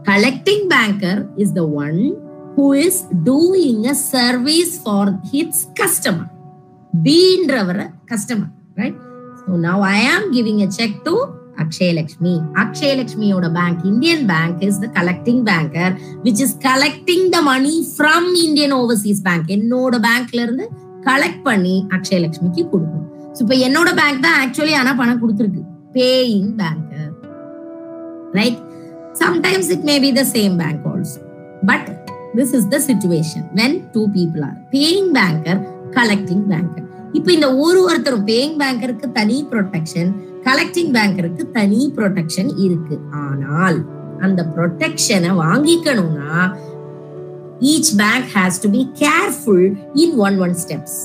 collecting 0.09 0.65
banker 0.73 1.21
is 1.43 1.55
the 1.59 1.63
one 1.85 1.99
who 2.57 2.65
is 2.85 3.01
doing 3.29 3.83
a 3.93 3.95
service 4.11 4.73
for 4.83 5.11
his 5.31 5.63
customer 5.81 6.29
பீன்றவர 7.07 7.79
customer 8.11 8.51
right 8.81 8.99
so 9.43 9.53
now 9.65 9.83
I 9.91 10.01
am 10.09 10.27
giving 10.33 10.61
a 10.61 10.69
cheque 10.77 10.97
to 11.05 11.13
Akshayalakshmi 11.63 12.33
அக்ஷயலட்சுமியோட 12.63 13.47
bank 13.51 13.81
Indian 13.85 14.23
Bank 14.27 14.61
is 14.67 14.79
the 14.79 14.87
collecting 14.95 15.43
banker 15.49 15.93
which 16.23 16.41
is 16.41 16.55
collecting 16.63 17.27
the 17.29 17.41
money 17.43 17.73
from 17.91 18.29
Indian 18.45 18.73
Overseas 18.73 19.21
Bank 19.21 19.49
என்னோட 19.57 19.97
பேங்க்ல 20.05 20.41
இருந்து 20.41 20.65
collect 21.03 21.43
பண்ணி 21.43 21.75
அக்ஷயலட்சுமிக்கு 21.97 22.63
கொடுக்கும் 22.69 23.05
so 23.35 23.41
இப்போ 23.41 23.55
என்னோட 23.67 23.89
bank 23.95 24.21
தான் 24.21 24.37
actually 24.41 24.73
ஆனா 24.73 24.91
பணம் 24.95 25.21
கொடுத்துருக்கு. 25.21 25.61
Paying 25.93 26.51
banker 26.59 27.11
right 28.33 28.59
sometimes 29.19 29.69
it 29.71 29.85
may 29.85 29.95
be 29.99 30.11
the 30.11 30.23
same 30.33 30.55
bank 30.57 30.85
also 30.91 31.19
but 31.65 31.89
this 32.35 32.53
is 32.59 32.67
the 32.67 32.79
situation 32.87 33.45
when 33.55 33.77
two 33.93 34.03
people 34.15 34.43
are 34.43 34.57
paying 34.71 35.11
banker 35.13 35.61
collecting 35.91 36.45
banker 36.51 36.87
இப்போ 37.13 37.29
இந்த 37.31 37.47
ஒரு 37.55 37.79
ஒருத்தரும் 37.83 38.27
பேயிங் 38.27 38.55
பேங்கருக்கு 38.61 39.07
தனி 39.11 39.37
ப்ரொடெக்ஷன் 39.51 40.11
கலெக்டிங் 40.47 40.93
பேங்கருக்கு 40.97 41.43
தனி 41.57 41.81
ப்ரொடெக்ஷன் 41.97 42.51
இருக்கு. 42.65 42.95
ஆனால் 43.23 43.77
அந்த 44.21 44.41
ப்ரொடெக்ஷனை 44.55 45.31
வாங்கிக்கணும்னா 45.43 46.37
each 47.71 47.91
bank 48.01 48.29
has 48.37 48.61
to 48.63 48.69
be 48.69 48.83
careful 49.03 49.67
in 50.03 50.15
one 50.27 50.37
one 50.45 50.55
steps 50.63 50.97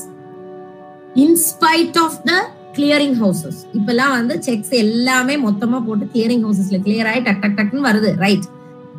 in spite 1.25 1.99
of 2.05 2.17
the 2.29 2.33
clearing 2.77 3.17
houses 3.21 3.59
இப்பெல்லாம் 3.77 4.13
வந்து 4.17 4.35
செக்ஸ் 4.47 4.73
எல்லாமே 4.83 5.35
மொத்தமா 5.47 5.77
போட்டு 5.87 6.05
கிளியரிங் 6.13 6.43
ஹவுசஸ்ல 6.45 6.79
கிளியர் 6.85 7.09
ஆகி 7.11 7.21
டக் 7.27 7.41
டக் 7.43 7.57
டக்னு 7.59 7.87
வருது. 7.89 8.09
Right 8.25 8.47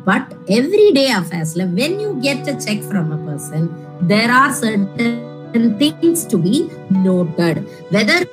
but 0.05 0.29
every 0.59 0.87
day 0.99 1.05
அஃபேர்ஸ்ல 1.19 1.65
when 1.79 1.97
you 2.03 2.09
get 2.27 2.49
a 2.49 2.55
cheque 2.67 2.85
from 2.89 3.11
a 3.17 3.19
person 3.27 3.67
there 4.07 4.33
are 4.41 4.55
certain 4.61 5.17
Things 5.78 6.26
to 6.28 6.38
be 6.40 6.56
noted 7.06 7.60
whether 7.92 8.26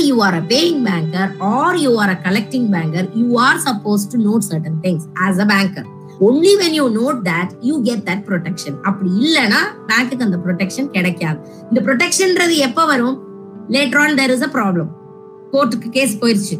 you 0.00 0.20
are 0.20 0.34
a 0.34 0.42
paying 0.42 0.84
banker 0.84 1.24
or 1.42 1.74
you 1.76 1.92
are 1.92 2.10
a 2.10 2.16
collecting 2.16 2.70
banker, 2.70 3.02
you 3.14 3.36
are 3.36 3.58
supposed 3.58 4.10
to 4.12 4.18
note 4.18 4.44
certain 4.44 4.80
things 4.80 5.08
as 5.18 5.38
a 5.38 5.46
banker. 5.46 5.84
Only 6.20 6.56
when 6.56 6.72
you 6.74 6.88
note 6.90 7.24
that, 7.24 7.48
you 7.62 7.82
get 7.82 8.04
that 8.04 8.20
protection. 8.26 8.74
அப்படி 8.88 9.10
இல்லைன்னா 9.22 9.60
பேங்க்குக்கு 9.88 10.26
அந்த 10.28 10.38
protection 10.44 10.88
கிடைக்காது 10.90 11.38
இந்த 11.70 11.80
ப்ரொடெக்ஷன்ன்றது 11.80 12.56
எப்ப 12.68 12.86
வரும் 12.86 13.16
later 13.68 14.00
on 14.04 14.16
there 14.20 14.34
is 14.36 14.46
a 14.48 14.50
problem 14.56 14.90
கோர்ட்டுக்கு 15.52 15.90
case 15.90 16.14
போயிருச்சு 16.22 16.56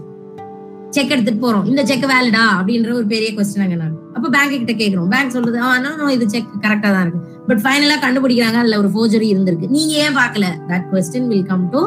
செக் 0.95 1.11
எடுத்துட்டு 1.13 1.41
போறோம். 1.45 1.65
இந்த 1.71 1.81
செக் 1.89 2.05
வேலிடா 2.11 2.43
அப்படின்ற 2.57 2.89
ஒரு 2.99 3.07
பெரிய 3.13 3.29
கொஸ்டின் 3.37 3.63
அங்க 3.65 3.77
நாங்க 3.81 3.97
அப்ப 4.15 4.29
பேங்க் 4.35 4.53
கிட்ட 4.53 4.73
கேக்குறோம். 4.81 5.09
பேங்க் 5.13 5.35
சொல்றது 5.35 5.59
ஆனா 5.71 5.91
இது 6.15 6.25
செக் 6.33 6.51
கரெக்டா 6.65 6.89
தான் 6.95 7.03
இருக்கு. 7.05 7.21
பட் 7.47 7.61
ஃபைனலா 7.63 7.97
கண்டுபிடிக்கிறாங்க. 8.05 8.59
அதுல 8.63 8.79
ஒரு 8.83 8.91
ஃபோர்ஜரி 8.95 9.27
இருந்திருக்கு. 9.33 9.69
நீங்க 9.77 9.93
ஏன் 10.05 10.17
பாக்கல 10.19 10.47
that 10.71 10.87
question 10.93 11.27
will 11.33 11.47
come 11.51 11.65
to 11.75 11.81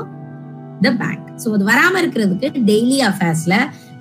the 0.87 0.93
bank 1.03 1.27
so 1.45 1.55
அது 1.57 1.67
வராம 1.73 1.95
இருக்கிறதுக்கு 2.03 2.51
daily 2.71 2.99
அஃபேர்ஸ்ல 3.11 3.57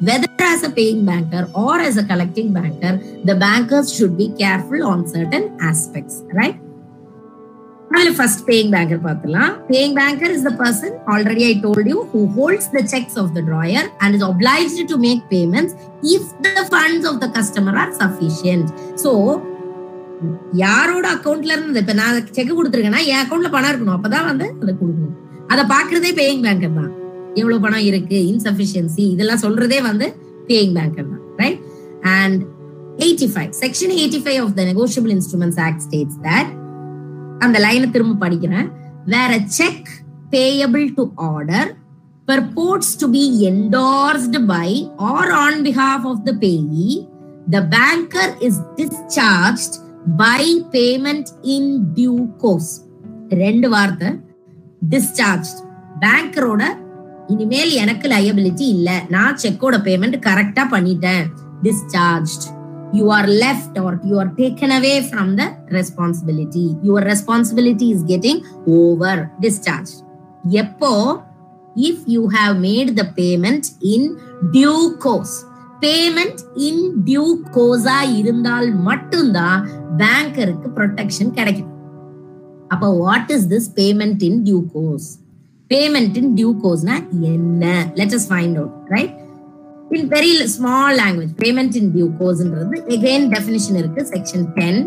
whether 0.10 0.46
as 0.52 0.66
a 0.70 0.74
paying 0.80 1.04
banker 1.12 1.48
or 1.66 1.84
as 1.88 1.98
a 2.04 2.06
collecting 2.12 2.50
banker 2.58 2.94
the 3.30 3.36
bankers 3.46 3.90
should 3.98 4.16
be 4.22 4.30
careful 4.44 4.82
on 4.92 5.02
certain 5.16 5.46
aspects. 5.72 6.16
Right? 6.40 6.58
அதுல 7.96 8.12
ஃபர்ஸ்ட் 8.18 8.44
பேயிங் 8.50 8.72
பேங்கர் 8.76 9.02
பார்த்துலாம் 9.08 9.52
paying 9.72 9.96
banker 10.00 10.34
is 10.38 10.46
the 10.48 10.52
person 10.62 10.96
already 11.14 11.44
I 11.50 11.54
told 11.66 11.90
you 11.94 12.00
who 12.14 12.22
holds 12.38 12.70
the 12.78 12.82
cheques 12.94 13.18
of 13.24 13.34
the 13.38 13.44
drawer 13.50 13.90
and 14.04 14.16
is 14.18 14.26
obliged 14.32 14.80
to 14.94 14.98
make 15.08 15.24
payments 15.34 15.76
if 16.16 16.32
the 16.48 16.66
funds 16.72 17.08
of 17.12 17.20
the 17.26 17.30
customer 17.38 17.78
are 17.84 17.94
sufficient 18.02 18.72
so 19.04 19.12
யாரோட 20.64 21.06
அக்கௌண்ட்ல 21.16 21.54
இருந்து 21.56 21.82
இப்ப 21.84 21.94
நான் 22.02 22.20
check 22.36 22.52
கொடுத்துருக்கேன்னா 22.58 23.02
என் 23.12 23.22
அக்கௌண்ட்ல 23.24 23.50
பணம் 23.56 23.72
இருக்கணும். 23.72 23.96
அப்பதான் 23.98 24.28
வந்து 24.30 24.46
அதை 24.62 24.72
கொடுக்கணும். 24.82 25.16
அதை 25.52 25.64
பாக்குறதே 25.74 26.12
பேயிங் 26.20 26.44
பேங்கர் 26.46 26.78
தான். 26.80 26.92
எவ்வளவு 27.40 27.64
பணம் 27.66 27.86
இருக்கு? 27.90 28.18
இன்சஃபிஷியன்சி 28.32 29.04
இதெல்லாம் 29.14 29.42
சொல்றதே 29.46 29.80
வந்து 29.90 30.06
பேயிங் 30.50 30.76
பேங்கர் 30.78 31.10
தான். 31.12 31.24
Right 31.42 31.60
and 32.18 32.42
eighty 33.06 33.28
five 33.34 33.52
section 33.64 33.94
eighty 34.02 34.22
five 34.26 34.40
of 34.44 34.54
the 34.60 34.64
Negotiable 34.72 35.14
Instruments 35.18 35.60
Act 35.66 35.84
states 35.88 36.20
that 36.28 36.52
அந்த 37.40 37.60
லைனை 37.60 37.90
திரும்ப 37.90 38.30
படிக்கிறேன். 38.30 38.72
வேற 39.06 39.40
cheque 39.46 39.88
payable 40.32 40.94
to 40.96 41.10
order 41.16 41.84
purports 42.28 42.90
to 42.98 43.08
be 43.08 43.24
endorsed 43.52 44.36
by 44.48 44.92
or 44.98 45.26
on 45.32 45.54
behalf 45.62 46.04
of 46.04 46.18
the 46.26 46.34
payee, 46.34 47.08
the 47.52 47.68
banker 47.68 48.28
is 48.40 48.54
discharged 48.76 49.76
by 50.18 50.44
payment 50.72 51.26
in 51.44 51.86
due 51.96 52.28
course. 52.44 52.82
ரெண்டு 53.30 53.70
வார்த்தை. 53.70 54.08
Discharge 54.90 55.52
பேங்கரோட 56.00 56.64
இனிமேல் 57.28 57.70
எனக்கு 57.70 58.10
liability 58.10 58.62
இல்ல. 58.62 59.04
நான் 59.10 59.38
செக்கோட 59.44 59.78
பேமெண்ட் 59.88 60.20
கரெக்டா 60.26 60.64
பண்ணிட்டேன். 60.72 61.26
Discharge 61.64 62.36
you 62.92 63.12
are 63.12 63.28
left 63.28 63.80
or 63.80 64.00
you 64.04 64.16
are 64.18 64.34
taken 64.42 64.74
away 64.80 64.94
from 65.10 65.32
the 65.42 65.46
responsibility 65.78 66.66
your 66.84 67.08
responsibility 67.14 67.88
is 67.96 68.06
getting 68.14 68.42
over 68.66 69.32
discharge 69.40 69.94
எப்போ? 70.64 70.92
If 71.78 71.98
you 72.08 72.30
have 72.30 72.54
made 72.60 72.90
the 73.00 73.06
payment 73.18 73.64
in 73.94 74.02
due 74.58 74.84
course. 75.06 75.36
Payment 75.80 76.40
in 76.68 76.84
due 77.08 77.26
Kosa 77.56 77.96
இருந்தால் 78.20 78.74
மட்டும்தான் 78.74 79.66
பேங்கருக்கு 79.98 80.68
protection 80.78 81.32
கிடைக்கும். 81.32 81.72
அப்ப 82.68 82.90
what 82.90 83.32
is 83.36 83.48
this 83.54 83.68
payment 83.80 84.24
in 84.24 84.40
due 84.48 84.60
course 84.76 85.08
payment 85.70 86.18
in 86.22 86.32
due 86.38 86.52
கோஸ்னா 86.64 86.96
என்ன? 87.34 87.92
Let 87.96 88.16
us 88.20 88.28
find 88.30 88.58
out 88.62 88.74
right 88.96 89.14
in 90.00 90.10
very 90.16 90.32
small 90.56 90.98
language 91.02 91.34
payment 91.44 91.76
in 91.82 91.92
due 91.96 92.08
கோஸ்ன்றது 92.20 92.78
again 92.96 93.28
definition 93.34 93.78
இருக்கு 93.82 94.04
section 94.14 94.48
ten 94.58 94.82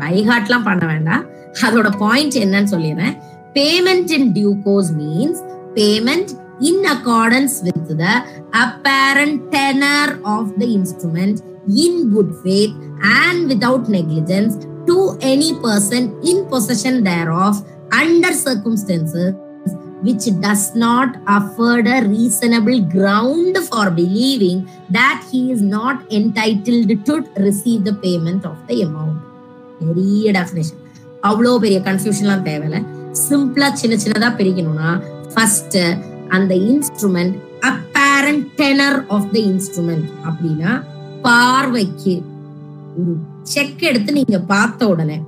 பைஹாட்லாம் 0.00 0.66
பண்ண 0.68 0.84
வேண்டாம் 0.86 1.24
அதோட 1.66 1.88
பாயிண்ட் 2.04 2.36
என்னன்னு 2.44 2.72
சொல்லிடுறேன் 2.74 3.14
payment 3.58 4.12
in 4.18 4.28
due 4.38 4.52
course 4.66 4.90
means 5.02 5.40
payment 5.74 6.28
in 6.60 6.84
accordance 6.84 7.62
with 7.62 7.88
the 8.00 8.14
apparent 8.54 9.52
tenor 9.52 10.06
of 10.26 10.44
the 10.58 10.68
instrument 10.68 11.36
in 11.84 11.92
good 12.14 12.30
faith 12.44 12.74
and 13.20 13.48
without 13.48 13.88
negligence 13.88 14.54
to 14.88 14.96
any 15.22 15.50
person 15.60 16.02
in 16.22 16.38
possession 16.46 17.04
thereof 17.04 17.54
under 17.92 18.32
circumstances 18.38 19.28
which 20.02 20.24
does 20.40 20.74
not 20.76 21.08
afford 21.28 21.86
a 21.88 22.00
reasonable 22.06 22.80
ground 22.94 23.54
for 23.68 23.84
believing 23.92 24.58
that 24.90 25.18
he 25.30 25.40
is 25.52 25.60
not 25.70 25.96
entitled 26.12 26.90
to 27.06 27.14
receive 27.38 27.80
the 27.84 27.96
payment 28.04 28.44
of 28.44 28.56
the 28.68 28.78
amount. 28.82 29.16
பெரிய 29.80 30.30
definition 30.36 30.80
அவ்வளோ 31.22 31.50
பெரிய 31.64 31.78
கன்ஃபியூஷன்லாம் 31.80 32.46
தேவையில்ல. 32.48 32.78
சிம்பிளா 33.24 33.68
சின்ன 33.80 33.94
சின்னதா 34.04 34.30
பிரிக்கணும்னா 34.38 34.90
first 35.34 35.78
அந்த 36.36 36.52
instrument 36.70 37.34
apparent 37.70 38.44
tenor 38.60 38.98
of 39.16 39.28
the 39.34 39.38
instrument 39.50 40.08
அப்படின்னா 40.28 40.72
பார்வைக்கு 41.26 42.14
ஒரு 43.00 43.12
செக் 43.52 43.84
எடுத்து 43.90 44.10
நீங்க 44.18 44.38
பார்த்த 44.52 44.88
உடனே 44.92 45.18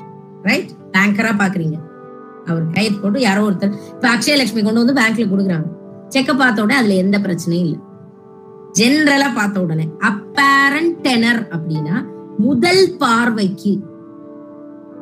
ரைட் 0.49 0.73
பேங்கரா 0.95 1.33
பாக்குறீங்க 1.43 1.77
அவர் 2.49 2.64
கையெழுத்து 2.74 3.03
போட்டு 3.03 3.20
யாரோ 3.20 3.43
ஒருத்தர் 3.49 3.74
இப்ப 3.95 4.09
அக்ஷயலட்சுமி 4.14 4.62
கொண்டு 4.62 4.82
வந்து 4.82 4.99
பேங்க்ல 5.01 5.26
கொடுக்குறாங்க. 5.32 5.68
செக்க 6.09 6.30
பார்த்த 6.36 6.62
உடனே 6.62 6.78
அதுல 6.80 6.95
எந்த 6.95 7.16
பிரச்சனையும் 7.18 7.66
இல்லை. 7.66 7.78
ஜென்ரலா 8.78 9.28
பார்த்த 9.34 9.61
உடனே 9.61 9.84
அப்பேரண்ட் 10.11 10.97
டெனர் 11.07 11.43
அப்படின்னா 11.55 11.97
முதல் 12.38 12.84
பார்வைக்கு 12.99 13.72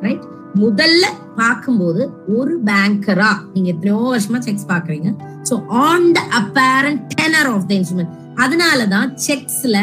ரைட் 0.01 0.25
முதல்ல 0.55 1.05
பார்க்கும்போது 1.35 2.01
ஒரு 2.37 2.53
பேங்கரா 2.69 3.31
நீங்க 3.53 3.69
எத்தனையோ 3.73 3.99
வருஷமா 4.13 4.39
செக்ஸ் 4.47 4.69
பாக்குறீங்க 4.71 5.09
so 5.49 5.55
on 5.83 6.07
the 6.11 6.21
apparent 6.39 7.01
tenor 7.13 7.49
of 7.53 7.67
the 7.69 7.73
instrument 7.73 8.15
அதனாலதான் 8.43 9.09
செக்ஸ்ல 9.27 9.77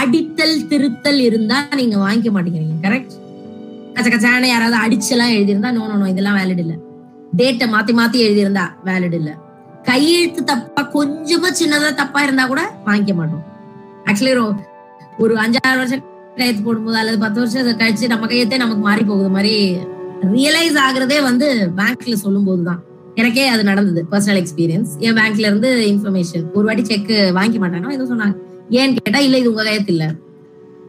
அடித்தல் 0.00 0.66
திருத்தல் 0.68 1.20
இருந்தா 1.20 1.58
நீங்க 1.80 1.96
வாங்கிக்க 1.96 2.30
மாட்டேங்கிறீங்க 2.34 2.76
கரெக்ட் 2.86 3.14
கச்ச 3.96 4.08
கச்சான 4.08 4.48
யாராவது 4.48 4.76
அடிச்செல்லாம் 4.84 5.34
எழுதியிருந்தா 5.36 5.70
நோ 5.70 5.86
நோ 5.94 6.06
இதெல்லாம் 6.06 6.38
வேலிட் 6.40 6.62
இல்ல. 6.64 6.74
டேட்டை 7.36 7.66
மாத்தி 7.70 7.92
மாத்தி 7.92 8.18
எழுதியிருந்தா 8.26 8.64
வேலிட் 8.84 9.14
இல்ல. 9.14 9.38
கையெழுத்து 9.82 10.44
தப்பா 10.44 10.90
கொஞ்சமா 10.94 11.48
சின்னதா 11.52 11.94
தப்பா 11.94 12.22
இருந்தா 12.22 12.46
கூட 12.46 12.62
வாங்கிக்க 12.86 13.14
மாட்டோம். 13.14 13.44
ஆக்சுவலி 14.04 14.34
ஒரு 15.18 15.34
அஞ்சாறு 15.36 15.76
வருஷம் 15.76 16.04
கையெழுத்து 16.36 16.62
போடும்போது 16.62 16.96
அல்லது 16.96 17.18
பத்து 17.18 17.40
வருஷம் 17.40 17.78
கழிச்சு 17.78 18.06
நம்ம 18.08 18.26
கையெழுத்தே 18.26 18.56
நமக்கு 18.56 18.82
மாறி 18.82 19.04
போகுது 19.04 19.28
மாதிரி 19.28 19.54
ரியலைஸ் 20.32 20.78
ஆகுறதே 20.78 21.22
வந்து 21.22 21.46
பேங்க்ல 21.76 22.14
சொல்லும் 22.14 22.44
போதுதான் 22.44 22.80
எனக்கே 23.14 23.48
அது 23.48 23.64
நடந்தது 23.64 24.06
பர்சனல் 24.10 24.40
எக்ஸ்பீரியன்ஸ் 24.42 24.90
என் 24.98 25.16
பேங்க்ல 25.16 25.46
இருந்து 25.46 25.86
இன்ஃபர்மேஷன் 25.86 26.52
ஒரு 26.52 26.66
வாட்டி 26.66 26.84
செக் 26.84 27.32
வாங்கி 27.32 27.58
மாட்டாங்க 27.58 27.92
ஏதோ 27.92 28.04
சொன்னாங்க. 28.04 28.36
ஏன்னு 28.70 28.96
கேட்டா 29.04 29.18
இல்ல 29.18 29.38
இது 29.38 29.50
உங்க 29.50 29.62
கையெழுத்து 29.62 29.92
இல்ல. 29.92 30.14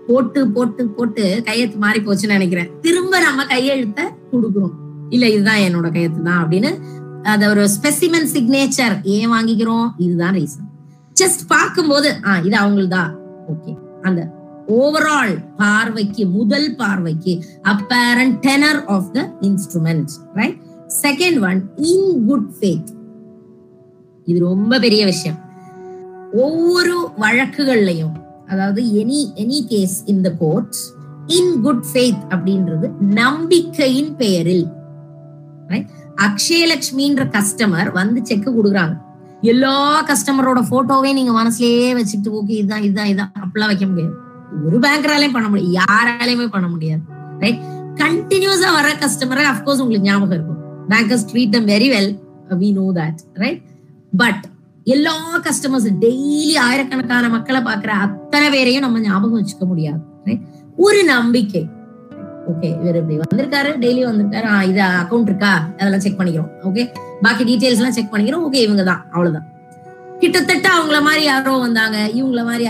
போட்டு 0.08 0.48
போட்டு 0.48 0.88
போட்டு 0.88 1.44
கையெழுத்து 1.46 1.78
மாறி 1.78 2.00
போச்சுன்னு 2.00 2.28
நினைக்கிறேன். 2.28 2.70
திரும்ப 2.82 3.20
நம்ம 3.20 3.44
கையெழுத்த 3.44 4.02
கொடுக்குறோம். 4.34 4.81
இல்ல 5.12 5.30
இதுதான் 5.30 5.58
என்னோட 5.58 5.92
கையெழுத்து 5.92 6.24
தான் 6.24 6.44
அப்படின்னு 6.44 6.72
அத 7.24 7.50
ஒரு 7.50 7.68
ஸ்பெசிமென் 7.68 8.30
சிக்னேச்சர் 8.34 9.02
ஏன் 9.04 9.32
வாங்கிக்கிறோம்? 9.32 9.92
இதுதான் 9.98 10.34
ரீசன் 10.34 10.68
ஜஸ்ட் 11.22 11.42
பார்க்கும்போது 11.48 12.20
ஆஹ் 12.24 12.46
இது 12.46 12.58
அவங்களுதா 12.58 13.04
ஓகே 13.48 13.78
அந்த 14.02 14.22
ஓவரால் 14.68 15.56
பார்வைக்கு 15.56 16.26
முதல் 16.26 16.76
பார்வைக்கு 16.76 17.34
apparent 17.64 18.40
tenor 18.40 18.86
of 18.86 19.12
the 19.14 19.34
instrument 19.42 20.12
right 20.34 20.58
second 21.04 21.40
one 21.42 21.62
in 21.76 22.28
good 22.28 22.52
faith 22.62 22.90
இது 24.28 24.40
ரொம்ப 24.40 24.80
பெரிய 24.80 25.06
விஷயம். 25.06 25.40
ஒவ்வொரு 26.34 27.12
வழக்குகள்லையும் 27.20 28.14
அதாவது 28.48 28.82
any 28.82 29.32
any 29.36 29.68
case 29.68 30.04
in 30.06 30.22
the 30.22 30.32
court 30.40 30.78
in 31.28 31.62
good 31.62 31.86
faith 31.94 32.22
அப்படின்றது 32.30 32.92
நம்பிக்கையின் 33.00 34.16
பெயரில் 34.16 34.66
அக்ஷயலட்சுமின்ற 36.26 37.24
கஸ்டமர் 37.36 37.92
வந்து 37.92 38.26
செக் 38.26 38.50
கொடுக்குறாங்க. 38.50 38.96
எல்லா 39.42 40.06
கஸ்டமரோட 40.06 40.60
போட்டோவே 40.72 41.14
நீங்க 41.14 41.44
மனசுலயே 41.44 41.86
வச்சுட்டு 42.00 42.32
ஓகே 42.40 42.56
இதுதான் 42.62 42.82
இதுதான் 42.82 43.06
இதுதான் 43.06 43.34
அப்படிலாம் 43.44 43.72
வைக்க 43.72 43.86
முடியாது. 43.86 44.14
ஒரு 44.66 44.80
பேங்கராலையும் 44.80 45.36
பண்ண 45.38 45.50
முடியாது. 45.50 45.76
யாராலையுமே 45.80 46.48
பண்ண 46.48 46.68
முடியாது. 46.68 47.02
ரைட் 47.40 47.62
கண்டினியூஸா 47.96 48.70
வர 48.74 48.88
கஸ்டமரை 48.94 49.46
அப்கோர்ஸ் 49.52 49.82
உங்களுக்கு 49.84 50.10
ஞாபகம் 50.10 50.38
இருக்கும். 50.38 50.60
Bankers 50.90 51.28
treat 51.32 51.50
them 51.50 51.68
very 51.68 51.90
well 51.96 52.12
we 52.62 52.70
know 52.74 52.86
that 53.02 53.22
right 53.34 53.62
but 54.18 54.44
எல்லா 54.84 55.16
கஸ்டமர்ஸ் 55.38 55.90
டெய்லி 56.04 56.58
ஆயிரக்கணக்கான 56.58 57.30
மக்களை 57.30 57.62
பாக்குற 57.62 57.92
அத்தனை 58.06 58.50
பேரையும் 58.50 58.82
நம்ம 58.82 59.00
ஞாபகம் 59.00 59.40
வச்சுக்க 59.42 59.66
முடியாது. 59.66 60.00
ஒரு 60.76 61.04
நம்பிக்கை. 61.04 61.70
ஓகே 62.50 62.70
இவர் 62.82 62.98
இப்படி 63.00 63.18
வந்திருக்காரு 63.22 63.70
டெய்லி 63.84 64.02
வந்திருக்காரு. 64.10 64.48
இது 64.72 64.82
அக்கௌண்ட் 65.02 65.30
இருக்கா? 65.32 65.52
அதெல்லாம் 65.80 66.04
செக் 66.06 66.20
பண்ணிக்கிறோம். 66.20 66.52
ஓகே 66.70 66.84
பாக்கி 67.26 67.44
டீடைல்ஸ் 67.50 67.82
எல்லாம் 67.82 67.98
செக் 67.98 68.12
பண்ணிக்கிறோம். 68.14 68.46
ஓகே 68.48 68.62
இவங்க 68.68 68.84
தான் 68.84 69.02
அவ்வளவுதான். 69.14 69.48
கிட்டத்தட்ட 70.22 70.68
அவங்கள 70.78 71.02
மாதிரி 71.02 71.24
யாரோ 71.26 71.54
வந்தாங்க. 71.58 71.98
இவங்கள 72.20 72.44
மாதிரி 72.50 72.66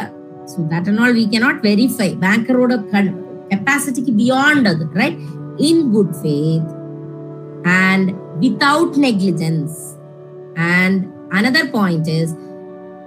so 0.51 0.59
that 0.73 0.87
and 0.89 1.01
all 1.03 1.15
we 1.19 1.25
cannot 1.33 1.61
verify 1.69 2.09
பேங்கரோட 2.25 2.75
கெப்பாசிட்டிக்கு 3.51 4.11
பியாண்ட் 4.21 4.67
அது 4.67 4.87
right 5.01 5.19
in 5.69 5.83
good 5.91 6.13
faith 6.21 6.69
and 7.83 8.09
without 8.43 8.97
negligence 9.07 9.75
and 10.75 11.01
another 11.37 11.69
point 11.71 12.07
is 12.07 12.33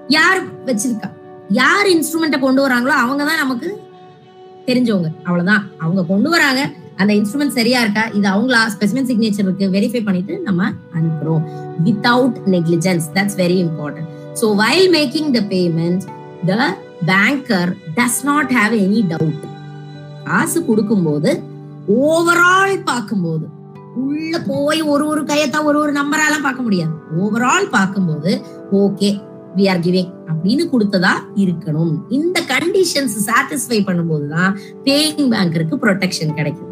யார் 0.08 0.40
வச்சிருக்கா? 0.66 1.08
யார் 1.50 1.86
இன்ஸ்ட்ருமெண்ட்டை 1.86 2.40
கொண்டு 2.40 2.60
வராங்களோ 2.66 2.94
அவங்க 3.04 3.24
தான் 3.24 3.42
நமக்கு 3.42 3.68
தெரிஞ்சவங்க. 4.66 5.10
அவ்வளவுதான். 5.24 5.70
அவங்க 5.78 6.04
கொண்டு 6.04 6.30
வராங்க. 6.30 6.62
அந்த 6.96 7.12
இன்ஸ்ட்ருமெண்ட் 7.14 7.56
சரியா 7.58 7.80
இருக்கா? 7.80 8.06
இது 8.06 8.28
அவங்களா? 8.28 8.60
ஸ்பெசிமென் 8.74 9.08
சிக்னேச்சர் 9.10 9.46
இருக்கு. 9.46 9.66
வெரிஃபை 9.68 10.04
பண்ணிட்டு 10.04 10.40
நம்ம 10.42 10.70
அனுப்புறோம். 10.98 11.42
Without 11.86 12.36
negligence 12.46 13.06
that's 13.14 13.36
very 13.36 13.58
important 13.66 14.10
so 14.40 14.46
while 14.56 14.88
making 14.90 15.30
the 15.30 15.40
payment 15.54 16.04
the 16.46 16.54
banker 17.06 17.70
does 17.94 18.22
not 18.24 18.52
have 18.52 18.72
any 18.72 19.00
doubt 19.08 19.42
காசு 20.24 20.64
கொடுக்கும்போது 20.64 21.30
ஓவரால் 22.04 22.82
பார்க்கும்போது 22.84 23.46
உள்ள 24.02 24.38
போய் 24.46 24.80
ஒரு 24.82 25.06
ஒரு 25.06 25.22
கையத்தான் 25.22 25.64
ஒரு 25.64 25.78
ஒரு 25.78 25.92
நம்பராலாம் 25.92 26.42
பார்க்க 26.42 26.62
முடியாது. 26.62 26.94
ஓவரால் 27.18 27.68
பார்க்கும்போது 27.70 28.30
ஓகே 28.72 29.10
வி 29.56 29.64
ஆர் 29.72 29.82
கிவிங் 29.86 30.10
அப்படின்னு 30.30 30.64
கொடுத்ததா 30.72 31.14
இருக்கணும். 31.44 31.94
இந்த 32.18 32.40
கண்டிஷன்ஸ் 32.52 33.16
சாட்டிஸ்ஃபை 33.28 33.80
பண்ணும்போதுதான் 33.88 34.52
பேயிங் 34.86 35.30
பேங்கருக்கு 35.34 35.78
ப்ரொடெக்ஷன் 35.84 36.34
கிடைக்கும். 36.38 36.70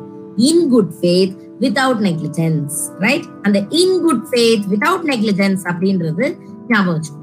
In 0.51 0.65
good 0.75 0.93
faith 0.99 1.35
without 1.65 2.03
negligence 2.09 2.77
right 3.05 3.27
அந்த 3.43 3.59
in 3.81 3.99
good 4.07 4.25
faith 4.31 4.65
without 4.73 5.07
negligence 5.13 5.65
அப்படின்றது 5.73 6.25
ஞாபகம் 6.71 6.95
வச்சுக்கணும் 6.97 7.21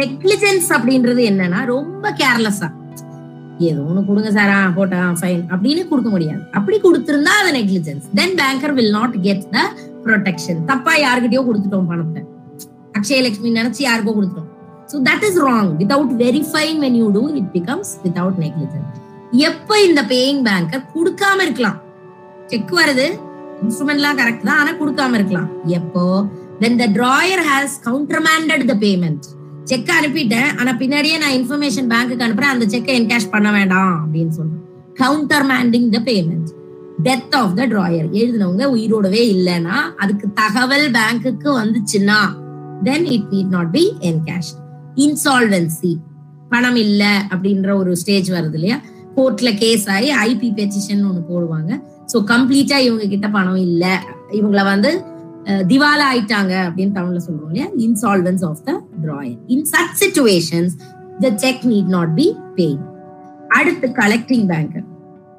நெக்லிஜென்ஸ் 0.00 0.68
அப்படின்றது 0.76 1.22
என்னன்னா 1.30 1.60
ரொம்ப 1.74 2.14
கேர்லெஸ்ஸா 2.22 2.70
ஏதோ 3.68 3.80
ஒண்ணு 3.88 4.00
கொடுங்க 4.06 4.30
சாரா 4.36 4.56
போட்டா 4.76 5.00
ஃபைன் 5.18 5.42
அப்படின்னு 5.54 5.82
கொடுக்க 5.90 6.08
முடியாது. 6.14 6.40
அப்படி 6.58 6.76
கொடுத்திருந்தா 6.86 7.34
அது 7.40 7.50
negligence 7.58 8.06
then 8.18 8.34
banker 8.40 8.74
will 8.78 8.94
not 8.98 9.14
get 9.26 9.44
the 9.54 9.60
protection 10.06 10.64
தப்பா 10.70 10.94
யாருக்கிட்டயோ 11.04 11.42
கொடுத்துட்டோம் 11.48 11.90
பணத்தை. 11.92 12.22
அக்ஷயலட்சுமி 12.98 13.52
நினைச்சு 13.60 13.82
யாருக்கோ 13.88 14.14
கொடுத்துட்டோம். 14.18 14.50
So 14.94 15.00
that 15.02 15.24
is 15.28 15.38
wrong 15.38 15.70
without 15.82 16.12
verifying 16.24 16.78
when 16.78 16.96
you 17.00 17.10
do 17.10 17.34
it 17.34 17.50
becomes 17.52 17.92
without 18.04 18.38
negligence 18.38 18.84
எப்ப 19.32 19.80
இந்த 19.80 20.02
பேயிங் 20.02 20.42
பேங்கர் 20.48 20.82
கொடுக்காம 20.94 21.38
இருக்கலாம்? 21.42 21.78
செக் 22.46 22.72
வருது. 22.74 23.06
இன்ஸ்ட்ருமெண்ட்லாம் 23.62 24.18
கரெக்ட் 24.20 24.42
தான் 24.42 24.58
ஆனா 24.58 24.70
கொடுக்காம 24.70 25.14
இருக்கலாம். 25.14 25.48
எப்போ? 25.66 26.24
When 26.60 26.76
the 26.76 26.86
drawer 26.86 27.40
has 27.50 27.80
countermanded 27.88 28.66
the 28.66 28.74
payment 28.74 29.24
cheque 29.64 29.90
அனுப்பிட்டேன் 29.98 30.50
ஆனா 30.58 30.72
பின்னாடியே 30.72 31.18
நான் 31.18 31.36
இன்ஃபர்மேஷன் 31.40 31.90
பேங்க்கு 31.92 32.24
அனுப்புறேன் 32.26 32.54
அந்த 32.54 32.66
செக்கை 32.66 33.00
என்கேஷ் 33.00 33.30
பண்ண 33.30 33.52
வேண்டாம் 33.52 33.94
அப்படின்னு 34.04 34.28
சொல்றேன். 34.28 34.62
Countermanding 35.46 35.88
the 35.88 36.00
payment 36.04 36.50
death 37.02 37.36
of 37.36 37.54
the 37.54 37.66
drawer 37.66 38.08
எழுதினவங்க 38.12 38.66
உயிரோடவே 38.76 39.22
இல்லைன்னா 39.36 39.76
அதுக்கு 39.96 40.32
தகவல் 40.32 40.90
பேங்க்குக்கு 40.90 41.50
வந்துச்சுன்னா 41.60 42.20
then 42.82 43.04
it 43.04 43.30
need 43.30 43.54
not 43.56 43.70
be 43.70 43.96
encashed 44.00 44.63
insolvency 45.04 45.92
பணம் 46.52 46.78
இல்ல 46.86 47.02
அப்படின்ற 47.32 47.70
ஒரு 47.80 47.92
ஸ்டேஜ் 48.00 48.28
வருது 48.36 48.56
இல்லையா? 48.58 48.76
கோர்ட்ல 49.16 49.50
கேஸ் 49.62 49.84
ஆகி 49.94 50.08
ஐபி 50.28 50.48
பெட்டிஷன் 50.58 51.02
ஒண்ணு 51.08 51.22
போடுவாங்க. 51.30 51.72
சோ 52.12 52.16
கம்ப்ளீட்டா 52.32 52.78
இவங்க 52.86 53.04
கிட்ட 53.12 53.26
பணம் 53.36 53.60
இல்ல. 53.68 53.84
இவங்கள 54.38 54.62
வந்து 54.72 54.90
திவாலா 55.70 56.04
ஆயிட்டாங்க 56.12 56.52
அப்படின்னு 56.66 56.96
தமிழ்ல 56.98 57.20
சொல்றோம் 57.26 57.50
இல்லையா? 57.50 57.68
Insolvency 57.86 58.44
of 58.50 58.62
the 58.68 58.72
drawer 59.04 59.38
in 59.54 59.66
such 59.72 59.96
situations 60.02 60.74
the 61.24 61.30
cheque 61.44 61.64
need 61.72 61.90
not 61.96 62.14
be 62.20 62.26
paid 62.58 62.84
அடுத்து 63.58 63.88
collecting 64.00 64.46
banker 64.52 64.86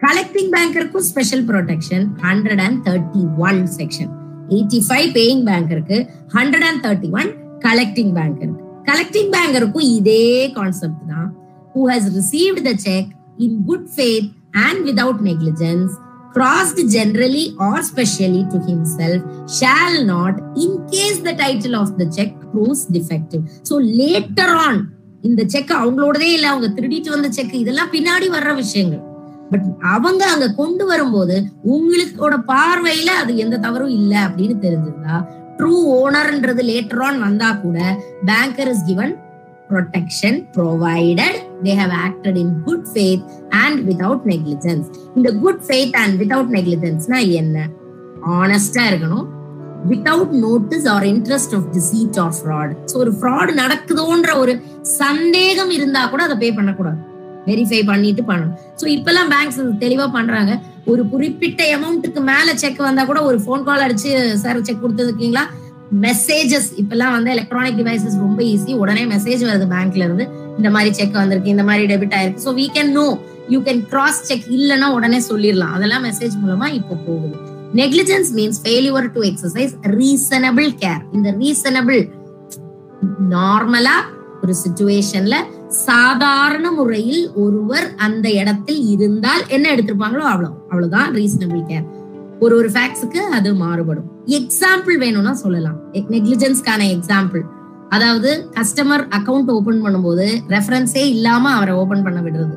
collecting 0.01 0.51
பேங்கருக்கும் 0.55 1.07
special 1.11 1.45
protection 1.49 2.05
hundred 2.25 2.61
and 2.65 2.79
thirty 2.87 3.23
one 3.47 3.61
section 3.79 4.11
eighty 4.55 4.81
five 4.87 5.09
paying 5.17 5.43
பேங்கருக்கு 5.49 5.97
hundred 6.37 6.67
and 6.69 6.83
thirty 6.85 7.09
one 7.19 7.31
collecting 7.67 8.13
பேங்கருக்கு 8.19 8.63
collecting 8.87 9.29
பேங்கருக்கும் 9.35 9.87
இதே 9.99 10.51
concept 10.57 11.03
தான். 11.07 11.29
Who 11.75 11.83
has 11.91 12.09
received 12.19 12.65
the 12.69 12.73
cheque 12.87 13.11
in 13.37 13.57
good 13.65 13.87
faith 13.95 14.27
and 14.65 14.81
without 14.89 15.23
negligence 15.31 15.93
crossed 16.37 16.79
generally 16.95 17.43
or 17.65 17.75
specially 17.89 18.41
to 18.53 18.57
himself 18.69 19.19
shall 19.57 19.93
not 20.05 20.33
in 20.63 20.71
case 20.93 21.19
the 21.27 21.33
title 21.41 21.75
of 21.81 21.89
the 21.99 22.07
check 22.15 22.31
proves 22.51 22.81
defective. 22.95 23.43
So 23.61 23.75
later 24.01 24.49
on 24.65 24.75
இந்த 25.21 25.41
cheque 25.53 25.71
அவங்களோடதே 25.81 26.29
இல்ல 26.37 26.47
அவங்க 26.47 26.67
திருடிட்டு 26.77 27.09
வந்த 27.09 27.29
check 27.31 27.53
இதெல்லாம் 27.61 27.93
பின்னாடி 27.93 28.27
வர்ற 28.35 28.55
விஷயங்கள். 28.55 29.03
பட் 29.51 29.65
அவங்க 29.95 30.23
அங்க 30.33 30.47
கொண்டு 30.53 30.85
வரும்போது 30.85 31.35
உங்களுக்கோட 31.75 32.35
பார்வையில 32.51 33.09
அது 33.21 33.31
எந்த 33.37 33.57
தவறும் 33.57 33.95
இல்ல 33.99 34.13
அப்படின்னு 34.27 34.57
தெரிஞ்சிருந்தா 34.65 35.15
ட்ரூ 35.59 35.75
ஓனர்ன்றது 35.99 36.63
லேட்டர் 36.71 37.03
ஆன் 37.07 37.19
வந்தா 37.25 37.51
கூட 37.65 37.77
banker 38.29 38.71
is 38.73 38.83
given 38.89 39.13
protection 39.69 40.37
provided 40.55 41.37
they 41.65 41.73
have 41.81 41.93
acted 42.05 42.37
in 42.43 42.53
good 42.67 42.85
faith 42.91 43.23
and 43.63 43.79
without 43.89 44.19
negligence 44.33 44.87
இந்த 45.17 45.31
குட் 45.43 45.63
ஃபேத் 45.67 45.95
அண்ட் 46.03 46.15
without 46.21 46.49
நெக்லிஜென்ஸ்னா 46.57 47.19
என்ன? 47.41 47.57
ஆனஸ்டா 48.41 48.83
இருக்கணும். 48.91 49.25
Without 49.89 50.31
notice 50.45 50.85
or 50.87 51.03
interest 51.03 51.55
of 51.55 51.65
deceit 51.73 52.19
or 52.19 52.35
fraud 52.37 52.71
so 52.91 52.95
ஒரு 52.97 53.11
ஃப்ராட் 53.19 53.51
நடக்குதோன்ற 53.63 54.31
ஒரு 54.43 54.53
சந்தேகம் 54.99 55.69
இருந்தா 55.69 56.01
கூட 56.05 56.23
அதை 56.23 56.37
பே 56.37 56.49
பண்ணக்கூடாது. 56.51 56.99
வெரிஃபை 57.49 57.81
பண்ணிட்டு 57.91 58.23
பண்ணணும். 58.29 58.55
ஸோ 58.81 58.85
இப்பெல்லாம் 58.95 59.29
பேங்க்ஸ் 59.33 59.59
தெளிவா 59.83 60.07
பண்றாங்க. 60.17 60.53
ஒரு 60.91 61.03
குறிப்பிட்ட 61.11 61.61
அமௌண்ட்டுக்கு 61.75 62.21
மேல 62.31 62.49
செக் 62.63 62.81
வந்தா 62.87 63.03
கூட 63.11 63.19
ஒரு 63.29 63.37
ஃபோன் 63.43 63.63
கால் 63.67 63.85
அடிச்சு 63.85 64.11
சார் 64.43 64.65
செக் 64.67 64.83
கொடுத்துருக்கீங்களா 64.83 65.43
மெசேஜஸ் 66.03 66.69
இப்பெல்லாம் 66.81 67.13
வந்து 67.15 67.29
எலக்ட்ரானிக் 67.35 67.77
டிவைசஸ் 67.79 68.17
ரொம்ப 68.25 68.39
ஈஸி 68.53 68.71
உடனே 68.83 69.03
மெசேஜ் 69.13 69.41
வருது 69.49 69.67
பேங்க்ல 69.73 70.05
இருந்து. 70.07 70.25
இந்த 70.59 70.69
மாதிரி 70.75 70.91
செக் 70.99 71.17
வந்திருக்கு 71.21 71.53
இந்த 71.55 71.65
மாதிரி 71.69 71.83
டெபிட் 71.91 72.15
ஆயிருக்கு. 72.19 72.43
So 72.45 72.53
we 72.59 72.65
can 72.77 72.93
know 72.99 73.07
you 73.53 73.59
can 73.67 73.81
cross 73.91 74.21
cheque 74.29 74.47
இல்லைன்னா 74.57 74.87
உடனே 74.97 75.19
சொல்லிடலாம். 75.29 75.73
அதெல்லாம் 75.77 76.05
மெசேஜ் 76.09 76.35
மூலமா 76.43 76.69
இப்போ 76.79 76.95
போகுது. 77.07 77.35
Negligence 77.81 78.29
means 78.37 78.59
failure 78.63 79.09
to 79.15 79.21
exercise 79.29 79.73
reasonable 79.99 80.69
care 80.83 81.01
இந்த 81.17 81.29
ரீசனபிள் 81.41 82.01
நார்மலா 83.35 83.95
ஒரு 84.43 84.55
சுச்சுவேஷன்ல 84.63 85.35
சாதாரண 85.69 86.71
முறையில் 86.71 87.31
ஒருவர் 87.33 87.95
அந்த 87.95 88.29
இடத்தில் 88.31 88.87
இருந்தால் 88.87 89.43
என்ன 89.47 89.75
எடுத்திருப்பாங்களோ 89.75 90.25
அவ்வளவு 90.33 90.55
அவ்வளவுதான் 90.69 91.13
ரீசனபிள் 91.13 91.63
கேர் 91.69 91.85
ஒரு 92.39 92.55
ஒரு 92.57 92.69
ஃபேக்ட்ஸுக்கு 92.69 93.17
அது 93.17 93.55
மாறுபடும். 93.55 94.07
எக்ஸாம்பிள் 94.25 94.97
வேணும்னா 94.97 95.33
சொல்லலாம். 95.33 95.77
நெக்லிஜென்ஸ்க்கான 95.93 96.81
எக்ஸாம்பிள் 96.95 97.43
அதாவது 97.89 98.49
கஸ்டமர் 98.51 99.05
அக்கவுண்ட் 99.17 99.51
ஓபன் 99.51 99.81
பண்ணும்போது 99.85 100.41
ரெஃபரன்ஸே 100.47 101.03
இல்லாம 101.15 101.49
அவரை 101.49 101.75
ஓபன் 101.75 102.03
பண்ண 102.03 102.21
விடுறது. 102.21 102.55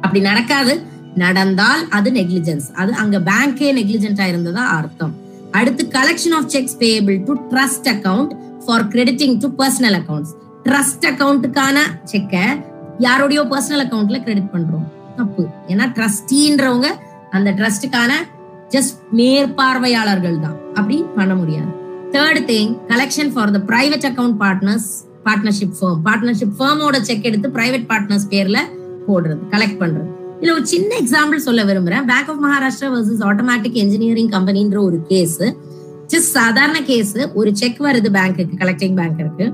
அப்படி 0.00 0.20
நடக்காது. 0.20 0.82
நடந்தால் 1.14 1.88
அது 1.88 2.10
நெக்லிஜென்ஸ் 2.10 2.66
அது 2.72 2.92
அங்க 2.92 3.18
பேங்கே 3.18 3.68
நெக்லிஜென்டா 3.80 4.26
இருந்ததா 4.26 4.64
அர்த்தம். 4.78 5.14
அடுத்து 5.50 5.88
collection 5.98 6.34
of 6.34 6.50
cheques 6.54 6.76
payable 6.78 7.24
to 7.24 7.34
trust 7.52 7.88
account 7.94 8.32
for 8.66 8.84
crediting 8.88 9.36
to 9.38 9.48
personal 9.62 9.96
accounts 10.00 10.34
trust 10.66 11.04
அக்கவுண்ட்டுக்கான 11.08 11.78
செக்கை 12.04 12.44
யாரோடையோ 12.98 13.42
பர்சனல் 13.52 13.82
அக்கவுண்ட்ல 13.84 14.18
கிரெடிட் 14.22 14.52
பண்றோம். 14.52 14.86
தப்பு. 15.16 15.42
ஏன்னா 15.68 15.84
ட்ரஸ்டின்றவங்க 15.96 16.86
அந்த 17.30 17.50
ட்ரஸ்டுக்கான 17.50 18.12
ஜஸ்ட் 18.68 18.96
மேற்பார்வையாளர்கள் 19.12 20.38
தான். 20.40 20.56
அப்படி 20.74 21.04
பண்ண 21.16 21.34
முடியாது. 21.34 21.70
Third 22.12 22.42
thing 22.50 22.72
collection 22.88 23.32
for 23.34 23.50
the 23.50 23.60
private 23.66 24.06
account 24.08 24.36
partners 24.40 24.88
partnership 25.24 25.74
firm 25.78 26.00
partnership 26.04 26.54
ஃபேமோட 26.58 27.00
cheque 27.00 27.24
எடுத்து 27.24 27.48
பிரைவேட் 27.48 27.86
பார்ட்னர்ஸ் 27.92 28.26
பேர்ல 28.30 28.58
போடுறது 29.08 29.42
கலெக்ட் 29.50 29.80
பண்றது. 29.82 30.10
இதுல 30.40 30.52
ஒரு 30.52 30.66
சின்ன 30.66 30.90
எக்ஸாம்பிள் 31.02 31.46
சொல்ல 31.46 31.64
விரும்புறேன். 31.64 32.06
Bank 32.12 32.30
of 32.32 32.42
Maharashtra 32.46 32.88
versus 32.94 33.22
automatic 33.28 33.76
engineering 33.84 34.28
கம்பெனின்ற 34.28 34.78
ஒரு 34.78 34.98
கேஸ் 35.08 35.42
ஜஸ்ட் 36.12 36.30
சாதாரண 36.38 36.82
கேஸ் 36.82 37.14
ஒரு 37.34 37.56
செக் 37.56 37.80
வருது 37.80 38.10
பேங்க்குக்கு 38.18 38.58
கலெக்டிங் 38.58 38.98
பேங்க்கு 39.00 39.52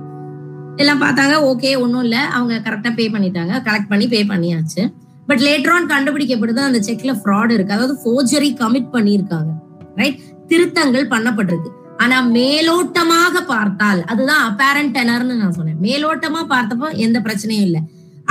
எல்லாம் 0.76 1.02
பார்த்தாங்க 1.02 1.34
ஓகே 1.50 1.80
ஒன்றும் 1.80 2.02
இல்லை. 2.02 2.18
அவங்க 2.18 2.54
கரெக்டா 2.54 2.94
பே 2.94 3.08
பண்ணிட்டாங்க. 3.08 3.54
கலெக்ட் 3.68 3.88
பண்ணி 3.88 4.06
பே 4.08 4.24
பண்ணியாச்சு. 4.24 4.82
பட் 5.26 5.38
லேட்டர் 5.38 5.72
ஆன் 5.74 5.90
கண்டுபிடிக்கப்படுது 5.92 6.60
அந்த 6.68 6.78
செக்ல 6.86 7.12
ஃப்ராட் 7.20 7.50
இருக்கு. 7.50 7.72
அதாவது 7.72 7.94
ஃபோர்ஜரி 8.02 8.50
கமிட் 8.62 8.88
பண்ணியிருக்காங்க. 8.96 9.50
ரைட் 9.96 10.18
திருத்தங்கள் 10.48 11.06
பண்ணப்பட்டிருக்கு. 11.08 11.70
ஆனா 11.96 12.28
மேலோட்டமாக 12.28 13.44
பார்த்தால் 13.46 14.04
அதுதான் 14.04 14.42
அப்பேரண்ட் 14.48 14.94
டெனர்னு 14.98 15.34
நான் 15.42 15.52
சொன்னேன். 15.52 15.78
மேலோட்டமா 15.82 16.40
பார்த்தப்போ 16.54 16.96
எந்த 16.96 17.20
பிரச்சனையும் 17.20 17.66
இல்லை. 17.68 17.80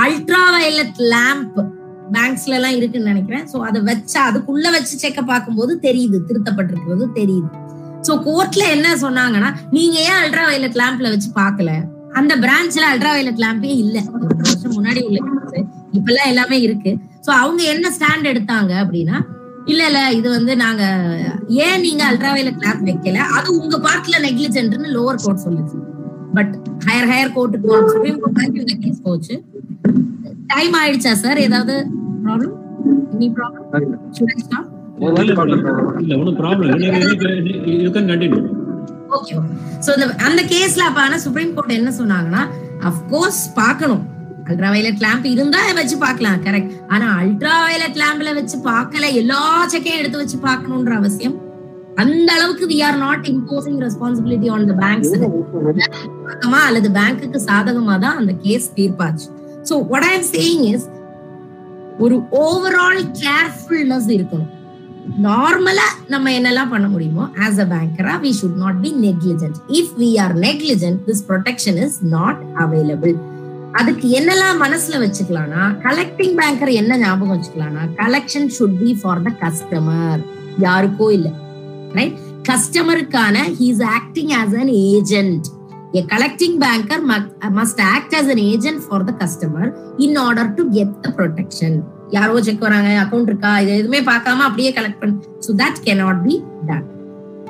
அல்ட்ரா 0.04 0.42
வயலட் 0.50 1.00
லேம்ப் 1.14 1.58
பேங்க்ஸ்ல 2.12 2.56
எல்லாம் 2.58 2.76
இருக்குன்னு 2.76 3.10
நினைக்கிறேன். 3.12 3.46
சோ 3.52 3.58
அதை 3.68 3.80
வச்சா 3.80 4.20
அதுக்குள்ள 4.30 4.70
வச்சு 4.70 4.94
செக்க 5.02 5.20
பார்க்கும்போது 5.22 5.78
தெரியுது. 5.82 6.18
திருத்தப்பட்டிருக்கிறது 6.28 7.06
தெரியுது. 7.20 7.50
சோ 8.08 8.14
கோர்ட்ல 8.28 8.68
என்ன 8.68 8.94
சொன்னாங்கன்னா 8.94 9.50
நீங்க 9.70 9.96
ஏன் 9.98 10.18
அல்ட்ரா 10.20 10.44
வயலட் 10.50 10.78
லேம்ப்ல 10.82 11.10
வச்சு 11.10 11.30
பார்க்கல? 11.34 11.72
அந்த 12.12 12.32
பிரான்ச்ல 12.38 12.88
அல்ட்ரா 12.90 13.10
வயலட் 13.12 13.42
லேம்பே 13.42 13.72
இல்ல. 13.82 13.96
ஒரு 14.16 14.34
வருஷம் 14.40 14.74
முன்னாடி 14.76 15.00
உள்ள 15.02 15.18
இப்பெல்லாம் 15.92 16.30
எல்லாமே 16.32 16.58
இருக்கு. 16.60 16.90
சோ 17.24 17.30
அவங்க 17.40 17.62
என்ன 17.72 17.86
ஸ்டாண்ட் 17.96 18.30
எடுத்தாங்க 18.30 18.72
அப்படின்னா 18.82 19.16
இல்ல 19.66 19.82
இல்ல 19.88 19.98
இது 20.12 20.28
வந்து 20.30 20.52
நாங்க 20.62 20.82
ஏன் 21.64 21.82
நீங்க 21.82 22.02
அல்ட்ரா 22.08 22.30
வயலட் 22.34 22.62
லேம்ப் 22.64 22.86
வைக்கல? 22.88 23.18
அது 23.36 23.48
உங்க 23.58 23.76
பார்ட்ல 23.84 24.16
நெக்லிஜென்ட்னு 24.24 24.88
லோவர் 24.94 25.20
கோர்ட் 25.24 25.44
சொல்லுச்சு 25.44 25.78
பட் 26.36 26.52
ஹையர் 26.86 27.08
ஹையர் 27.10 27.34
கோர்ட்டுக்கு 27.34 27.68
போனோம் 27.68 27.90
சுப்ரீம் 27.92 28.18
கோர்ட் 28.20 28.38
வரைக்கும் 28.38 28.64
இந்த 28.64 28.76
கேஸ் 28.82 29.02
போச்சு. 29.02 29.34
டைம் 30.48 30.74
ஆயிடுச்சா 30.80 31.12
சார் 31.22 31.40
ஏதாவது 31.40 31.74
ப்ராப்ளம் 32.24 32.56
எனி 33.14 33.28
ப்ராப்ளம் 33.36 33.64
இல்ல. 36.00 36.16
ஒன்றும் 36.16 36.38
problem 36.40 36.72
you 37.82 37.90
can 37.92 38.10
continue 38.10 38.42
okay 39.16 39.34
so 39.84 39.90
இந்த 39.96 40.06
அந்த 40.28 40.42
கேஸ்ல 40.52 40.82
அப்ப 40.88 41.00
ஆனா 41.00 41.18
சுப்ரீம் 41.26 41.54
கோர்ட் 41.56 41.78
என்ன 41.80 41.92
சொன்னாங்கன்னா 42.00 42.42
அஃப்கோர்ஸ் 42.90 43.42
பார்க்கணும். 43.60 44.02
அல்ட்ரா 44.48 44.68
வயலட் 44.74 45.02
லேம்ப் 45.04 45.26
இருந்தா 45.32 45.58
வச்சு 45.78 45.96
பார்க்கலாம் 45.98 46.38
கரெக்ட் 46.46 46.72
ஆனா 46.94 47.06
அல்ட்ரா 47.20 47.54
வயலட் 47.64 47.98
லேம்ப்ல 48.02 48.30
வச்சு 48.38 48.56
பார்க்கல 48.70 49.08
எல்லா 49.20 49.42
செக்கையும் 49.72 50.00
எடுத்து 50.00 50.22
வச்சு 50.22 50.38
பார்க்கணும்ன்ற 50.48 50.94
அவசியம் 51.00 51.36
அந்த 52.02 52.28
அளவுக்கு 52.36 52.64
we 52.72 52.78
are 52.88 52.98
not 53.04 53.24
imposing 53.32 53.78
responsibility 53.86 54.48
on 54.54 54.66
the 54.70 54.74
banks 54.84 55.12
சாதகமா 56.24 56.60
அல்லது 56.68 56.90
பேங்க்குக்கு 56.98 57.40
சாதகமா 57.48 57.94
தான் 58.04 58.18
அந்த 58.20 58.34
case 58.44 58.66
தீர்ப்பாச்சு. 58.78 59.28
So 59.68 59.74
what 59.92 60.06
I 60.10 60.12
am 60.18 60.28
saying 60.36 60.64
is 60.72 60.86
ஒரு 61.98 62.16
ஓவரால் 62.44 63.02
கேர்ஃபுல்னஸ் 63.24 64.10
இருக்கணும். 64.16 64.50
நார்மலா 65.06 65.86
நம்ம 66.08 66.30
என்னெல்லாம் 66.30 66.68
பண்ண 66.68 66.88
முடியுமோ 66.88 67.28
as 67.38 67.60
a 67.60 67.64
பேங்கரா 67.64 68.14
we 68.20 68.32
should 68.32 68.56
not 68.56 68.80
be 68.80 68.90
negligent 69.00 69.56
if 69.68 69.92
we 69.98 70.18
are 70.18 70.34
negligent 70.38 71.00
this 71.08 71.26
protection 71.26 71.76
is 71.76 71.98
not 72.02 72.42
available 72.56 73.14
அதுக்கு 73.72 74.08
என்னெல்லாம் 74.08 74.58
மனசுல 74.62 74.96
வச்சுக்கலாம்னா 75.04 75.62
கலெக்டிங் 75.82 76.36
பேங்கர் 76.40 76.68
என்ன 76.68 76.98
ஞாபகம் 76.98 77.34
வச்சுக்கலாம்னா 77.36 77.84
collection 77.96 78.48
should 78.48 78.78
be 78.82 78.92
for 79.02 79.22
the 79.22 79.30
customer 79.44 80.20
யாருக்கோ 80.58 81.10
இல்ல. 81.10 81.28
Right 81.94 82.18
கஸ்டமருக்கான 82.48 83.36
he's 83.60 83.82
acting 83.82 84.30
as 84.30 84.54
an 84.54 84.72
agent 84.92 85.48
A 85.94 86.02
collecting 86.02 86.54
banker 86.58 86.98
must 87.02 87.32
must 87.50 87.78
act 87.78 88.14
as 88.14 88.26
an 88.26 88.38
agent 88.38 88.80
for 88.80 89.02
the 89.02 89.12
customer 89.12 89.66
in 89.98 90.16
order 90.16 90.54
to 90.58 90.62
get 90.70 91.02
the 91.02 91.10
protection. 91.10 91.72
யாரோ 92.12 92.40
cheque 92.46 92.64
வராங்க 92.66 92.90
account 93.02 93.30
இருக்கா 93.30 93.52
இது 93.64 93.72
எதுவுமே 93.80 94.00
பார்க்காம 94.08 94.44
அப்படியே 94.48 94.72
collect 94.78 95.00
பண்ணு 95.02 95.16
so 95.46 95.52
that 95.62 95.84
cannot 96.04 96.22
be 96.28 96.36
done 96.70 96.88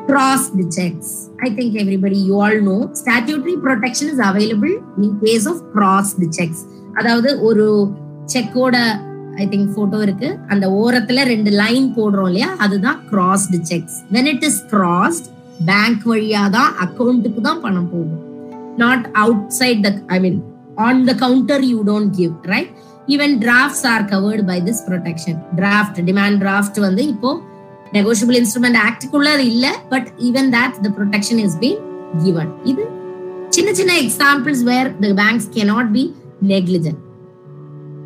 Cross 0.07 0.45
the 0.59 0.65
checks. 0.77 1.09
I 1.47 1.51
think 1.57 1.73
everybody, 1.83 2.17
you 2.29 2.37
all 2.45 2.57
know, 2.61 2.79
statutory 3.01 3.55
protection 3.65 4.07
is 4.09 4.21
available 4.29 4.73
in 4.99 5.11
case 5.21 5.45
of 5.47 5.59
cross 5.75 6.09
the 6.23 6.29
checks. 6.37 6.61
அதாவது 6.99 7.31
ஒரு 7.49 7.67
செக்கோட 8.33 8.77
ஐ 9.43 9.45
திங்க் 9.53 9.71
போட்டோ 9.77 9.99
இருக்கு. 10.07 10.29
அந்த 10.53 10.65
ஓரத்துல 10.81 11.27
ரெண்டு 11.31 11.51
லைன் 11.61 11.87
போடுறோம் 11.99 12.29
இல்லையா? 12.31 12.49
அதுதான் 12.65 12.99
crossed 13.13 13.61
cheques 13.71 13.97
when 14.17 14.31
it 14.33 14.45
is 14.49 14.61
crossed 14.73 15.29
bank 15.71 16.05
வழியா 16.13 16.43
தான் 16.57 16.73
அக்கௌண்ட்டுக்கு 16.87 17.43
தான் 17.49 17.63
பணம் 17.67 17.91
போகும். 17.93 18.21
Not 18.83 19.07
outside 19.61 19.85
the 19.89 19.93
I 20.17 20.21
mean 20.27 20.41
on 20.89 21.05
the 21.11 21.15
counter 21.25 21.65
you 21.73 21.79
don't 21.91 22.13
give 22.21 22.35
right 22.55 22.73
even 23.09 23.41
drafts 23.41 23.87
are 23.87 24.05
covered 24.05 24.43
by 24.43 24.61
this 24.61 24.85
protection 24.89 25.39
draft 25.57 26.01
demand 26.05 26.41
draft 26.41 26.81
வந்து 26.81 27.03
இப்போ 27.03 27.43
நெகோஷியபிள் 27.93 28.37
இன்ஸ்ட்ருமெண்ட் 28.37 28.79
ஆக்டுக்குள்ள 28.79 29.29
அது 29.29 29.47
இல்ல 29.47 29.67
but 29.89 30.09
even 30.19 30.51
that 30.53 30.77
the 30.83 30.91
protection 30.99 31.39
is 31.39 31.59
been 31.59 31.81
given 32.25 32.53
இது 32.65 32.85
சின்ன 33.49 33.73
சின்ன 33.73 33.93
examples 33.95 34.63
where 34.63 34.97
the 35.01 35.13
banks 35.15 35.49
cannot 35.59 35.89
be 35.93 36.15
negligent 36.47 37.01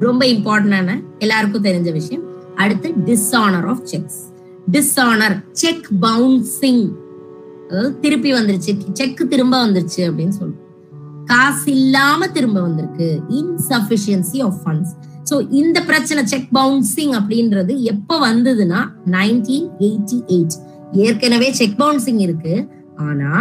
ரொம்ப 0.01 0.27
இம்பார்ட்டன்டான 0.27 1.01
எல்லாருக்கும் 1.19 1.63
தெரிஞ்ச 1.63 1.93
விஷயம். 1.93 2.25
அடுத்து 2.55 2.93
dishonour 3.05 3.67
of 3.67 3.83
cheques 3.85 4.19
dishonour 4.71 5.37
cheque 5.53 5.87
bouncing 6.01 6.85
அதாவது 7.71 8.01
திருப்பி 8.01 8.33
வந்துருச்சு 8.33 8.93
செக் 8.93 9.29
திரும்ப 9.29 9.65
வந்துருச்சு 9.65 10.11
அப்படின்னு 10.11 10.31
சொல்லுவோம் 10.31 10.66
காசு 11.31 11.69
இல்லாம 11.73 12.27
திரும்ப 12.37 12.59
வந்திருக்கு. 12.61 13.09
இன்சபிஷியன்சி 13.41 14.39
ஆஃப் 14.47 14.59
ஃபண்ட்ஸ் 14.63 14.95
சோ 15.31 15.37
இந்த 15.51 15.79
பிரச்சனை 15.81 16.27
செக் 16.33 16.51
பவுன்சிங் 16.55 17.15
அப்படின்றது 17.19 17.75
எப்ப 17.93 18.19
வந்ததுன்னா 18.27 18.81
நைன்டீன் 19.15 19.69
எயிட்டி 19.87 20.19
எயிட் 20.35 20.57
ஏற்கனவே 20.93 21.49
செக் 21.53 21.79
பவுன்சிங் 21.79 22.21
இருக்கு. 22.27 22.55
ஆனா 22.97 23.33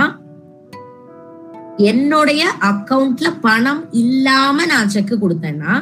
என்னுடைய 1.91 2.43
அக்கவுண்ட்ல 2.61 3.27
பணம் 3.41 3.83
இல்லாம 3.91 4.65
நான் 4.65 4.89
செக் 4.89 5.13
கொடுத்தேன்னா 5.23 5.73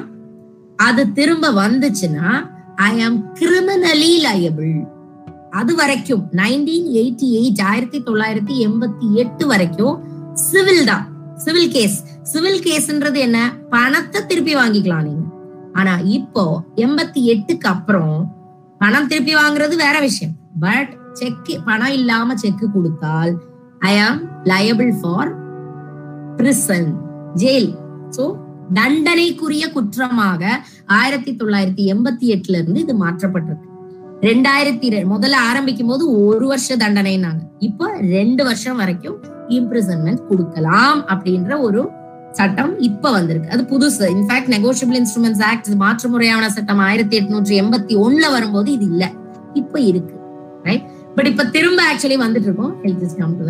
அது 0.75 1.11
திரும்ப 1.11 1.51
வந்துச்சுன்னா 1.51 2.29
ஐ 2.75 2.93
ஆம் 3.01 3.19
கிரிமினலி 3.33 4.13
லயபிள் 4.25 4.75
அது 5.49 5.71
வரைக்கும் 5.75 6.23
நைன்டீன் 6.31 6.87
எயிட்டி 7.01 7.27
எயிட் 7.39 7.61
ஆயிரத்தி 7.61 7.99
தொள்ளாயிரத்தி 7.99 8.55
எண்பத்தி 8.67 9.07
எட்டு 9.13 9.47
வரைக்கும் 9.47 9.97
சிவில் 10.33 10.85
தான். 10.85 11.05
Civil 11.43 11.71
case. 11.71 11.97
சிவில் 12.23 12.63
கேஸ்ன்றது 12.65 13.19
என்ன? 13.27 13.39
பணத்தை 13.69 14.19
திருப்பி 14.25 14.55
வாங்கிக்கலாம் 14.55 15.07
நீங்க. 15.07 15.23
ஆனா 15.73 15.93
இப்போ 16.17 16.43
எண்பத்தி 16.75 17.21
எட்டுக்கு 17.31 17.69
அப்புறம் 17.73 18.17
பணம் 18.79 19.07
திருப்பி 19.07 19.33
வாங்குறது 19.35 19.75
வேற 19.75 19.95
விஷயம். 19.99 20.35
பட் 20.59 20.91
செக் 21.13 21.51
பணம் 21.65 21.95
இல்லாம 21.99 22.35
செக் 22.35 22.63
கொடுத்தால் 22.73 23.33
I 23.79 23.99
am 23.99 24.21
liable 24.43 24.93
for 25.01 25.31
prison 26.35 26.89
jail 27.35 27.71
so 28.17 28.25
தண்டனைக்குரிய 28.73 29.65
குற்றமாக 29.71 30.43
ஆயிரத்தி 30.85 31.31
தொள்ளாயிரத்தி 31.31 31.83
எண்பத்தி 31.93 32.25
எட்டுல 32.35 32.59
இருந்து 32.61 32.79
இது 32.79 32.93
மாற்றப்பட்டிருக்கு. 33.05 33.69
ரெண்டாயிரத்தி 34.23 34.87
முதல்ல 35.13 35.33
ஆரம்பிக்கும் 35.33 35.87
போது 35.87 36.25
ஒரு 36.25 36.47
வருஷ 36.47 36.75
தண்டனைனாங்க 36.75 37.41
இப்ப 37.59 37.87
ரெண்டு 38.01 38.43
வருஷம் 38.43 38.75
வரைக்கும் 38.75 39.17
இம்ப்ரிசன்மெண்ட் 39.47 40.27
கொடுக்கலாம் 40.27 41.07
அப்படின்ற 41.07 41.59
ஒரு 41.59 41.89
சட்டம் 42.31 42.79
இப்ப 42.79 43.11
வந்திருக்கு. 43.11 43.49
அது 43.49 43.63
புதுசு. 43.63 44.01
இன்ஃபேக்ட் 44.13 44.51
நெகோஷியபிள் 44.55 44.99
இன்ஸ்ட்ருமெண்ட்ஸ் 44.99 45.43
ஆக்ட் 45.43 45.67
மாற்று 45.67 46.09
முறையான 46.09 46.49
சட்டம் 46.49 46.79
ஆயிரத்தி 46.79 47.19
எட்நூற்றி 47.19 47.59
எண்பத்தி 47.63 47.95
ஒண்ணுல 48.05 48.31
வரும்போது 48.31 48.71
இது 48.71 48.85
இல்ல. 48.85 49.11
இப்ப 49.53 49.79
இருக்கு. 49.79 50.15
ரைட் 50.63 50.87
பட் 51.15 51.27
இப்ப 51.27 51.45
திரும்ப 51.45 51.83
ஆக்சுவலி 51.93 52.21
வந்துட்டு 52.25 52.47
இருக்கோம். 52.47 52.75
Health 52.83 53.01
is 53.01 53.15
come 53.15 53.37
to 53.37 53.45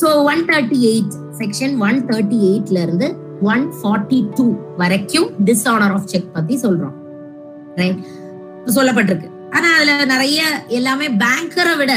so 0.00 0.24
one 0.24 0.44
thirty 0.46 0.78
eight 0.90 1.14
section 1.38 1.78
one 1.78 2.06
thirty 2.06 2.38
எயிட்ல 2.50 2.82
இருந்து 2.82 3.16
ஒன் 3.42 3.72
ஃபார்ட்டி 3.82 4.28
டூ 4.34 4.54
வரைக்கும் 4.76 5.30
டிஸ்ஆனர் 5.44 5.94
ஆஃப் 5.98 6.06
செக் 6.06 6.34
பத்தி 6.34 6.60
சொல்றோம். 6.60 6.96
ரைட் 7.74 8.04
சொல்லப்பட்டிருக்கு. 8.66 9.30
ஆனா 9.54 9.68
அதுல 9.76 10.04
நிறைய 10.04 10.38
எல்லாமே 10.68 11.08
பேங்கரை 11.22 11.74
விட 11.76 11.92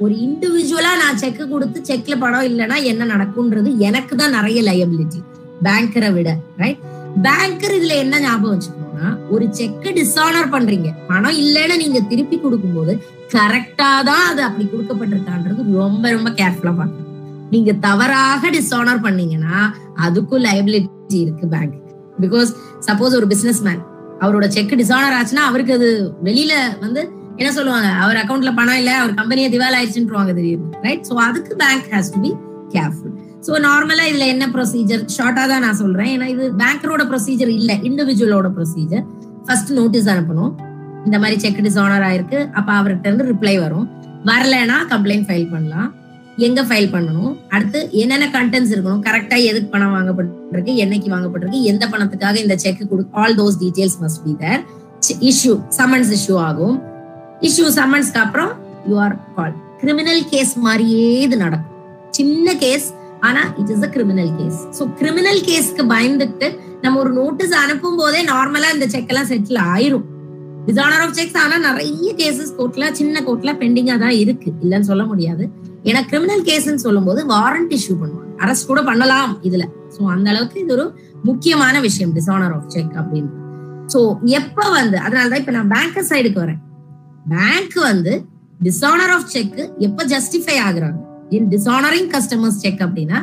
ஒரு 0.00 0.14
இண்டிவிஜுவலா 0.26 0.92
நான் 0.96 1.16
செக் 1.16 1.40
கொடுத்து 1.52 1.78
செக்ல 1.88 2.14
படம் 2.18 2.46
இல்லைன்னா 2.50 2.76
என்ன 2.84 3.04
நடக்கும்ன்றது 3.04 3.70
எனக்கு 3.78 4.16
தான் 4.16 4.30
நிறைய 4.30 4.58
லயபிலிட்டி 4.62 5.20
பேங்கரை 5.62 6.10
விட 6.12 6.30
ரைட் 6.56 6.82
பேங்கர் 7.26 7.74
இதுல 7.78 7.94
என்ன 7.96 8.20
ஞாபகம் 8.20 8.52
வச்சுக்கணும்னா 8.54 9.08
ஒரு 9.30 9.44
செக் 9.50 9.86
டிஸ்ஆனர் 9.96 10.52
பண்றீங்க. 10.52 10.88
பணம் 11.08 11.38
இல்லைன்னு 11.42 11.76
நீங்க 11.76 12.00
திருப்பி 12.10 12.36
கொடுக்கும்போது 12.38 12.92
கரெக்டா 13.32 14.02
தான் 14.02 14.24
அது 14.28 14.42
அப்படி 14.42 14.64
கொடுக்கப்பட்டிருக்கான்றது 14.64 15.60
ரொம்ப 15.78 16.04
ரொம்ப 16.10 16.30
கேர்ஃபுல்லா 16.30 16.74
பார்க்கணும். 16.76 17.04
நீங்க 17.50 17.72
தவறாக 17.86 18.50
டிஸ்ஆனர் 18.50 19.02
பண்ணீங்கன்னா 19.02 19.58
அதுக்கும் 20.06 20.44
லயபிலிட்டி 20.46 21.18
இருக்கு 21.20 21.46
பேங்க் 21.46 21.76
பிகாஸ் 22.20 22.50
சப்போஸ் 22.88 23.16
ஒரு 23.16 23.26
பிசினஸ் 23.26 23.62
மேன் 23.62 23.82
அவரோட 24.24 24.46
செக் 24.56 24.74
டிசானர் 24.80 25.16
ஆச்சுன்னா 25.18 25.44
அவருக்கு 25.50 25.72
அது 25.78 25.88
வெளியில 26.28 26.52
வந்து 26.84 27.00
என்ன 27.40 27.50
சொல்லுவாங்க? 27.56 27.88
அவர் 28.04 28.18
அக்கௌண்ட்ல 28.20 28.50
பணம் 28.58 28.78
இல்ல 28.80 28.92
அவர் 29.00 29.12
கம்பெனியை 29.18 29.48
திவால் 29.54 29.76
ஆயிடுச்சுன்றாங்க 29.78 30.32
திடீர்னு 30.38 30.80
ரைட் 30.86 31.04
சோ 31.10 31.16
அதுக்கு 31.26 31.52
bank 31.64 31.86
has 31.94 32.10
to 32.14 32.20
be 32.24 32.30
careful 32.74 33.12
so 33.46 33.60
நார்மலா 33.66 34.06
இதுல 34.10 34.24
என்ன 34.34 34.46
ப்ரொசீஜர் 34.54 35.02
ஷார்ட்டா 35.16 35.44
தான் 35.52 35.62
நான் 35.66 35.78
சொல்றேன். 35.82 36.10
ஏன்னா 36.14 36.26
இது 36.34 36.44
பேங்கரோட 36.62 37.02
ப்ரொசீஜர் 37.12 37.52
இல்ல 37.58 37.72
இண்டிவிஜுவலோட 37.88 38.48
ப்ரொசீஜர் 38.56 39.04
ஃபர்ஸ்ட் 39.46 39.70
நோட்டீஸ் 39.78 40.10
அனுப்பணும். 40.14 40.52
இந்த 41.06 41.16
மாதிரி 41.22 41.36
செக் 41.44 41.62
டிசானர் 41.66 42.06
ஆயிருக்கு. 42.08 42.40
அப்ப 42.58 42.68
அவர்கிட்ட 42.78 43.06
இருந்து 43.10 43.28
ரிப்ளை 43.32 43.54
வரும். 43.64 43.86
வரலைன்னா 44.30 44.78
கம்ப்ளைண்ட் 44.92 45.26
ஃபைல் 45.28 45.48
பண்ணலாம். 45.54 45.88
எங்க 46.46 46.60
ஃபைல் 46.66 46.90
பண்ணணும்? 46.92 47.30
அடுத்து 47.54 47.78
என்னென்ன 48.00 48.26
கண்டென்ட்ஸ் 48.34 48.72
இருக்கணும்? 48.74 49.00
கரெக்டா 49.06 49.36
எதுக்கு 49.50 49.68
பணம் 49.72 49.94
வாங்கப்பட்டிருக்கு? 49.96 50.72
என்னைக்கு 50.82 51.08
வாங்கப்பட்டிருக்கு? 51.14 51.60
எந்த 51.70 51.84
பணத்துக்காக 51.92 52.36
இந்த 52.44 52.56
செக் 52.64 52.82
கொடு 52.90 53.04
all 53.20 53.34
those 53.40 53.56
details 53.62 53.96
must 54.02 54.20
be 54.26 54.34
there 54.42 54.60
issue 55.30 55.54
summons 55.78 56.10
issue 56.18 56.36
ஆகும். 56.48 56.76
இஷ்யூ 57.48 57.66
சம்மன்ஸ்க்கு 57.78 58.20
அப்புறம் 58.24 58.52
you 58.90 58.96
are 59.06 59.16
call 59.38 59.56
criminal 59.82 60.22
case 60.32 60.52
மாதிரியே 60.66 61.08
இது 61.26 61.36
நடக்கும். 61.44 61.74
சின்ன 62.18 62.54
கேஸ் 62.64 62.86
ஆனா 63.28 63.42
it 63.60 63.72
is 63.74 63.84
a 63.88 63.90
criminal 63.96 64.32
case 64.40 64.60
so 64.78 64.84
criminal 65.00 65.40
கேஸ்க்கு 65.48 65.84
பயந்துட்டு 65.94 66.48
நம்ம 66.84 66.98
ஒரு 67.02 67.12
நோட்டீஸ் 67.20 67.54
அனுப்பும் 67.62 67.98
போதே 68.00 68.20
நார்மலா 68.32 68.68
இந்த 68.76 68.86
செக் 68.94 69.10
எல்லாம் 69.12 69.30
செட்டில் 69.32 69.60
ஆயிரும். 69.72 70.06
டிசானர் 70.66 71.02
ஆஃப் 71.04 71.16
செக்ஸ் 71.18 71.38
ஆனா 71.44 71.56
நிறைய 71.68 72.10
கேசஸ் 72.20 72.52
கோர்ட்ல 72.58 72.92
சின்ன 73.00 73.22
கோர்ட்ல 73.28 73.52
பெண்டிங்கா 73.62 73.96
தான் 74.04 74.16
இருக்கு. 74.22 74.48
இல்லைன்னு 74.62 74.88
சொல்ல 74.90 75.04
முடியாது. 75.12 75.44
ஏன்னா 75.88 76.00
கிரிமினல் 76.10 76.44
கேஸ்ன்னு 76.48 76.84
சொல்லும் 76.84 77.08
போது 77.08 77.20
வாரண்ட் 77.34 77.74
இஷ்யூ 77.76 77.94
பண்ணுவாங்க. 78.00 78.24
அரெஸ்ட் 78.42 78.70
கூட 78.70 78.80
பண்ணலாம் 78.88 79.30
இதுல. 79.48 79.64
சோ 79.94 80.00
அந்த 80.14 80.26
அளவுக்கு 80.32 80.58
இது 80.62 80.72
ஒரு 80.76 80.86
முக்கியமான 81.28 81.80
விஷயம் 81.86 82.12
டிசானர் 82.16 82.54
ஆஃப் 82.56 82.70
செக் 82.74 82.94
அப்படின்னு. 83.02 83.30
சோ 83.92 84.00
எப்ப 84.40 84.68
வந்து 84.78 84.96
அதனாலதான் 85.06 85.40
இப்ப 85.42 85.52
நான் 85.58 85.70
பேங்கர் 85.74 86.08
சைடுக்கு 86.10 86.40
வரேன். 86.44 86.60
பேங்க் 87.32 87.76
வந்து 87.90 88.12
டிசானர் 88.66 89.12
ஆஃப் 89.16 89.30
செக் 89.34 89.58
எப்ப 89.86 90.04
ஜஸ்டிஃபை 90.14 90.56
ஆகுறாங்க? 90.66 90.98
இன் 91.36 91.48
டிசானரிங் 91.54 92.10
கஸ்டமர்ஸ் 92.14 92.60
செக் 92.64 92.82
அப்படின்னா 92.86 93.18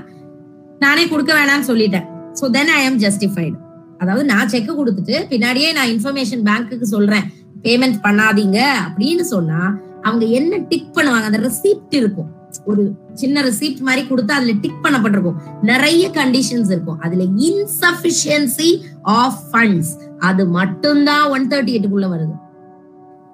நானே 0.84 1.04
கொடுக்க 1.08 1.32
வேணாம்னு 1.40 1.70
சொல்லிட்டேன். 1.72 2.08
So 2.40 2.48
then 2.58 2.72
I 2.80 2.82
am 2.90 3.00
justified 3.06 3.56
அதாவது 4.02 4.24
நான் 4.32 4.50
செக் 4.54 4.72
கொடுத்துட்டு 4.80 5.18
பின்னாடியே 5.32 5.70
நான் 5.78 5.92
இன்ஃபர்மேஷன் 5.96 6.42
பேங்க்குக்கு 6.50 6.88
சொல்றேன். 6.96 7.26
பேமெண்ட் 7.66 8.00
பண்ணாதீங்க 8.06 8.60
அப்படின்னு 8.86 9.26
சொன்னா 9.34 9.60
அவங்க 10.08 10.26
என்ன 10.40 10.58
டிக் 10.72 10.92
பண்ணுவாங்க? 10.98 11.30
அந்த 11.30 11.40
ரெசிப்ட் 11.48 11.96
இருக்கும். 12.02 12.32
ஒரு 12.66 12.96
சின்ன 13.14 13.44
ரிசீப்ட் 13.44 13.80
மாதிரி 13.80 14.08
கொடுத்து 14.08 14.34
அதுல 14.34 14.52
டிக் 14.62 14.84
பண்ணப்பட்டிருக்கும். 14.84 15.36
நிறைய 15.62 16.10
கண்டிஷன்ஸ் 16.10 16.72
இருக்கும். 16.72 17.00
அதுல 17.00 17.24
இன்சபிஷியன்சி 17.24 18.82
ஆஃப் 19.02 19.40
ஃபண்ட்ஸ் 19.52 19.94
அது 20.20 20.48
மட்டும்தான் 20.48 21.30
ஒன் 21.30 21.48
தேர்ட்டி 21.48 21.76
எட்டுக்குள்ள 21.78 22.10
வருது. 22.16 22.36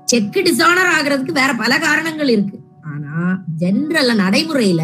செக் 0.05 0.41
டிசானர் 0.43 0.91
ஆகுறதுக்கு 0.99 1.31
வேற 1.31 1.53
பல 1.53 1.79
காரணங்கள் 1.79 2.29
இருக்கு. 2.29 2.59
ஆனா 2.93 3.39
ஜென்ரல்ல 3.59 4.13
நடைமுறையில 4.23 4.83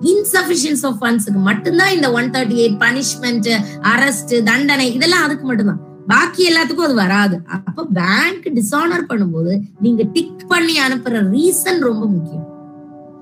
இன்சபிஷியன்ஸ் 0.00 0.82
ஆஃப் 0.82 1.02
ஃபண்ட்ஸுக்கு 1.02 1.40
மட்டும்தான் 1.48 1.94
இந்த 1.94 2.12
one 2.12 2.30
thirty 2.30 2.60
eight 2.64 2.80
punishment 2.84 3.56
arrest 3.82 4.42
தண்டனை 4.42 4.94
இதெல்லாம் 4.94 5.22
அதுக்கு 5.22 5.44
மட்டும்தான். 5.44 5.80
பாக்கி 6.06 6.48
எல்லாத்துக்கும் 6.48 6.86
அது 6.86 6.94
வராது. 6.94 7.40
அப்ப 7.46 7.86
பேங்க் 7.92 8.46
டிசானர் 8.54 9.04
பண்ணும்போது 9.08 9.60
நீங்க 9.80 10.02
டிக் 10.02 10.48
பண்ணி 10.48 10.74
அனுப்புற 10.88 11.22
ரீசன் 11.34 11.78
ரொம்ப 11.78 12.06
முக்கியம். 12.06 12.49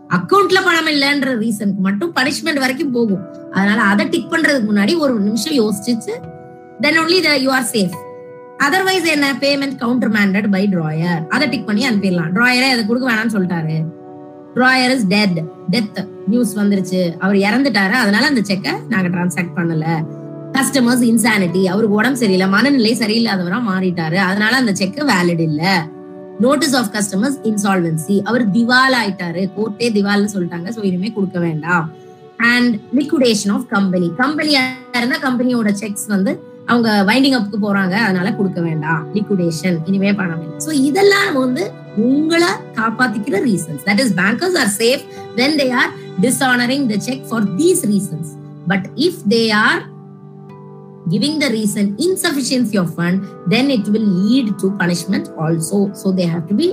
அக்கவுண்ட்ல 0.09 0.65
பணம் 0.65 0.87
இல்லைன்ற 0.87 1.27
ரீசனுக்கு 1.45 1.83
மட்டும் 1.83 2.15
பனிஷ்மெண்ட் 2.15 2.59
வரைக்கும் 2.59 2.93
போகும். 2.93 3.53
அதனால 3.53 3.81
அதை 3.81 4.09
டிக் 4.09 4.33
பண்றதுக்கு 4.33 4.73
முன்னாடி 4.73 4.99
ஒரு 4.99 5.21
நிமிஷம் 5.21 5.55
யோசிச்சு 5.55 6.13
then 6.81 6.99
only 6.99 7.41
you 7.41 7.51
are 7.53 7.69
safe 7.73 7.97
otherwise 8.59 9.05
என்ன? 9.05 9.33
Payment 9.41 9.77
counter 9.77 10.11
mandate 10.11 10.51
by 10.51 10.69
drawer 10.69 11.27
அதை 11.29 11.49
டிக் 11.49 11.67
பண்ணி 11.67 11.87
அனுப்பிடலாம். 11.87 12.35
டிராயரே 12.35 12.71
அதை 12.71 12.87
கொடுக்க 12.87 13.11
வேணாம்னு 13.11 13.35
சொல்லிட்டாரு. 13.37 13.85
Drawer 14.55 14.91
is 14.91 15.07
dead 15.07 15.43
death 15.71 16.07
news 16.27 16.59
வந்துருச்சு. 16.59 17.17
அவர் 17.19 17.37
இறந்துட்டாரு. 17.37 17.91
அதனால 17.91 18.27
அந்த 18.27 18.41
செக்கை 18.43 18.73
நாங்க 18.89 19.09
டிரான்சாக்ட் 19.09 19.57
பண்ணல. 19.57 20.07
கஸ்டமர்ஸ் 20.53 21.05
இன்சானிட்டி 21.11 21.65
அவருக்கு 21.65 21.95
உடம்பு 21.95 22.17
சரியில்லை. 22.17 22.49
மனநிலை 22.49 22.97
சரியில்லாதவரா 22.99 23.61
மாறிட்டாரு. 23.69 24.15
அதனால 24.15 24.57
அந்த 24.57 24.75
செக் 24.75 25.05
வேலிட் 25.07 25.41
இல்லை. 25.41 25.97
நோட்டீஸ் 26.45 26.75
ஆஃப் 26.81 26.91
கஸ்டமர்ஸ் 26.97 27.39
இன்சால்வன்சி 27.51 28.17
அவர் 28.29 28.45
திவால் 28.57 28.97
ஆயிட்டாரு 29.01 29.43
கோர்ட்டே 29.57 29.89
திவால்னு 29.97 30.33
சொல்லிட்டாங்க. 30.35 30.69
ஸோ 30.77 30.83
இனிமே 30.91 31.11
கொடுக்க 31.17 31.39
வேண்டாம். 31.47 31.87
அண்ட் 32.53 32.75
லிக்விடேஷன் 32.99 33.53
ஆஃப் 33.57 33.67
கம்பெனி 33.75 34.09
கம்பெனியா 34.23 34.61
இருந்தா 35.01 35.19
கம்பெனியோட 35.27 35.71
செக்ஸ் 35.83 36.07
வந்து 36.15 36.33
அவங்க 36.73 36.89
வைண்டிங் 37.11 37.37
அப்க்கு 37.39 37.59
போறாங்க. 37.67 37.95
அதனால 38.07 38.29
கொடுக்க 38.39 38.61
வேண்டாம். 38.69 39.03
லிக்விடேஷன் 39.17 39.77
இனிமே 39.89 40.13
பண்ண 40.19 40.33
வேண்டாம் 40.41 40.65
சோ 40.67 40.73
இதெல்லாம் 40.89 41.31
வந்து 41.43 41.65
உங்களை 42.09 42.51
காப்பாத்திக்கிற 42.79 43.37
reasons 43.51 43.85
that 43.89 44.03
is 44.05 44.15
bankers 44.21 44.59
are 44.63 44.73
safe 44.81 45.05
when 45.41 45.57
they 45.61 45.69
are 45.81 45.91
dishonouring 46.25 46.85
the 46.93 46.99
cheque 47.09 47.25
for 47.31 47.47
these 47.61 47.83
reasons 47.93 48.31
but 48.73 48.87
if 49.07 49.23
they 49.35 49.43
are 49.65 49.81
giving 51.13 51.35
the 51.43 51.51
reason 51.57 51.85
insufficiency 52.07 52.77
of 52.83 52.89
fund 52.99 53.17
then 53.53 53.67
it 53.77 53.87
will 53.95 54.09
lead 54.27 54.47
to 54.61 54.67
punishment 54.83 55.27
also. 55.45 55.79
So 56.01 56.13
they 56.19 56.29
have 56.35 56.47
to 56.51 56.57
be 56.63 56.69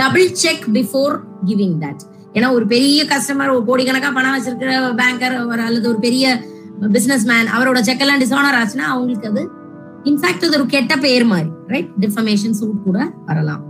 double 0.00 0.28
check 0.42 0.60
before 0.78 1.14
giving 1.50 1.74
that. 1.84 2.00
ஏன்னா 2.34 2.48
ஒரு 2.56 2.66
பெரிய 2.72 3.04
customer 3.12 3.52
ஒரு 3.54 3.64
கோடிக்கணக்கா 3.68 4.10
பணம் 4.18 4.34
வச்சிருக்கிற 4.34 4.72
banker 5.00 5.34
ஒரு 5.52 5.62
அல்லது 5.68 5.88
ஒரு 5.92 5.98
பெரிய 6.06 6.24
பிசினஸ் 6.92 7.24
மேன் 7.30 7.48
அவரோட 7.56 7.80
செக் 7.88 8.04
எல்லாம் 8.04 8.20
டிசானர் 8.22 8.58
ஆச்சுன்னா 8.60 8.86
அவங்களுக்கு 8.92 9.28
அது 9.32 9.42
இன்ஃபேக்ட் 10.10 10.46
அது 10.48 10.56
ஒரு 10.58 10.66
கெட்ட 10.74 10.96
பேர் 11.06 11.24
மாதிரி 11.32 11.50
ரைட் 11.72 11.90
டிஃபமேஷன் 12.00 12.56
சூட் 12.60 12.84
கூட 12.84 12.98
வரலாம். 13.26 13.64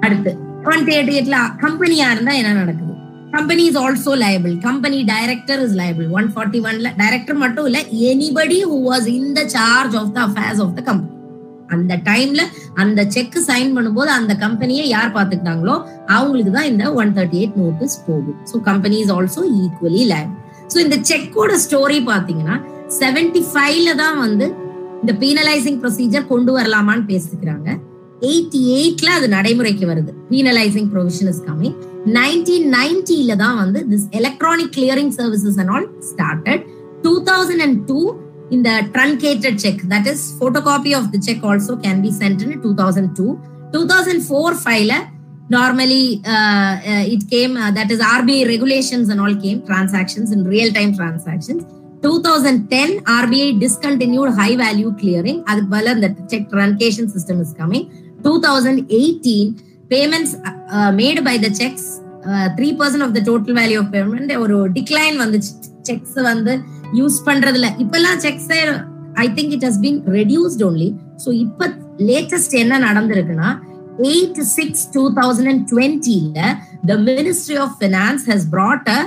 அடுத்து 0.00 0.30
டுவெண்ட்டி 0.62 0.92
எயிட் 0.98 1.12
எயிட்ல 1.16 1.38
கம்பெனியா 1.64 2.06
இருந்தா 2.14 2.32
என்ன 2.40 2.52
நடக்குது? 2.52 2.89
Company 3.34 3.64
is 3.70 3.78
also 3.82 4.12
liable 4.22 4.54
company 4.66 4.98
director 5.10 5.60
is 5.64 5.74
liable 5.80 6.06
one 6.18 6.28
forty 6.34 6.60
ஒன்ல 6.68 6.88
டைரக்டர் 7.00 7.38
மட்டும் 7.42 7.66
இல்ல 7.68 7.80
anybody 8.10 8.58
who 8.70 8.76
was 8.90 9.06
in 9.16 9.30
the 9.38 9.42
charge 9.56 9.94
of 10.00 10.12
the 10.16 10.20
affairs 10.28 10.62
of 10.64 10.74
the 10.78 10.82
company 10.88 11.16
அந்த 11.74 11.96
டைம்ல 12.08 12.42
அந்த 12.82 13.00
செக் 13.16 13.36
சைன் 13.48 13.70
பண்ணும்போது 13.76 14.10
அந்த 14.18 14.32
கம்பெனியை 14.44 14.86
யார் 14.94 15.14
பாத்துக்கிட்டாங்களோ 15.16 15.76
அவங்களுக்கு 16.16 16.52
தான் 16.56 16.70
இந்த 16.72 16.84
ஒன் 17.02 17.12
தேர்ட்டி 17.18 17.38
எயிட் 17.42 17.58
நோட்டீஸ் 17.62 17.96
போகும். 18.06 18.38
So 18.50 18.56
company 18.70 18.96
is 19.04 19.12
also 19.16 19.44
equally 19.60 20.02
liable 20.12 20.36
so 20.72 20.78
இந்த 20.86 20.98
செக்கோட 21.10 21.52
ஸ்டோரி 21.66 22.00
பாத்தீங்கன்னா 22.10 22.56
செவன்டி 23.00 23.42
ஃபைவ்ல 23.52 23.92
தான் 24.02 24.18
வந்து 24.24 24.48
இந்த 25.02 25.12
பீனலைசிங் 25.22 25.78
ப்ரொசீஜர் 25.84 26.30
கொண்டு 26.32 26.50
வரலாமான்னு 26.58 27.06
பேசிக்கிறாங்க. 27.12 27.68
எயிட்டி 28.28 28.60
எயிட்ல 28.78 29.08
அது 29.18 29.28
நடைமுறைக்கு 29.28 29.84
வருது. 29.90 30.12
Penalising 30.32 30.88
provision 30.94 31.30
is 31.32 31.42
coming 31.48 31.76
nineteen 32.18 32.66
நைன்டில 32.74 33.32
தான் 33.36 33.56
வந்து 33.62 33.80
this 33.92 34.06
electronic 34.20 34.72
clearing 34.76 35.12
services 35.18 35.58
and 35.62 35.72
all 35.76 35.88
started 36.10 36.64
two 37.04 37.14
thousand 37.30 37.64
and 37.66 37.78
two 37.90 38.00
இந்த 38.50 38.70
truncated 38.94 39.58
cheque 39.64 39.82
that 39.92 40.08
is 40.12 40.24
photo 40.40 40.62
copy 40.68 40.92
of 40.98 41.08
the 41.14 41.20
cheque 41.28 41.44
also 41.50 41.74
can 41.86 42.02
be 42.06 42.12
sent 42.20 42.42
in 42.46 42.54
two 42.66 42.72
thousand 42.82 43.12
two 43.20 43.26
two 43.74 43.82
thousand 43.84 44.24
four 44.28 44.56
ஃபைவ்ல 44.64 44.94
normally 45.56 46.02
it 47.14 47.26
came 47.28 47.54
that 47.78 47.92
is 47.96 48.04
RBI 48.14 48.42
regulations 48.54 49.10
and 49.12 49.22
all 49.26 49.38
came 49.46 49.60
and 49.76 50.32
in 50.36 50.44
real 50.46 50.72
time 50.78 50.92
in 50.92 50.92
real 50.92 50.92
time 50.92 50.92
transactions. 51.00 51.62
2010 52.02 52.92
RBI 53.14 53.48
discontinued 53.60 54.30
high 54.32 54.54
value 54.56 54.92
clearing. 55.00 55.38
அதுக்கு 55.50 55.70
பதிலா 55.74 55.92
the 56.04 56.10
check 56.30 56.44
truncation 56.54 57.06
system 57.14 57.38
is 57.44 57.50
coming. 57.60 57.84
2018 58.22 59.36
payments 59.90 60.32
uh, 60.70 60.90
made 60.92 61.24
by 61.24 61.36
the 61.38 61.52
checks 61.60 61.86
three 62.56 62.68
percent 62.78 63.04
of 63.04 63.14
the 63.16 63.20
total 63.26 63.54
value 63.58 63.78
of 63.78 63.92
payment 63.94 64.32
ஒரு 64.36 64.56
decline 64.68 65.16
வந்துச்சு. 65.22 65.52
Cheques 65.82 66.16
வந்து 66.22 66.52
use 66.94 67.16
பண்றதுல 67.26 67.66
இப்பெல்லாம் 67.78 68.18
cheques 68.18 68.48
I 69.16 69.26
think 69.36 69.52
it 69.56 69.64
has 69.68 69.80
been 69.80 70.00
reduced 70.18 70.62
only 70.66 70.88
so 71.24 71.30
இப்ப 71.44 71.68
latest 72.10 72.54
என்ன 72.54 72.78
நடந்திருக்குன்னா 72.78 73.48
eight 74.10 74.40
six 74.56 74.84
two 74.94 75.02
thousand 75.20 75.50
and 75.52 75.64
டுவெண்ட்டில 75.72 76.42
the 76.86 76.96
ministry 77.08 77.56
of 77.56 77.74
finance 77.80 78.26
has 78.32 78.46
brought 78.50 78.90
a 78.90 79.00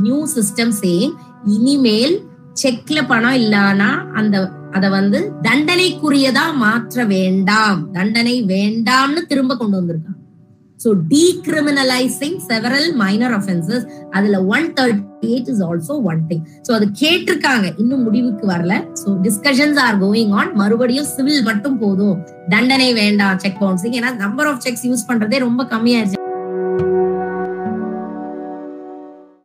new 0.00 0.18
system 0.36 0.74
saying 0.82 1.14
இனிமேல் 1.56 2.16
செக்ல 2.62 3.06
பணம் 3.06 3.38
இல்லனா 3.42 3.90
அந்த 4.12 4.36
அத 4.76 4.88
வந்து 4.98 5.18
தண்டனைக்குரியதா 5.46 6.46
மாற்ற 6.64 7.04
வேண்டாம். 7.16 7.80
தண்டனை 7.98 8.34
வேண்டாம்னு 8.54 9.22
திரும்ப 9.30 9.52
கொண்டு 9.60 9.78
வந்திருக்காங்க. 9.78 10.16
So 10.80 10.90
decriminalising 11.12 12.36
several 12.46 12.86
minor 13.00 13.34
offences 13.38 13.84
அதுல 14.16 14.36
one 14.54 14.68
thirty 14.78 15.28
eight 15.30 15.50
is 15.52 15.62
also 15.66 15.94
one 16.10 16.22
thing 16.28 16.44
so 16.66 16.70
அது 16.76 16.86
கேட்டிருக்காங்க. 17.02 17.66
இன்னும் 17.82 18.04
முடிவுக்கு 18.06 18.46
வரல. 18.52 18.76
So 19.02 19.08
discussions 19.26 19.80
are 19.86 19.98
going 20.04 20.32
on 20.40 20.52
மறுபடியும் 20.62 21.10
சிவில் 21.14 21.46
மட்டும் 21.50 21.78
போதும். 21.82 22.16
தண்டனை 22.54 22.88
வேண்டாம் 23.02 23.42
செக் 23.44 23.60
பவுன்சிங் 23.64 23.98
ஏன்னா 24.00 24.12
நம்பர் 24.24 24.50
ஆஃப் 24.52 24.64
செக்ஸ் 24.66 24.88
யூஸ் 24.90 25.08
பண்றதே 25.10 25.40
ரொம்ப 25.46 25.68
கம்மியாயிருச்சு 25.74 26.19